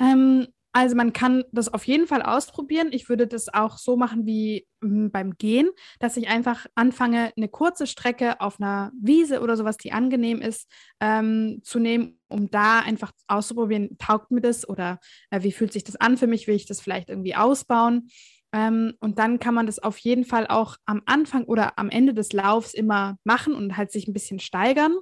Ähm, 0.01 0.49
Also 0.75 0.97
man 0.97 1.13
kann 1.13 1.45
das 1.53 1.73
auf 1.73 1.85
jeden 1.87 2.07
Fall 2.07 2.23
ausprobieren. 2.23 2.89
Ich 2.93 3.11
würde 3.11 3.27
das 3.27 3.53
auch 3.53 3.77
so 3.77 3.97
machen 3.97 4.25
wie 4.25 4.67
m, 4.83 5.11
beim 5.11 5.33
Gehen, 5.37 5.69
dass 6.01 6.17
ich 6.17 6.29
einfach 6.29 6.67
anfange, 6.75 7.31
eine 7.37 7.49
kurze 7.49 7.87
Strecke 7.87 8.41
auf 8.41 8.59
einer 8.59 8.91
Wiese 8.99 9.41
oder 9.43 9.57
sowas, 9.57 9.77
die 9.77 9.93
angenehm 9.93 10.41
ist, 10.41 10.71
ähm, 11.01 11.61
zu 11.63 11.79
nehmen, 11.79 12.19
um 12.29 12.51
da 12.51 12.81
einfach 12.81 13.13
auszuprobieren, 13.27 13.99
taugt 13.99 14.31
mir 14.31 14.41
das 14.41 14.67
oder 14.67 14.99
äh, 15.31 15.43
wie 15.43 15.53
fühlt 15.53 15.75
sich 15.75 15.85
das 15.85 15.97
an 15.97 16.17
für 16.17 16.27
mich, 16.27 16.47
will 16.47 16.55
ich 16.57 16.67
das 16.67 16.81
vielleicht 16.81 17.11
irgendwie 17.11 17.35
ausbauen. 17.37 18.09
Ähm, 18.55 18.95
und 19.01 19.19
dann 19.19 19.39
kann 19.39 19.55
man 19.55 19.67
das 19.67 19.79
auf 19.79 19.99
jeden 19.99 20.25
Fall 20.25 20.47
auch 20.47 20.77
am 20.87 21.03
Anfang 21.05 21.45
oder 21.45 21.79
am 21.79 21.91
Ende 21.91 22.15
des 22.15 22.33
Laufs 22.33 22.73
immer 22.73 23.19
machen 23.25 23.55
und 23.55 23.77
halt 23.77 23.91
sich 23.93 24.09
ein 24.09 24.13
bisschen 24.15 24.41
steigern. 24.41 24.95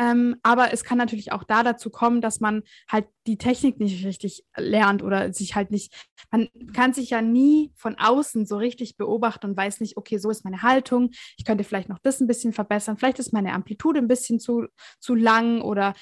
Ähm, 0.00 0.36
aber 0.42 0.72
es 0.72 0.82
kann 0.82 0.96
natürlich 0.96 1.30
auch 1.30 1.44
da 1.44 1.62
dazu 1.62 1.90
kommen, 1.90 2.22
dass 2.22 2.40
man 2.40 2.62
halt 2.90 3.06
die 3.26 3.36
Technik 3.36 3.78
nicht 3.78 4.06
richtig 4.06 4.44
lernt 4.56 5.02
oder 5.02 5.34
sich 5.34 5.54
halt 5.54 5.70
nicht, 5.70 5.92
man 6.30 6.48
kann 6.72 6.94
sich 6.94 7.10
ja 7.10 7.20
nie 7.20 7.70
von 7.76 7.98
außen 7.98 8.46
so 8.46 8.56
richtig 8.56 8.96
beobachten 8.96 9.50
und 9.50 9.56
weiß 9.58 9.80
nicht, 9.80 9.98
okay, 9.98 10.16
so 10.16 10.30
ist 10.30 10.42
meine 10.42 10.62
Haltung, 10.62 11.10
ich 11.36 11.44
könnte 11.44 11.64
vielleicht 11.64 11.90
noch 11.90 11.98
das 11.98 12.18
ein 12.18 12.26
bisschen 12.26 12.54
verbessern, 12.54 12.96
vielleicht 12.96 13.18
ist 13.18 13.34
meine 13.34 13.52
Amplitude 13.52 13.98
ein 13.98 14.08
bisschen 14.08 14.40
zu, 14.40 14.68
zu 15.00 15.14
lang 15.14 15.60
oder 15.60 15.92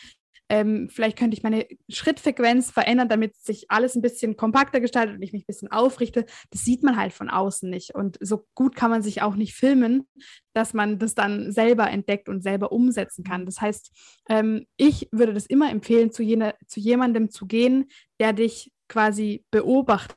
ähm, 0.49 0.89
vielleicht 0.91 1.19
könnte 1.19 1.37
ich 1.37 1.43
meine 1.43 1.67
Schrittfrequenz 1.89 2.71
verändern, 2.71 3.09
damit 3.09 3.37
sich 3.37 3.71
alles 3.71 3.95
ein 3.95 4.03
bisschen 4.03 4.37
kompakter 4.37 4.81
gestaltet 4.81 5.17
und 5.17 5.23
ich 5.23 5.33
mich 5.33 5.43
ein 5.43 5.47
bisschen 5.47 5.71
aufrichte. 5.71 6.25
Das 6.51 6.65
sieht 6.65 6.83
man 6.83 6.97
halt 6.97 7.13
von 7.13 7.29
außen 7.29 7.69
nicht. 7.69 7.95
Und 7.95 8.17
so 8.21 8.47
gut 8.55 8.75
kann 8.75 8.91
man 8.91 9.03
sich 9.03 9.21
auch 9.23 9.35
nicht 9.35 9.55
filmen, 9.55 10.09
dass 10.55 10.73
man 10.73 10.99
das 10.99 11.15
dann 11.15 11.53
selber 11.53 11.91
entdeckt 11.91 12.29
und 12.29 12.43
selber 12.43 12.73
umsetzen 12.73 13.25
kann. 13.25 13.45
Das 13.45 13.61
heißt, 13.61 13.93
ähm, 14.31 14.67
ich 14.77 15.09
würde 15.13 15.35
das 15.35 15.47
immer 15.47 15.71
empfehlen, 15.71 16.13
zu, 16.13 16.23
jene, 16.23 16.55
zu 16.67 16.81
jemandem 16.81 17.31
zu 17.31 17.47
gehen, 17.47 17.87
der 18.19 18.33
dich 18.33 18.73
quasi 18.89 19.45
beobachtet. 19.51 20.17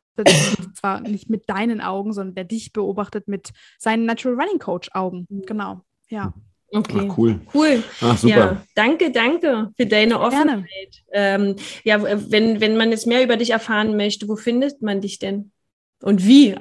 zwar 0.76 1.02
nicht 1.02 1.30
mit 1.30 1.50
deinen 1.50 1.82
Augen, 1.82 2.14
sondern 2.14 2.36
der 2.36 2.44
dich 2.44 2.74
beobachtet 2.74 3.28
mit 3.28 3.52
seinen 3.80 4.06
Natural 4.06 4.40
Running 4.40 4.60
Coach 4.60 4.90
Augen. 4.94 5.26
Genau, 5.30 5.82
ja. 6.10 6.34
Okay, 6.74 7.08
Ach, 7.10 7.18
cool. 7.18 7.42
Cool. 7.54 7.84
Ach, 8.00 8.18
super. 8.18 8.36
Ja, 8.36 8.64
danke, 8.76 9.12
danke 9.12 9.72
für 9.76 9.86
deine 9.86 10.20
Offenheit. 10.22 11.04
Ähm, 11.12 11.58
ja, 11.84 12.02
wenn, 12.02 12.62
wenn 12.62 12.78
man 12.78 12.92
jetzt 12.92 13.08
mehr 13.08 13.24
über 13.24 13.36
dich 13.36 13.50
erfahren 13.50 13.98
möchte, 13.98 14.30
wo 14.30 14.38
findet 14.38 14.82
man 14.82 15.02
dich 15.02 15.20
denn? 15.20 15.52
Und 16.02 16.26
wie? 16.26 16.56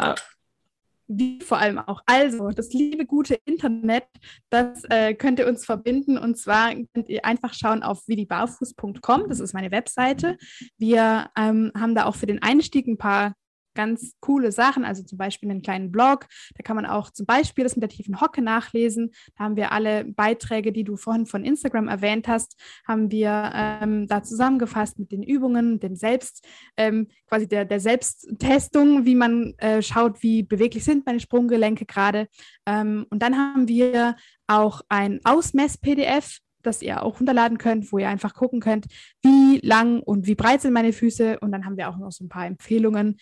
Wie 1.06 1.40
vor 1.40 1.58
allem 1.58 1.78
auch. 1.78 2.02
Also, 2.06 2.50
das 2.50 2.72
liebe, 2.72 3.06
gute 3.06 3.36
Internet, 3.44 4.04
das 4.48 4.84
äh, 4.90 5.14
könnt 5.14 5.38
ihr 5.38 5.46
uns 5.46 5.64
verbinden. 5.64 6.18
Und 6.18 6.38
zwar 6.38 6.74
könnt 6.92 7.08
ihr 7.08 7.24
einfach 7.24 7.54
schauen 7.54 7.82
auf 7.84 8.06
widibarfuß.com. 8.08 9.28
Das 9.28 9.38
ist 9.38 9.54
meine 9.54 9.70
Webseite. 9.70 10.36
Wir 10.76 11.30
ähm, 11.36 11.70
haben 11.76 11.94
da 11.94 12.06
auch 12.06 12.16
für 12.16 12.26
den 12.26 12.42
Einstieg 12.42 12.88
ein 12.88 12.98
paar 12.98 13.34
ganz 13.80 14.14
coole 14.20 14.52
Sachen, 14.52 14.84
also 14.84 15.02
zum 15.02 15.16
Beispiel 15.16 15.50
einen 15.50 15.62
kleinen 15.62 15.90
Blog. 15.90 16.26
Da 16.54 16.62
kann 16.62 16.76
man 16.76 16.84
auch 16.84 17.10
zum 17.10 17.24
Beispiel 17.24 17.64
das 17.64 17.76
mit 17.76 17.82
der 17.82 17.88
tiefen 17.88 18.20
Hocke 18.20 18.42
nachlesen. 18.42 19.12
Da 19.36 19.44
haben 19.44 19.56
wir 19.56 19.72
alle 19.72 20.04
Beiträge, 20.04 20.70
die 20.70 20.84
du 20.84 20.96
vorhin 20.96 21.24
von 21.24 21.44
Instagram 21.44 21.88
erwähnt 21.88 22.28
hast, 22.28 22.60
haben 22.86 23.10
wir 23.10 23.52
ähm, 23.54 24.06
da 24.06 24.22
zusammengefasst 24.22 24.98
mit 24.98 25.12
den 25.12 25.22
Übungen, 25.22 25.80
dem 25.80 25.96
Selbst, 25.96 26.46
ähm, 26.76 27.08
quasi 27.26 27.48
der, 27.48 27.64
der 27.64 27.80
Selbsttestung, 27.80 29.06
wie 29.06 29.14
man 29.14 29.54
äh, 29.56 29.80
schaut, 29.80 30.22
wie 30.22 30.42
beweglich 30.42 30.84
sind 30.84 31.06
meine 31.06 31.20
Sprunggelenke 31.20 31.86
gerade. 31.86 32.28
Ähm, 32.66 33.06
und 33.08 33.22
dann 33.22 33.38
haben 33.38 33.66
wir 33.66 34.16
auch 34.46 34.82
ein 34.90 35.20
Ausmess-PDF, 35.24 36.40
das 36.62 36.82
ihr 36.82 37.02
auch 37.02 37.20
runterladen 37.20 37.58
könnt, 37.58 37.92
wo 37.92 37.98
ihr 37.98 38.08
einfach 38.08 38.34
gucken 38.34 38.60
könnt, 38.60 38.86
wie 39.22 39.60
lang 39.62 40.00
und 40.00 40.26
wie 40.26 40.34
breit 40.34 40.60
sind 40.60 40.72
meine 40.72 40.92
Füße. 40.92 41.40
Und 41.40 41.52
dann 41.52 41.64
haben 41.64 41.76
wir 41.76 41.88
auch 41.88 41.98
noch 41.98 42.12
so 42.12 42.24
ein 42.24 42.28
paar 42.28 42.46
Empfehlungen 42.46 43.18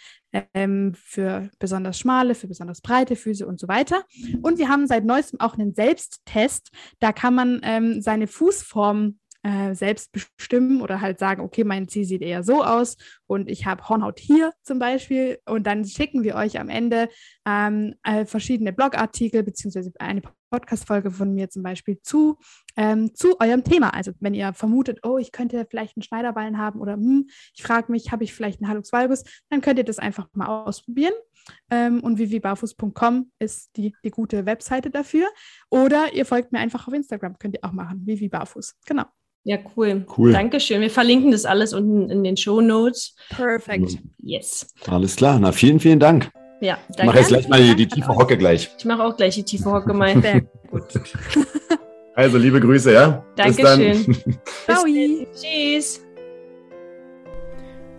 ähm, 0.54 0.94
für 0.94 1.50
besonders 1.58 1.98
schmale, 1.98 2.34
für 2.34 2.48
besonders 2.48 2.80
breite 2.80 3.16
Füße 3.16 3.46
und 3.46 3.58
so 3.58 3.68
weiter. 3.68 4.02
Und 4.42 4.58
wir 4.58 4.68
haben 4.68 4.86
seit 4.86 5.04
neuestem 5.04 5.40
auch 5.40 5.54
einen 5.54 5.74
Selbsttest. 5.74 6.70
Da 7.00 7.12
kann 7.12 7.34
man 7.34 7.60
ähm, 7.62 8.00
seine 8.02 8.26
Fußform 8.26 9.18
äh, 9.42 9.74
selbst 9.74 10.12
bestimmen 10.12 10.80
oder 10.80 11.00
halt 11.00 11.18
sagen, 11.18 11.42
okay, 11.42 11.64
mein 11.64 11.88
Ziel 11.88 12.04
sieht 12.04 12.22
eher 12.22 12.42
so 12.42 12.64
aus 12.64 12.96
und 13.26 13.48
ich 13.48 13.66
habe 13.66 13.88
Hornhaut 13.88 14.18
hier 14.18 14.52
zum 14.62 14.78
Beispiel 14.78 15.38
und 15.46 15.66
dann 15.66 15.84
schicken 15.84 16.22
wir 16.22 16.34
euch 16.34 16.58
am 16.58 16.68
Ende 16.68 17.08
ähm, 17.46 17.94
äh, 18.02 18.24
verschiedene 18.24 18.72
Blogartikel 18.72 19.42
beziehungsweise 19.42 19.92
eine 19.98 20.22
Podcast-Folge 20.50 21.10
von 21.10 21.34
mir 21.34 21.50
zum 21.50 21.62
Beispiel 21.62 22.00
zu, 22.02 22.38
ähm, 22.76 23.14
zu 23.14 23.38
eurem 23.40 23.64
Thema. 23.64 23.94
Also 23.94 24.12
wenn 24.20 24.34
ihr 24.34 24.52
vermutet, 24.54 25.00
oh, 25.02 25.18
ich 25.18 25.32
könnte 25.32 25.66
vielleicht 25.68 25.96
einen 25.96 26.02
Schneiderballen 26.02 26.58
haben 26.58 26.80
oder 26.80 26.94
hm, 26.94 27.28
ich 27.54 27.62
frage 27.62 27.92
mich, 27.92 28.12
habe 28.12 28.24
ich 28.24 28.34
vielleicht 28.34 28.60
einen 28.60 28.68
Hallux 28.68 28.92
valgus, 28.92 29.24
dann 29.50 29.60
könnt 29.60 29.78
ihr 29.78 29.84
das 29.84 29.98
einfach 29.98 30.28
mal 30.32 30.64
ausprobieren. 30.64 31.14
Ähm, 31.70 32.00
und 32.00 32.18
vivibarfuß.com 32.18 33.30
ist 33.38 33.76
die, 33.76 33.94
die 34.04 34.10
gute 34.10 34.46
Webseite 34.46 34.90
dafür. 34.90 35.28
Oder 35.70 36.12
ihr 36.12 36.26
folgt 36.26 36.52
mir 36.52 36.58
einfach 36.58 36.88
auf 36.88 36.94
Instagram, 36.94 37.38
könnt 37.38 37.56
ihr 37.56 37.64
auch 37.64 37.72
machen, 37.72 38.06
vivibarfuß. 38.06 38.76
Genau. 38.86 39.04
Ja, 39.48 39.56
cool. 39.78 40.04
Cool. 40.14 40.30
Dankeschön. 40.30 40.82
Wir 40.82 40.90
verlinken 40.90 41.30
das 41.30 41.46
alles 41.46 41.72
unten 41.72 42.10
in 42.10 42.22
den 42.22 42.36
Show 42.36 42.60
Notes. 42.60 43.14
Perfekt. 43.30 43.96
Yes. 44.18 44.74
Alles 44.86 45.16
klar. 45.16 45.38
Na, 45.38 45.52
vielen, 45.52 45.80
vielen 45.80 45.98
Dank. 45.98 46.30
Ja, 46.60 46.76
danke. 46.88 47.00
Ich 47.00 47.06
mache 47.06 47.18
jetzt 47.18 47.28
gleich 47.28 47.48
mal 47.48 47.62
die, 47.62 47.74
die 47.74 47.88
tiefe 47.88 48.14
Hocke 48.14 48.36
gleich. 48.36 48.70
Ich 48.76 48.84
mache 48.84 49.02
auch 49.02 49.16
gleich 49.16 49.36
die 49.36 49.44
tiefe 49.44 49.72
Hocke 49.72 49.94
mal. 49.94 50.20
Sehr 50.20 50.42
gut. 50.70 50.84
Also, 52.14 52.36
liebe 52.36 52.58
Grüße, 52.60 52.92
ja? 52.92 53.24
Dankeschön. 53.36 54.16
Ciao. 54.66 54.84
Tschüss. 54.84 56.04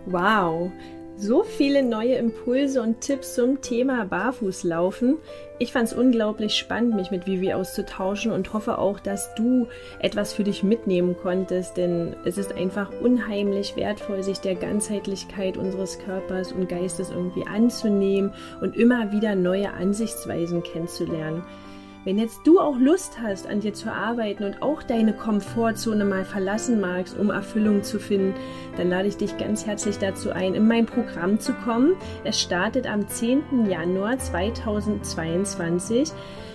Wow. 0.04 0.70
So 1.22 1.42
viele 1.42 1.82
neue 1.82 2.14
Impulse 2.14 2.80
und 2.80 3.02
Tipps 3.02 3.34
zum 3.34 3.60
Thema 3.60 4.06
Barfußlaufen. 4.06 5.18
Ich 5.58 5.70
fand 5.70 5.88
es 5.88 5.92
unglaublich 5.92 6.54
spannend, 6.54 6.96
mich 6.96 7.10
mit 7.10 7.26
Vivi 7.26 7.52
auszutauschen 7.52 8.32
und 8.32 8.54
hoffe 8.54 8.78
auch, 8.78 8.98
dass 8.98 9.34
du 9.34 9.68
etwas 9.98 10.32
für 10.32 10.44
dich 10.44 10.62
mitnehmen 10.62 11.14
konntest, 11.22 11.76
denn 11.76 12.16
es 12.24 12.38
ist 12.38 12.54
einfach 12.54 12.90
unheimlich 13.02 13.76
wertvoll, 13.76 14.22
sich 14.22 14.38
der 14.38 14.54
Ganzheitlichkeit 14.54 15.58
unseres 15.58 15.98
Körpers 15.98 16.52
und 16.52 16.70
Geistes 16.70 17.10
irgendwie 17.10 17.46
anzunehmen 17.46 18.32
und 18.62 18.74
immer 18.74 19.12
wieder 19.12 19.34
neue 19.34 19.74
Ansichtsweisen 19.74 20.62
kennenzulernen. 20.62 21.42
Wenn 22.04 22.18
jetzt 22.18 22.46
du 22.46 22.58
auch 22.58 22.78
Lust 22.78 23.18
hast, 23.20 23.46
an 23.46 23.60
dir 23.60 23.74
zu 23.74 23.92
arbeiten 23.92 24.44
und 24.44 24.62
auch 24.62 24.82
deine 24.82 25.12
Komfortzone 25.12 26.06
mal 26.06 26.24
verlassen 26.24 26.80
magst, 26.80 27.18
um 27.18 27.28
Erfüllung 27.28 27.82
zu 27.82 27.98
finden, 27.98 28.32
dann 28.78 28.88
lade 28.88 29.06
ich 29.06 29.18
dich 29.18 29.36
ganz 29.36 29.66
herzlich 29.66 29.98
dazu 29.98 30.30
ein, 30.30 30.54
in 30.54 30.66
mein 30.66 30.86
Programm 30.86 31.38
zu 31.38 31.52
kommen. 31.52 31.96
Es 32.24 32.40
startet 32.40 32.86
am 32.86 33.06
10. 33.06 33.66
Januar 33.68 34.18
2022. 34.18 36.10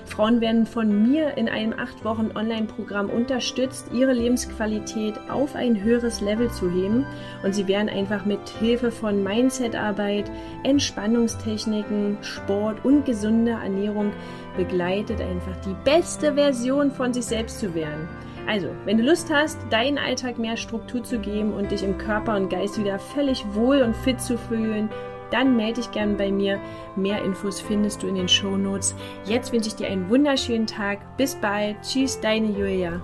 Frauen 0.05 0.39
werden 0.39 0.65
von 0.65 1.09
mir 1.09 1.37
in 1.37 1.49
einem 1.49 1.73
acht 1.73 2.05
Wochen 2.05 2.31
Online-Programm 2.35 3.09
unterstützt, 3.09 3.89
ihre 3.93 4.13
Lebensqualität 4.13 5.15
auf 5.29 5.55
ein 5.55 5.83
höheres 5.83 6.21
Level 6.21 6.49
zu 6.51 6.69
heben. 6.69 7.05
Und 7.43 7.53
sie 7.53 7.67
werden 7.67 7.89
einfach 7.89 8.25
mit 8.25 8.47
Hilfe 8.59 8.91
von 8.91 9.23
Mindset-Arbeit, 9.23 10.31
Entspannungstechniken, 10.63 12.17
Sport 12.21 12.85
und 12.85 13.05
gesunder 13.05 13.59
Ernährung 13.63 14.11
begleitet, 14.55 15.19
einfach 15.21 15.55
die 15.65 15.75
beste 15.83 16.35
Version 16.35 16.91
von 16.91 17.13
sich 17.13 17.25
selbst 17.25 17.59
zu 17.59 17.73
werden. 17.73 18.07
Also, 18.47 18.67
wenn 18.85 18.97
du 18.97 19.03
Lust 19.03 19.33
hast, 19.33 19.57
deinen 19.71 19.97
Alltag 19.97 20.37
mehr 20.37 20.55
Struktur 20.55 21.03
zu 21.03 21.17
geben 21.17 21.51
und 21.51 21.71
dich 21.71 21.83
im 21.83 21.97
Körper 21.97 22.35
und 22.35 22.49
Geist 22.49 22.79
wieder 22.79 22.99
völlig 22.99 23.43
wohl 23.53 23.81
und 23.81 23.95
fit 23.95 24.21
zu 24.21 24.37
fühlen, 24.37 24.89
dann 25.31 25.55
melde 25.55 25.81
dich 25.81 25.91
gerne 25.91 26.15
bei 26.15 26.31
mir. 26.31 26.59
Mehr 26.95 27.23
Infos 27.23 27.61
findest 27.61 28.03
du 28.03 28.07
in 28.07 28.15
den 28.15 28.27
Show 28.27 28.57
Notes. 28.57 28.95
Jetzt 29.25 29.51
wünsche 29.51 29.69
ich 29.69 29.75
dir 29.75 29.87
einen 29.87 30.09
wunderschönen 30.09 30.67
Tag. 30.67 31.17
Bis 31.17 31.35
bald. 31.35 31.77
Tschüss, 31.81 32.19
deine 32.19 32.47
Julia. 32.47 33.01